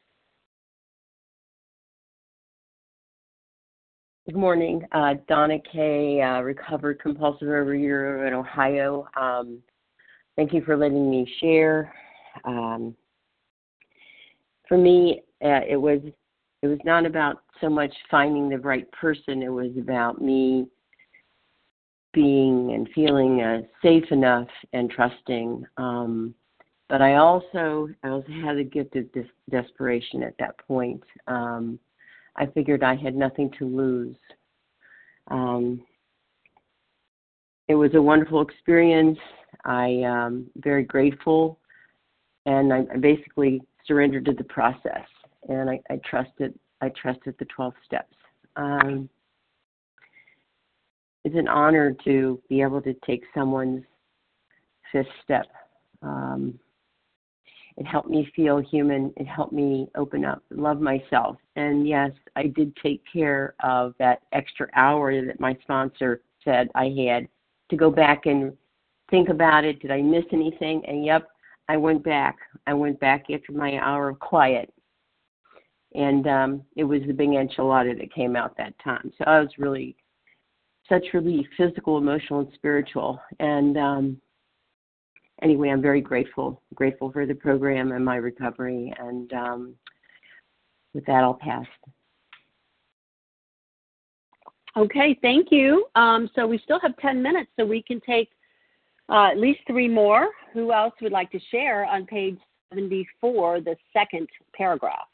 Good 4.26 4.36
morning, 4.36 4.82
uh, 4.90 5.14
Donna 5.28 5.58
K, 5.70 6.20
uh, 6.20 6.40
recovered 6.40 6.98
compulsive 6.98 7.46
overeater 7.46 8.26
in 8.26 8.32
Ohio. 8.32 9.06
Um, 9.16 9.62
thank 10.34 10.52
you 10.52 10.62
for 10.64 10.76
letting 10.76 11.08
me 11.10 11.30
share. 11.40 11.94
Um, 12.44 12.96
for 14.66 14.78
me, 14.78 15.22
uh, 15.44 15.60
it 15.68 15.76
was 15.76 16.00
it 16.62 16.66
was 16.66 16.78
not 16.84 17.06
about 17.06 17.42
so 17.60 17.68
much 17.68 17.92
finding 18.10 18.48
the 18.48 18.58
right 18.58 18.90
person. 18.92 19.42
It 19.42 19.52
was 19.52 19.70
about 19.78 20.20
me 20.20 20.66
being 22.14 22.72
and 22.72 22.88
feeling 22.94 23.42
uh, 23.42 23.62
safe 23.82 24.10
enough 24.10 24.48
and 24.72 24.90
trusting. 24.90 25.66
Um, 25.76 26.34
but 26.88 27.02
I 27.02 27.16
also 27.16 27.88
I 28.02 28.08
also 28.08 28.30
had 28.44 28.56
a 28.56 28.64
gift 28.64 28.96
of 28.96 29.10
des- 29.12 29.24
desperation 29.50 30.22
at 30.22 30.34
that 30.38 30.56
point. 30.66 31.02
Um, 31.26 31.78
I 32.36 32.46
figured 32.46 32.82
I 32.82 32.94
had 32.94 33.14
nothing 33.14 33.50
to 33.58 33.64
lose. 33.64 34.16
Um, 35.28 35.82
it 37.68 37.74
was 37.74 37.94
a 37.94 38.02
wonderful 38.02 38.42
experience. 38.42 39.18
I 39.64 39.86
am 39.86 40.12
um, 40.12 40.46
very 40.56 40.84
grateful, 40.84 41.58
and 42.44 42.72
I, 42.72 42.84
I 42.92 42.98
basically 42.98 43.62
surrendered 43.86 44.26
to 44.26 44.32
the 44.32 44.44
process, 44.44 45.06
and 45.48 45.70
I, 45.70 45.80
I 45.90 46.00
trusted. 46.08 46.58
I 46.80 46.90
trusted 46.90 47.34
the 47.38 47.46
12 47.46 47.72
steps. 47.86 48.14
Um, 48.56 49.08
it's 51.24 51.36
an 51.36 51.48
honor 51.48 51.96
to 52.04 52.40
be 52.48 52.60
able 52.60 52.82
to 52.82 52.94
take 53.06 53.22
someone's 53.34 53.82
fifth 54.92 55.06
step. 55.22 55.46
Um, 56.02 56.58
it 57.76 57.86
helped 57.86 58.08
me 58.08 58.30
feel 58.36 58.58
human. 58.58 59.12
It 59.16 59.26
helped 59.26 59.52
me 59.52 59.88
open 59.96 60.24
up, 60.24 60.42
love 60.50 60.80
myself. 60.80 61.36
And 61.56 61.88
yes, 61.88 62.12
I 62.36 62.46
did 62.46 62.76
take 62.76 63.02
care 63.10 63.54
of 63.64 63.94
that 63.98 64.22
extra 64.32 64.68
hour 64.76 65.24
that 65.24 65.40
my 65.40 65.56
sponsor 65.62 66.22
said 66.44 66.68
I 66.74 66.94
had 67.08 67.26
to 67.70 67.76
go 67.76 67.90
back 67.90 68.26
and 68.26 68.52
think 69.10 69.28
about 69.28 69.64
it. 69.64 69.80
Did 69.80 69.90
I 69.90 70.02
miss 70.02 70.24
anything? 70.30 70.82
And 70.86 71.04
yep, 71.04 71.28
I 71.68 71.76
went 71.76 72.04
back. 72.04 72.36
I 72.66 72.74
went 72.74 73.00
back 73.00 73.24
after 73.30 73.52
my 73.52 73.78
hour 73.78 74.10
of 74.10 74.20
quiet. 74.20 74.72
And 75.94 76.26
um, 76.26 76.62
it 76.76 76.84
was 76.84 77.00
the 77.06 77.12
big 77.12 77.30
enchilada 77.30 77.98
that 77.98 78.12
came 78.12 78.36
out 78.36 78.56
that 78.56 78.74
time. 78.82 79.12
So 79.16 79.24
I 79.26 79.40
was 79.40 79.50
really 79.58 79.96
such 80.88 81.04
relief, 81.14 81.46
physical, 81.56 81.98
emotional, 81.98 82.40
and 82.40 82.48
spiritual. 82.54 83.20
And 83.40 83.76
um, 83.76 84.20
anyway, 85.42 85.70
I'm 85.70 85.82
very 85.82 86.00
grateful, 86.00 86.62
grateful 86.74 87.10
for 87.10 87.26
the 87.26 87.34
program 87.34 87.92
and 87.92 88.04
my 88.04 88.16
recovery. 88.16 88.92
And 88.98 89.32
um, 89.32 89.74
with 90.92 91.06
that, 91.06 91.24
I'll 91.24 91.34
pass. 91.34 91.66
Okay, 94.76 95.16
thank 95.22 95.48
you. 95.52 95.86
Um, 95.94 96.28
so 96.34 96.46
we 96.46 96.58
still 96.58 96.80
have 96.80 96.96
10 96.96 97.22
minutes, 97.22 97.50
so 97.58 97.64
we 97.64 97.82
can 97.82 98.00
take 98.00 98.28
uh, 99.08 99.28
at 99.30 99.38
least 99.38 99.60
three 99.66 99.88
more. 99.88 100.28
Who 100.52 100.72
else 100.72 100.94
would 101.00 101.12
like 101.12 101.30
to 101.30 101.40
share 101.50 101.84
on 101.84 102.06
page 102.06 102.38
74, 102.72 103.60
the 103.60 103.76
second 103.92 104.28
paragraph? 104.54 105.06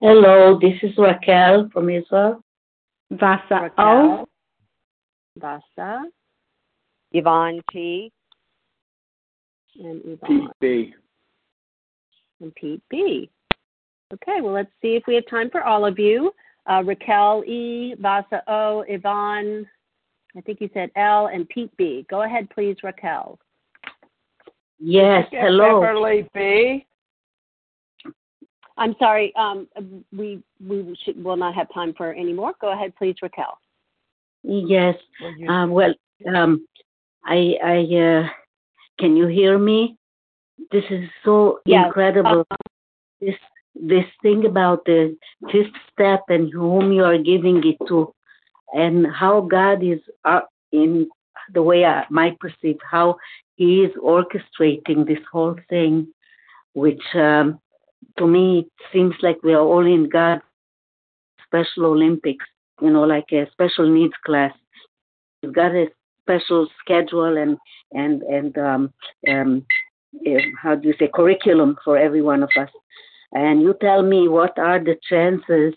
Hello, 0.00 0.60
this 0.60 0.74
is 0.82 0.96
Raquel 0.96 1.68
from 1.72 1.90
Israel. 1.90 2.44
Vasa 3.10 3.42
Raquel. 3.50 3.76
O. 3.78 4.28
Vasa. 5.36 6.04
Yvonne 7.12 7.60
T. 7.72 8.12
And 9.80 10.00
Yvonne. 10.04 10.28
Pete 10.28 10.50
B. 10.60 10.94
And 12.40 12.54
Pete 12.54 12.82
B. 12.90 13.30
Okay, 14.12 14.40
well, 14.40 14.54
let's 14.54 14.70
see 14.80 14.96
if 14.96 15.04
we 15.06 15.14
have 15.14 15.26
time 15.28 15.50
for 15.50 15.64
all 15.64 15.84
of 15.84 15.98
you. 15.98 16.32
Uh, 16.66 16.82
Raquel 16.84 17.44
E, 17.46 17.94
Vasa 17.98 18.42
O, 18.46 18.84
Yvonne, 18.88 19.66
I 20.36 20.40
think 20.42 20.60
you 20.60 20.70
said 20.72 20.90
L, 20.96 21.26
and 21.26 21.48
Pete 21.48 21.74
B. 21.76 22.06
Go 22.10 22.22
ahead, 22.22 22.48
please, 22.50 22.76
Raquel. 22.82 23.38
Yes, 24.78 25.26
hello. 25.30 25.80
Beverly 25.80 26.28
B. 26.34 26.86
I'm 28.78 28.94
sorry, 28.98 29.34
um, 29.36 29.66
we 30.16 30.40
we 30.64 30.96
should, 31.04 31.22
will 31.22 31.36
not 31.36 31.54
have 31.54 31.72
time 31.74 31.92
for 31.96 32.12
any 32.12 32.32
more. 32.32 32.52
Go 32.60 32.72
ahead, 32.72 32.94
please, 32.96 33.16
Raquel. 33.20 33.58
Yes. 34.44 34.94
Um, 35.48 35.70
well, 35.70 35.92
um, 36.34 36.66
I, 37.24 37.54
I, 37.62 37.96
uh, 37.96 38.28
can 38.98 39.16
you 39.16 39.26
hear 39.26 39.58
me? 39.58 39.96
This 40.70 40.84
is 40.90 41.08
so 41.24 41.60
yes. 41.66 41.86
incredible. 41.86 42.46
Uh, 42.50 42.56
this, 43.20 43.34
this 43.74 44.04
thing 44.22 44.46
about 44.46 44.84
the 44.84 45.16
fifth 45.52 45.74
step 45.92 46.22
and 46.28 46.52
whom 46.52 46.92
you 46.92 47.04
are 47.04 47.18
giving 47.18 47.62
it 47.64 47.76
to, 47.88 48.12
and 48.72 49.06
how 49.12 49.40
God 49.40 49.82
is 49.82 50.00
uh, 50.24 50.40
in 50.72 51.08
the 51.52 51.62
way 51.62 51.84
I 51.84 52.04
might 52.10 52.38
perceive 52.38 52.78
how 52.88 53.16
He 53.56 53.82
is 53.82 53.92
orchestrating 53.96 55.06
this 55.06 55.24
whole 55.30 55.56
thing, 55.68 56.08
which 56.74 57.02
um, 57.14 57.60
to 58.18 58.26
me 58.26 58.60
it 58.60 58.66
seems 58.92 59.14
like 59.22 59.42
we 59.42 59.54
are 59.54 59.60
all 59.60 59.86
in 59.86 60.08
God's 60.08 60.42
Special 61.46 61.86
Olympics, 61.86 62.44
you 62.82 62.90
know, 62.90 63.04
like 63.04 63.32
a 63.32 63.48
special 63.52 63.88
needs 63.88 64.12
class. 64.26 64.52
He's 65.40 65.50
got 65.50 65.74
a 65.74 65.86
special 66.22 66.68
schedule 66.80 67.36
and 67.38 67.56
and 67.92 68.22
and 68.22 68.58
um, 68.58 68.92
um, 69.28 69.66
how 70.62 70.74
do 70.74 70.88
you 70.88 70.94
say 70.98 71.08
curriculum 71.12 71.76
for 71.84 71.96
every 71.96 72.22
one 72.22 72.42
of 72.42 72.50
us. 72.58 72.68
And 73.32 73.62
you 73.62 73.74
tell 73.80 74.02
me 74.02 74.28
what 74.28 74.58
are 74.58 74.78
the 74.78 74.96
chances 75.08 75.74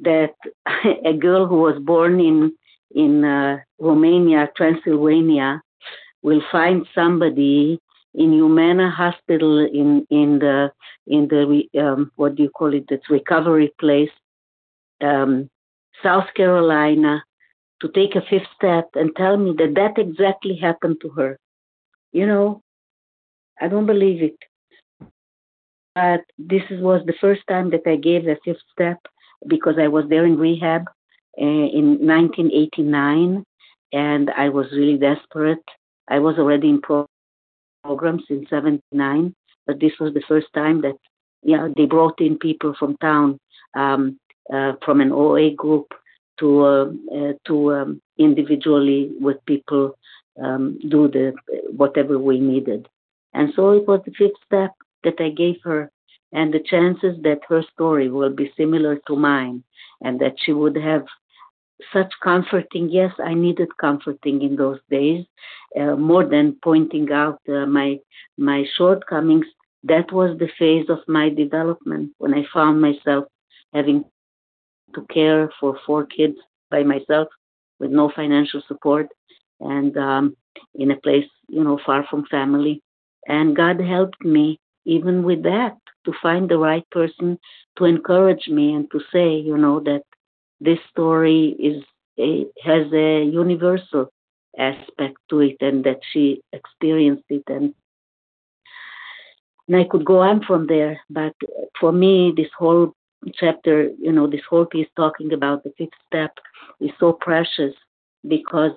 that 0.00 0.34
a 1.04 1.14
girl 1.14 1.46
who 1.46 1.60
was 1.60 1.80
born 1.82 2.20
in 2.20 2.52
in 2.94 3.24
uh, 3.24 3.58
Romania, 3.78 4.48
Transylvania, 4.56 5.62
will 6.22 6.42
find 6.50 6.86
somebody 6.94 7.80
in 8.16 8.32
Humana 8.32 8.90
Hospital 8.90 9.58
in 9.58 10.06
in 10.10 10.38
the 10.38 10.72
in 11.06 11.28
the 11.28 11.68
um, 11.80 12.10
what 12.16 12.34
do 12.34 12.42
you 12.42 12.50
call 12.50 12.74
it? 12.74 12.86
It's 12.90 13.10
recovery 13.10 13.72
place, 13.78 14.10
um, 15.02 15.48
South 16.02 16.26
Carolina, 16.34 17.22
to 17.80 17.88
take 17.88 18.16
a 18.16 18.22
fifth 18.30 18.48
step 18.56 18.88
and 18.94 19.14
tell 19.16 19.36
me 19.36 19.54
that 19.58 19.74
that 19.74 19.98
exactly 19.98 20.56
happened 20.56 20.96
to 21.02 21.10
her. 21.10 21.38
You 22.12 22.26
know, 22.26 22.62
I 23.60 23.68
don't 23.68 23.86
believe 23.86 24.22
it. 24.22 24.38
But 25.94 26.20
this 26.38 26.62
was 26.70 27.02
the 27.06 27.14
first 27.20 27.42
time 27.48 27.70
that 27.70 27.86
I 27.86 27.96
gave 27.96 28.26
a 28.26 28.36
fifth 28.44 28.64
step 28.72 28.98
because 29.46 29.76
I 29.78 29.88
was 29.88 30.04
there 30.08 30.26
in 30.26 30.38
rehab 30.38 30.82
uh, 31.40 31.44
in 31.44 31.98
1989 32.06 33.44
and 33.92 34.30
I 34.30 34.48
was 34.50 34.66
really 34.72 34.98
desperate. 34.98 35.64
I 36.08 36.18
was 36.18 36.36
already 36.38 36.68
in 36.68 36.80
pro- 36.82 37.05
programs 37.86 38.24
in 38.28 38.46
79, 38.50 39.34
but 39.66 39.80
this 39.80 39.92
was 40.00 40.12
the 40.14 40.22
first 40.28 40.48
time 40.54 40.80
that 40.82 40.96
yeah, 41.42 41.68
they 41.76 41.86
brought 41.86 42.20
in 42.20 42.38
people 42.38 42.74
from 42.78 42.96
town, 42.96 43.38
um, 43.74 44.18
uh, 44.52 44.72
from 44.84 45.00
an 45.00 45.12
OA 45.12 45.50
group 45.54 45.86
to 46.40 46.64
uh, 46.64 46.86
uh, 47.16 47.32
to 47.46 47.74
um, 47.74 48.02
individually 48.18 49.10
with 49.20 49.38
people 49.46 49.96
um, 50.42 50.78
do 50.88 51.08
the 51.08 51.32
whatever 51.76 52.18
we 52.18 52.38
needed. 52.40 52.88
And 53.32 53.52
so 53.54 53.70
it 53.70 53.86
was 53.86 54.00
the 54.04 54.12
fifth 54.18 54.40
step 54.44 54.72
that 55.04 55.20
I 55.20 55.30
gave 55.30 55.56
her, 55.64 55.90
and 56.32 56.52
the 56.52 56.64
chances 56.72 57.14
that 57.22 57.40
her 57.48 57.62
story 57.72 58.10
will 58.10 58.34
be 58.42 58.52
similar 58.56 58.96
to 59.06 59.14
mine, 59.16 59.62
and 60.00 60.20
that 60.20 60.34
she 60.42 60.52
would 60.52 60.76
have 60.76 61.06
such 61.92 62.12
comforting. 62.22 62.88
Yes, 62.90 63.12
I 63.18 63.34
needed 63.34 63.68
comforting 63.78 64.42
in 64.42 64.56
those 64.56 64.78
days, 64.90 65.24
uh, 65.78 65.96
more 65.96 66.24
than 66.24 66.56
pointing 66.62 67.10
out 67.12 67.40
uh, 67.48 67.66
my 67.66 67.98
my 68.38 68.64
shortcomings. 68.76 69.46
That 69.84 70.10
was 70.12 70.36
the 70.38 70.48
phase 70.58 70.86
of 70.88 70.98
my 71.06 71.28
development 71.28 72.12
when 72.18 72.34
I 72.34 72.44
found 72.52 72.80
myself 72.80 73.26
having 73.72 74.04
to 74.94 75.06
care 75.12 75.50
for 75.60 75.78
four 75.86 76.06
kids 76.06 76.36
by 76.70 76.82
myself 76.82 77.28
with 77.78 77.90
no 77.90 78.10
financial 78.14 78.62
support 78.66 79.08
and 79.60 79.96
um, 79.96 80.36
in 80.74 80.90
a 80.90 80.96
place, 80.96 81.28
you 81.48 81.62
know, 81.62 81.78
far 81.84 82.04
from 82.10 82.24
family. 82.30 82.82
And 83.28 83.56
God 83.56 83.80
helped 83.80 84.24
me 84.24 84.58
even 84.84 85.22
with 85.24 85.42
that 85.42 85.76
to 86.04 86.12
find 86.22 86.48
the 86.48 86.58
right 86.58 86.88
person 86.90 87.38
to 87.76 87.84
encourage 87.84 88.48
me 88.48 88.74
and 88.74 88.90
to 88.92 89.00
say, 89.12 89.34
you 89.34 89.58
know, 89.58 89.80
that 89.80 90.02
this 90.60 90.78
story 90.90 91.56
is 91.58 91.82
has 92.64 92.90
a 92.92 93.24
universal 93.24 94.10
aspect 94.58 95.16
to 95.28 95.40
it 95.40 95.56
and 95.60 95.84
that 95.84 96.00
she 96.12 96.40
experienced 96.52 97.24
it 97.28 97.42
and 97.48 97.74
and 99.68 99.76
I 99.76 99.84
could 99.84 100.04
go 100.04 100.20
on 100.20 100.44
from 100.44 100.66
there. 100.68 101.00
But 101.10 101.34
for 101.80 101.90
me, 101.90 102.32
this 102.36 102.50
whole 102.56 102.92
chapter, 103.34 103.90
you 104.00 104.12
know, 104.12 104.28
this 104.28 104.44
whole 104.48 104.64
piece 104.64 104.86
talking 104.96 105.32
about 105.32 105.64
the 105.64 105.72
fifth 105.76 105.88
step 106.06 106.32
is 106.80 106.90
so 107.00 107.12
precious 107.12 107.74
because 108.28 108.72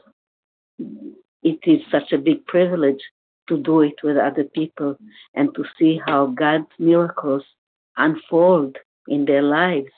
it 1.43 1.59
is 1.63 1.81
such 1.91 2.11
a 2.11 2.17
big 2.17 2.45
privilege 2.47 3.01
to 3.47 3.57
do 3.57 3.81
it 3.81 3.95
with 4.03 4.17
other 4.17 4.43
people 4.43 4.97
and 5.35 5.53
to 5.55 5.63
see 5.77 5.99
how 6.05 6.27
God's 6.27 6.67
miracles 6.77 7.43
unfold 7.97 8.77
in 9.07 9.25
their 9.25 9.43
lives 9.43 9.91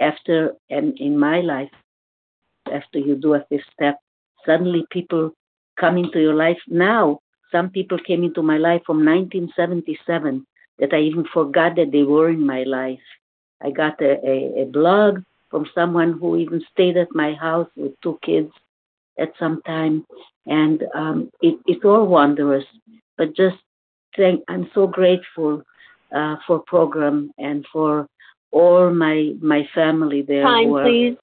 after 0.00 0.54
and 0.70 0.98
in 0.98 1.18
my 1.18 1.40
life 1.40 1.70
after 2.72 2.98
you 2.98 3.16
do 3.16 3.34
a 3.34 3.44
fifth 3.48 3.64
step 3.72 3.98
suddenly 4.46 4.86
people 4.90 5.32
come 5.78 5.96
into 5.98 6.20
your 6.20 6.34
life. 6.34 6.58
Now 6.68 7.20
some 7.50 7.70
people 7.70 7.98
came 7.98 8.24
into 8.24 8.42
my 8.42 8.58
life 8.58 8.82
from 8.86 9.04
1977 9.04 10.46
that 10.80 10.92
i 10.92 10.98
even 10.98 11.24
forgot 11.32 11.76
that 11.76 11.92
they 11.92 12.02
were 12.02 12.28
in 12.30 12.44
my 12.44 12.64
life. 12.64 13.06
I 13.62 13.70
got 13.70 14.00
a, 14.02 14.18
a, 14.26 14.62
a 14.62 14.64
blog 14.66 15.22
from 15.50 15.66
someone 15.74 16.18
who 16.18 16.36
even 16.36 16.62
stayed 16.72 16.96
at 16.96 17.14
my 17.14 17.34
house 17.34 17.68
with 17.76 17.92
two 18.02 18.18
kids 18.22 18.50
at 19.18 19.32
some 19.38 19.62
time, 19.62 20.04
and 20.46 20.82
um, 20.94 21.30
it, 21.40 21.56
it's 21.66 21.84
all 21.84 22.06
wondrous. 22.06 22.64
But 23.16 23.36
just 23.36 23.56
thank, 24.16 24.42
I'm 24.48 24.68
so 24.74 24.88
grateful 24.88 25.62
uh, 26.12 26.36
for 26.44 26.58
program 26.66 27.30
and 27.38 27.64
for 27.72 28.08
all 28.54 28.90
my 28.90 29.34
my 29.42 29.68
family 29.74 30.22
there. 30.22 30.44
Time, 30.44 30.68
who 30.68 30.76
are- 30.78 30.84
please. 30.84 31.16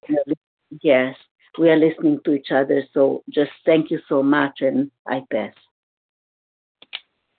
Yes, 0.81 1.15
we 1.57 1.69
are 1.69 1.77
listening 1.77 2.19
to 2.25 2.33
each 2.33 2.51
other. 2.51 2.83
So 2.93 3.23
just 3.29 3.51
thank 3.65 3.91
you 3.91 3.99
so 4.07 4.21
much, 4.23 4.61
and 4.61 4.91
I 5.07 5.23
pass. 5.31 5.53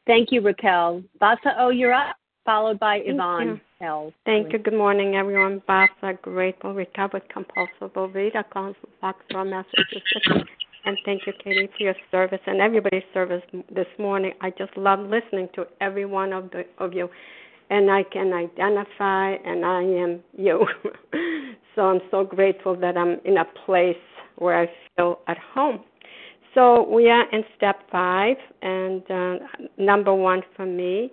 Thank 0.06 0.32
you, 0.32 0.40
Raquel. 0.40 1.02
Basa, 1.20 1.54
oh, 1.58 1.70
you're 1.70 1.94
up, 1.94 2.16
followed 2.44 2.78
by 2.78 2.98
Thank 2.98 3.14
Yvonne 3.14 3.60
you. 3.80 3.86
L. 3.86 4.12
Thank 4.26 4.52
you. 4.52 4.58
Good 4.58 4.74
morning, 4.74 5.14
everyone. 5.14 5.62
Basa, 5.68 6.20
grateful, 6.20 6.74
recovered, 6.74 7.28
compulsive 7.28 7.92
overeater, 7.94 8.44
calling 8.50 8.74
from 8.80 8.90
Foxborough, 9.00 9.48
Massachusetts. 9.48 10.50
And 10.84 10.98
thank 11.04 11.26
you, 11.26 11.32
Katie, 11.42 11.68
for 11.76 11.84
your 11.84 11.94
service 12.10 12.40
and 12.46 12.60
everybody's 12.60 13.04
service 13.14 13.42
this 13.70 13.86
morning. 13.98 14.32
I 14.40 14.50
just 14.50 14.76
love 14.76 14.98
listening 15.00 15.48
to 15.54 15.66
every 15.80 16.04
one 16.04 16.32
of 16.32 16.50
the 16.50 16.64
of 16.78 16.92
you, 16.92 17.08
and 17.72 17.90
I 17.90 18.02
can 18.02 18.34
identify, 18.34 19.30
and 19.46 19.64
I 19.64 19.82
am 19.82 20.20
you. 20.36 20.66
so 21.74 21.80
I'm 21.80 22.00
so 22.10 22.22
grateful 22.22 22.76
that 22.76 22.98
I'm 22.98 23.18
in 23.24 23.38
a 23.38 23.46
place 23.64 23.96
where 24.36 24.60
I 24.60 24.66
feel 24.94 25.20
at 25.26 25.38
home. 25.38 25.80
So 26.54 26.86
we 26.86 27.08
are 27.08 27.26
in 27.30 27.42
step 27.56 27.80
five, 27.90 28.36
and 28.60 29.02
uh, 29.10 29.34
number 29.78 30.14
one 30.14 30.42
for 30.54 30.66
me, 30.66 31.12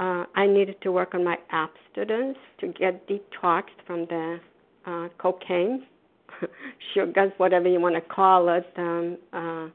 uh, 0.00 0.24
I 0.34 0.46
needed 0.46 0.80
to 0.80 0.92
work 0.92 1.14
on 1.14 1.24
my 1.24 1.36
abstinence 1.50 2.38
to 2.60 2.68
get 2.68 3.06
detoxed 3.06 3.80
from 3.86 4.06
the 4.06 4.40
uh, 4.86 5.08
cocaine, 5.18 5.84
sugars, 6.94 7.32
whatever 7.36 7.68
you 7.68 7.80
want 7.80 7.96
to 7.96 8.00
call 8.00 8.48
it, 8.48 8.66
um, 8.78 9.18
uh, 9.34 9.68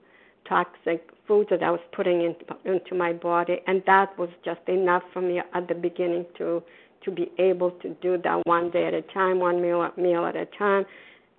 toxic 0.48 1.10
foods 1.28 1.50
that 1.50 1.64
I 1.64 1.72
was 1.72 1.80
putting 1.96 2.22
in, 2.22 2.36
into 2.66 2.96
my 2.96 3.14
body, 3.14 3.58
and 3.68 3.84
that 3.86 4.18
was 4.18 4.30
just 4.46 4.62
enough 4.68 5.04
for 5.14 5.22
me 5.22 5.42
at 5.54 5.68
the 5.68 5.76
beginning 5.76 6.26
to 6.38 6.64
to 7.04 7.12
be 7.12 7.32
able 7.38 7.72
to 7.72 7.90
do 8.02 8.18
that 8.24 8.42
one 8.46 8.72
day 8.72 8.86
at 8.88 8.94
a 8.94 9.02
time, 9.14 9.40
one 9.40 9.62
meal 9.62 9.88
meal 9.98 10.26
at 10.26 10.36
a 10.36 10.46
time, 10.58 10.86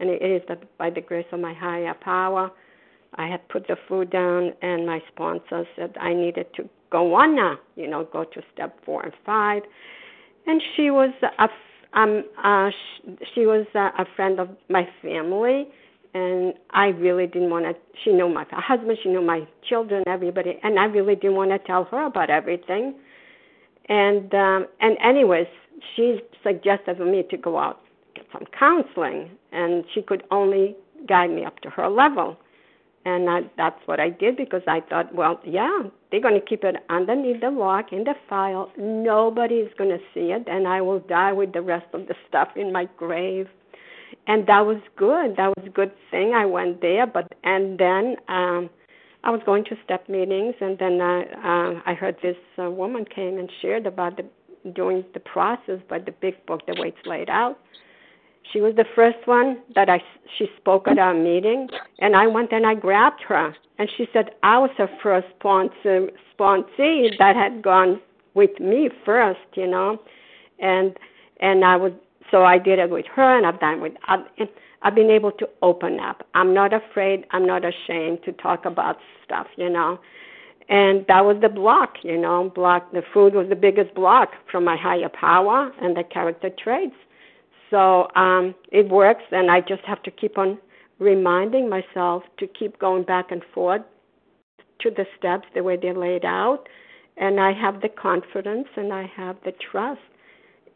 and 0.00 0.08
it 0.08 0.22
is 0.22 0.42
the, 0.48 0.56
by 0.78 0.88
the 0.88 1.00
grace 1.00 1.26
of 1.32 1.40
my 1.40 1.52
higher 1.52 1.94
power. 2.00 2.50
I 3.14 3.26
had 3.26 3.46
put 3.48 3.66
the 3.66 3.76
food 3.88 4.10
down, 4.10 4.52
and 4.62 4.86
my 4.86 5.00
sponsor 5.12 5.64
said 5.76 5.96
I 6.00 6.14
needed 6.14 6.46
to 6.56 6.68
go 6.90 7.14
on 7.14 7.34
now, 7.34 7.56
you 7.76 7.88
know, 7.88 8.08
go 8.12 8.24
to 8.24 8.42
step 8.52 8.78
four 8.84 9.02
and 9.02 9.12
five. 9.24 9.62
And 10.46 10.62
she 10.76 10.90
was 10.90 11.10
a 11.22 11.48
um 11.98 12.24
uh 12.42 12.70
sh- 12.70 13.24
she 13.34 13.46
was 13.46 13.66
a, 13.74 13.90
a 13.98 14.06
friend 14.16 14.38
of 14.40 14.48
my 14.68 14.88
family, 15.02 15.68
and 16.14 16.54
I 16.70 16.86
really 16.86 17.26
didn't 17.26 17.50
want 17.50 17.64
to. 17.64 17.74
She 18.04 18.12
knew 18.12 18.28
my 18.28 18.46
husband, 18.50 18.98
she 19.02 19.08
knew 19.08 19.22
my 19.22 19.46
children, 19.68 20.04
everybody, 20.06 20.58
and 20.62 20.78
I 20.78 20.84
really 20.84 21.14
didn't 21.14 21.36
want 21.36 21.50
to 21.50 21.58
tell 21.58 21.84
her 21.84 22.06
about 22.06 22.30
everything. 22.30 22.94
And 23.88 24.32
um 24.34 24.66
and 24.80 24.96
anyways, 25.02 25.46
she 25.94 26.20
suggested 26.42 26.96
for 26.96 27.04
me 27.04 27.24
to 27.30 27.36
go 27.36 27.58
out 27.58 27.80
get 28.14 28.26
some 28.32 28.44
counseling, 28.58 29.30
and 29.52 29.84
she 29.94 30.02
could 30.02 30.24
only 30.30 30.76
guide 31.06 31.30
me 31.30 31.44
up 31.44 31.60
to 31.60 31.70
her 31.70 31.88
level. 31.88 32.36
And 33.04 33.30
I, 33.30 33.40
that's 33.56 33.80
what 33.86 34.00
I 34.00 34.10
did 34.10 34.36
because 34.36 34.62
I 34.66 34.80
thought, 34.80 35.14
well, 35.14 35.40
yeah, 35.46 35.84
they're 36.10 36.20
going 36.20 36.38
to 36.38 36.44
keep 36.46 36.64
it 36.64 36.76
underneath 36.90 37.40
the 37.40 37.50
lock 37.50 37.92
in 37.92 38.04
the 38.04 38.14
file. 38.28 38.70
Nobody 38.76 39.56
is 39.56 39.72
going 39.78 39.90
to 39.90 39.98
see 40.12 40.32
it, 40.32 40.44
and 40.46 40.66
I 40.66 40.80
will 40.82 40.98
die 41.00 41.32
with 41.32 41.52
the 41.52 41.62
rest 41.62 41.86
of 41.94 42.06
the 42.06 42.14
stuff 42.28 42.48
in 42.56 42.72
my 42.72 42.86
grave. 42.96 43.48
And 44.28 44.46
that 44.46 44.64
was 44.64 44.80
good. 44.96 45.36
That 45.36 45.48
was 45.56 45.66
a 45.66 45.70
good 45.70 45.92
thing. 46.10 46.34
I 46.34 46.46
went 46.46 46.80
there, 46.80 47.06
but 47.06 47.26
and 47.44 47.78
then 47.78 48.16
um 48.28 48.70
I 49.24 49.30
was 49.30 49.40
going 49.44 49.64
to 49.64 49.76
step 49.84 50.08
meetings, 50.08 50.54
and 50.60 50.78
then 50.78 51.00
I 51.00 51.22
uh, 51.50 51.82
I 51.90 51.94
heard 51.94 52.16
this 52.22 52.36
uh, 52.56 52.70
woman 52.70 53.04
came 53.04 53.38
and 53.38 53.50
shared 53.60 53.86
about 53.86 54.16
the 54.16 54.24
doing 54.72 55.04
the 55.14 55.20
process 55.20 55.80
by 55.88 55.98
the 55.98 56.12
big 56.12 56.34
book, 56.46 56.60
the 56.66 56.80
way 56.80 56.88
it's 56.88 57.06
laid 57.06 57.30
out 57.30 57.58
she 58.52 58.60
was 58.60 58.74
the 58.76 58.84
first 58.94 59.18
one 59.26 59.58
that 59.74 59.88
I 59.88 60.02
she 60.36 60.46
spoke 60.56 60.88
at 60.88 60.98
our 60.98 61.14
meeting, 61.14 61.68
and 61.98 62.16
I 62.16 62.26
went 62.26 62.52
and 62.52 62.66
I 62.66 62.74
grabbed 62.74 63.22
her, 63.28 63.54
and 63.78 63.88
she 63.96 64.06
said 64.12 64.30
I 64.42 64.58
was 64.58 64.70
her 64.78 64.88
first 65.02 65.26
sponsor 65.38 66.08
sponsee 66.38 67.16
that 67.18 67.36
had 67.36 67.62
gone 67.62 68.00
with 68.34 68.58
me 68.60 68.90
first, 69.04 69.40
you 69.54 69.66
know, 69.66 70.00
and 70.58 70.96
and 71.40 71.64
I 71.64 71.76
was 71.76 71.92
so 72.30 72.44
I 72.44 72.58
did 72.58 72.78
it 72.78 72.90
with 72.90 73.06
her, 73.14 73.36
and 73.36 73.46
I've 73.46 73.60
done 73.60 73.80
with 73.80 73.92
I've, 74.06 74.20
I've 74.82 74.94
been 74.94 75.10
able 75.10 75.32
to 75.32 75.48
open 75.62 75.98
up. 76.00 76.26
I'm 76.34 76.54
not 76.54 76.72
afraid. 76.72 77.24
I'm 77.32 77.46
not 77.46 77.62
ashamed 77.64 78.20
to 78.24 78.32
talk 78.32 78.64
about 78.64 78.98
stuff, 79.24 79.46
you 79.56 79.68
know. 79.68 79.98
And 80.68 81.06
that 81.08 81.24
was 81.24 81.38
the 81.40 81.48
block, 81.48 81.94
you 82.02 82.18
know, 82.18 82.52
block. 82.54 82.92
The 82.92 83.02
food 83.14 83.34
was 83.34 83.48
the 83.48 83.56
biggest 83.56 83.94
block 83.94 84.32
from 84.50 84.64
my 84.64 84.76
higher 84.76 85.08
power 85.08 85.72
and 85.80 85.96
the 85.96 86.04
character 86.04 86.50
traits 86.62 86.94
so 87.70 88.08
um, 88.16 88.54
it 88.72 88.88
works, 88.88 89.24
and 89.30 89.50
I 89.50 89.60
just 89.60 89.84
have 89.84 90.02
to 90.04 90.10
keep 90.10 90.38
on 90.38 90.58
reminding 90.98 91.68
myself 91.68 92.22
to 92.38 92.46
keep 92.46 92.78
going 92.78 93.04
back 93.04 93.30
and 93.30 93.42
forth 93.54 93.82
to 94.80 94.90
the 94.90 95.04
steps 95.18 95.46
the 95.54 95.62
way 95.62 95.76
they're 95.80 95.94
laid 95.94 96.24
out. 96.24 96.68
And 97.16 97.40
I 97.40 97.52
have 97.52 97.80
the 97.80 97.88
confidence 97.88 98.68
and 98.76 98.92
I 98.92 99.10
have 99.16 99.36
the 99.44 99.52
trust. 99.70 100.00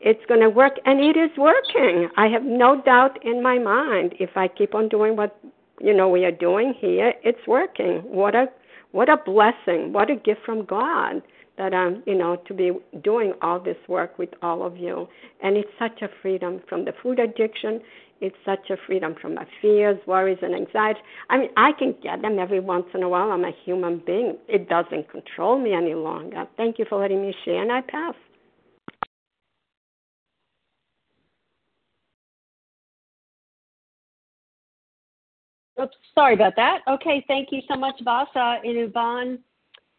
It's 0.04 0.24
going 0.26 0.40
to 0.40 0.50
work, 0.50 0.74
and 0.84 1.00
it 1.00 1.16
is 1.16 1.30
working. 1.38 2.08
I 2.16 2.26
have 2.26 2.42
no 2.42 2.82
doubt 2.82 3.24
in 3.24 3.40
my 3.40 3.58
mind. 3.58 4.14
If 4.18 4.30
I 4.36 4.48
keep 4.48 4.74
on 4.74 4.88
doing 4.88 5.14
what 5.14 5.38
you 5.80 5.94
know 5.94 6.08
we 6.08 6.24
are 6.24 6.32
doing 6.32 6.74
here, 6.76 7.14
it's 7.22 7.46
working. 7.46 7.98
What 8.04 8.34
a 8.34 8.46
what 8.90 9.08
a 9.08 9.16
blessing! 9.16 9.92
What 9.92 10.10
a 10.10 10.16
gift 10.16 10.40
from 10.44 10.64
God 10.64 11.22
that 11.56 11.72
I'm, 11.72 12.02
you 12.06 12.16
know, 12.16 12.36
to 12.46 12.54
be 12.54 12.72
doing 13.02 13.32
all 13.42 13.60
this 13.60 13.76
work 13.88 14.18
with 14.18 14.30
all 14.42 14.66
of 14.66 14.76
you. 14.76 15.08
And 15.42 15.56
it's 15.56 15.70
such 15.78 16.02
a 16.02 16.08
freedom 16.20 16.60
from 16.68 16.84
the 16.84 16.92
food 17.02 17.18
addiction. 17.18 17.80
It's 18.20 18.36
such 18.44 18.70
a 18.70 18.76
freedom 18.86 19.14
from 19.20 19.34
my 19.34 19.46
fears, 19.60 19.98
worries, 20.06 20.38
and 20.42 20.54
anxiety. 20.54 21.00
I 21.30 21.38
mean, 21.38 21.50
I 21.56 21.72
can 21.72 21.94
get 22.02 22.22
them 22.22 22.38
every 22.38 22.60
once 22.60 22.86
in 22.94 23.02
a 23.02 23.08
while. 23.08 23.30
I'm 23.30 23.44
a 23.44 23.52
human 23.64 24.02
being. 24.04 24.36
It 24.48 24.68
doesn't 24.68 25.10
control 25.10 25.58
me 25.58 25.74
any 25.74 25.94
longer. 25.94 26.46
Thank 26.56 26.78
you 26.78 26.86
for 26.88 27.00
letting 27.00 27.22
me 27.22 27.34
share, 27.44 27.62
and 27.62 27.72
I 27.72 27.80
pass. 27.82 28.14
Oops, 35.80 35.96
sorry 36.14 36.34
about 36.34 36.54
that. 36.56 36.80
Okay, 36.88 37.24
thank 37.28 37.48
you 37.50 37.60
so 37.70 37.76
much, 37.76 37.94
Vasa 38.04 38.58
and 38.62 38.76
Yvonne. 38.78 39.38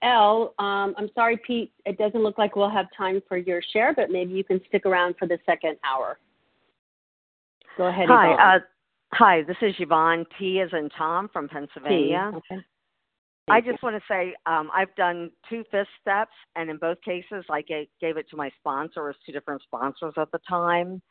L, 0.03 0.53
um, 0.59 0.93
I'm 0.97 1.09
sorry, 1.15 1.39
Pete. 1.47 1.71
It 1.85 1.97
doesn't 1.97 2.21
look 2.21 2.37
like 2.37 2.55
we'll 2.55 2.69
have 2.69 2.87
time 2.95 3.21
for 3.27 3.37
your 3.37 3.61
share, 3.71 3.93
but 3.95 4.11
maybe 4.11 4.33
you 4.33 4.43
can 4.43 4.59
stick 4.67 4.85
around 4.85 5.15
for 5.17 5.27
the 5.27 5.39
second 5.45 5.77
hour. 5.85 6.19
Go 7.77 7.87
ahead. 7.87 8.07
Hi, 8.09 8.55
uh, 8.55 8.59
hi. 9.13 9.43
This 9.43 9.55
is 9.61 9.73
Yvonne 9.79 10.25
T. 10.37 10.59
as 10.59 10.69
in 10.73 10.89
Tom 10.97 11.29
from 11.31 11.47
Pennsylvania. 11.47 12.31
T, 12.31 12.37
okay. 12.37 12.61
I 13.49 13.61
just 13.61 13.81
want 13.81 13.95
to 13.95 14.01
say 14.07 14.35
um, 14.45 14.69
I've 14.73 14.93
done 14.95 15.31
two 15.49 15.63
fifth 15.71 15.87
steps, 16.01 16.31
and 16.55 16.69
in 16.69 16.77
both 16.77 17.01
cases, 17.01 17.45
I 17.49 17.61
gave, 17.61 17.87
gave 17.99 18.17
it 18.17 18.29
to 18.29 18.37
my 18.37 18.49
sponsor. 18.59 19.03
Was 19.03 19.15
two 19.25 19.31
different 19.31 19.61
sponsors 19.63 20.13
at 20.17 20.31
the 20.31 20.39
time. 20.47 21.01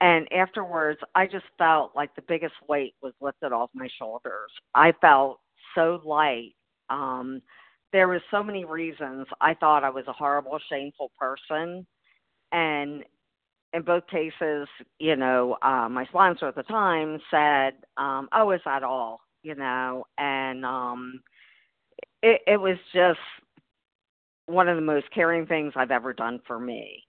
And 0.00 0.32
afterwards, 0.32 1.00
I 1.14 1.26
just 1.26 1.46
felt 1.56 1.92
like 1.96 2.14
the 2.14 2.22
biggest 2.22 2.54
weight 2.68 2.94
was 3.02 3.12
lifted 3.20 3.52
off 3.52 3.70
my 3.74 3.88
shoulders. 3.98 4.50
I 4.74 4.92
felt 5.00 5.40
so 5.74 6.00
light. 6.04 6.54
Um, 6.88 7.42
there 7.92 8.08
was 8.08 8.20
so 8.30 8.42
many 8.42 8.64
reasons 8.64 9.26
I 9.40 9.54
thought 9.54 9.84
I 9.84 9.90
was 9.90 10.04
a 10.06 10.12
horrible, 10.12 10.58
shameful 10.70 11.10
person, 11.18 11.86
and 12.52 13.04
in 13.72 13.82
both 13.82 14.06
cases, 14.06 14.68
you 14.98 15.16
know, 15.16 15.56
uh, 15.62 15.88
my 15.88 16.04
sponsor 16.06 16.48
at 16.48 16.54
the 16.54 16.62
time 16.64 17.18
said, 17.30 17.74
um, 17.96 18.28
"Oh, 18.32 18.50
is 18.52 18.60
that 18.64 18.82
all?" 18.82 19.20
You 19.42 19.54
know, 19.54 20.04
and 20.18 20.64
um, 20.64 21.20
it, 22.22 22.42
it 22.46 22.60
was 22.60 22.76
just 22.94 23.18
one 24.46 24.68
of 24.68 24.76
the 24.76 24.82
most 24.82 25.10
caring 25.14 25.46
things 25.46 25.72
I've 25.76 25.90
ever 25.90 26.12
done 26.12 26.40
for 26.46 26.58
me 26.58 27.04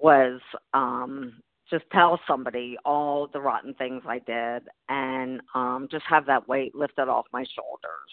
was 0.00 0.40
um 0.74 1.32
just 1.70 1.84
tell 1.92 2.20
somebody 2.26 2.76
all 2.84 3.28
the 3.32 3.40
rotten 3.40 3.74
things 3.74 4.02
I 4.06 4.18
did 4.20 4.62
and 4.88 5.40
um 5.54 5.88
just 5.90 6.04
have 6.08 6.26
that 6.26 6.48
weight 6.48 6.74
lifted 6.74 7.08
off 7.08 7.26
my 7.32 7.44
shoulders. 7.54 8.10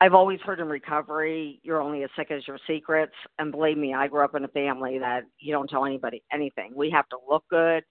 I've 0.00 0.14
always 0.14 0.40
heard 0.40 0.60
in 0.60 0.68
recovery, 0.68 1.58
you're 1.62 1.80
only 1.80 2.02
as 2.04 2.10
sick 2.16 2.30
as 2.30 2.46
your 2.46 2.58
secrets. 2.66 3.14
And 3.38 3.50
believe 3.50 3.78
me, 3.78 3.94
I 3.94 4.08
grew 4.08 4.22
up 4.22 4.34
in 4.34 4.44
a 4.44 4.48
family 4.48 4.98
that 4.98 5.24
you 5.38 5.52
don't 5.52 5.70
tell 5.70 5.86
anybody 5.86 6.22
anything. 6.30 6.72
We 6.74 6.90
have 6.90 7.08
to 7.08 7.16
look 7.28 7.44
good. 7.48 7.82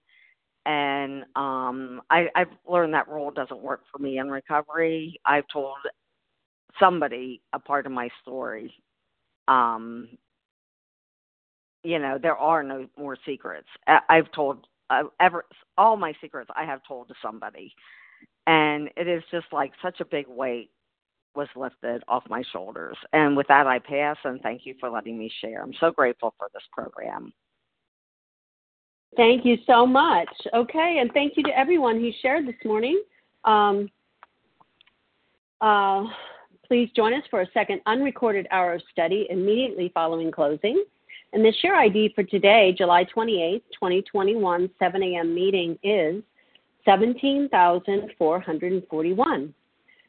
And 0.66 1.24
um, 1.34 2.02
I, 2.10 2.26
I've 2.36 2.50
learned 2.68 2.94
that 2.94 3.08
rule 3.08 3.30
doesn't 3.30 3.60
work 3.60 3.82
for 3.90 3.98
me 3.98 4.18
in 4.18 4.28
recovery. 4.28 5.20
I've 5.24 5.44
told 5.52 5.76
somebody 6.78 7.40
a 7.52 7.58
part 7.58 7.86
of 7.86 7.92
my 7.92 8.08
story. 8.22 8.72
Um, 9.48 10.08
you 11.86 12.00
know, 12.00 12.18
there 12.20 12.36
are 12.36 12.64
no 12.64 12.88
more 12.98 13.16
secrets. 13.24 13.68
I've 14.08 14.30
told 14.32 14.66
uh, 14.90 15.04
ever 15.20 15.44
all 15.78 15.96
my 15.96 16.12
secrets. 16.20 16.50
I 16.56 16.64
have 16.64 16.80
told 16.86 17.06
to 17.08 17.14
somebody, 17.22 17.72
and 18.48 18.90
it 18.96 19.06
is 19.06 19.22
just 19.30 19.46
like 19.52 19.70
such 19.80 20.00
a 20.00 20.04
big 20.04 20.26
weight 20.26 20.70
was 21.36 21.48
lifted 21.54 22.02
off 22.08 22.24
my 22.28 22.42
shoulders. 22.52 22.96
And 23.12 23.36
with 23.36 23.46
that, 23.48 23.66
I 23.66 23.78
pass 23.78 24.16
and 24.24 24.40
thank 24.40 24.66
you 24.66 24.74
for 24.80 24.90
letting 24.90 25.16
me 25.16 25.30
share. 25.40 25.62
I'm 25.62 25.74
so 25.78 25.92
grateful 25.92 26.34
for 26.38 26.48
this 26.52 26.62
program. 26.72 27.32
Thank 29.16 29.44
you 29.44 29.56
so 29.66 29.86
much. 29.86 30.28
Okay, 30.54 30.98
and 31.00 31.12
thank 31.12 31.36
you 31.36 31.42
to 31.44 31.56
everyone 31.56 32.00
who 32.00 32.10
shared 32.20 32.48
this 32.48 32.56
morning. 32.64 33.00
Um, 33.44 33.88
uh, 35.60 36.04
please 36.66 36.90
join 36.96 37.14
us 37.14 37.22
for 37.30 37.42
a 37.42 37.46
second 37.52 37.80
unrecorded 37.86 38.48
hour 38.50 38.74
of 38.74 38.82
study 38.90 39.26
immediately 39.30 39.90
following 39.94 40.32
closing. 40.32 40.82
And 41.32 41.44
the 41.44 41.52
share 41.60 41.74
ID 41.76 42.12
for 42.14 42.22
today, 42.22 42.72
July 42.76 43.02
28, 43.04 43.64
2021, 43.72 44.70
7 44.78 45.02
a.m. 45.02 45.34
meeting 45.34 45.76
is 45.82 46.22
17,441. 46.84 49.54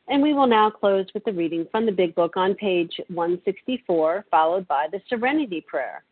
And 0.09 0.24
we 0.24 0.34
will 0.34 0.47
now 0.47 0.70
close 0.70 1.05
with 1.13 1.26
the 1.26 1.34
reading 1.34 1.68
from 1.70 1.86
the 1.86 1.91
Big 1.91 2.15
Book 2.15 2.38
on 2.38 2.55
page 2.55 2.93
164, 3.09 4.24
followed 4.32 4.65
by 4.68 4.88
the 4.91 5.01
Serenity 5.09 5.59
Prayer. 5.68 6.03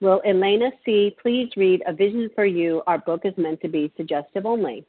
Will 0.00 0.22
Elena 0.24 0.70
C. 0.84 1.16
please 1.20 1.50
read 1.56 1.82
A 1.86 1.92
Vision 1.92 2.30
for 2.34 2.46
You? 2.46 2.82
Our 2.86 2.98
book 2.98 3.22
is 3.24 3.34
meant 3.36 3.60
to 3.62 3.68
be 3.68 3.92
suggestive 3.96 4.46
only. 4.46 4.86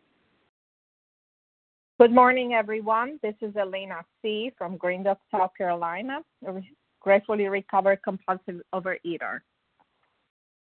Good 1.99 2.11
morning, 2.11 2.53
everyone. 2.53 3.19
This 3.21 3.35
is 3.41 3.55
Elena 3.55 4.05
C. 4.21 4.51
from 4.57 4.77
Greenville, 4.77 5.19
South 5.31 5.51
Carolina, 5.57 6.19
a 6.47 6.53
gratefully 6.99 7.47
recovered 7.47 8.01
compulsive 8.03 8.61
overeater. 8.73 9.41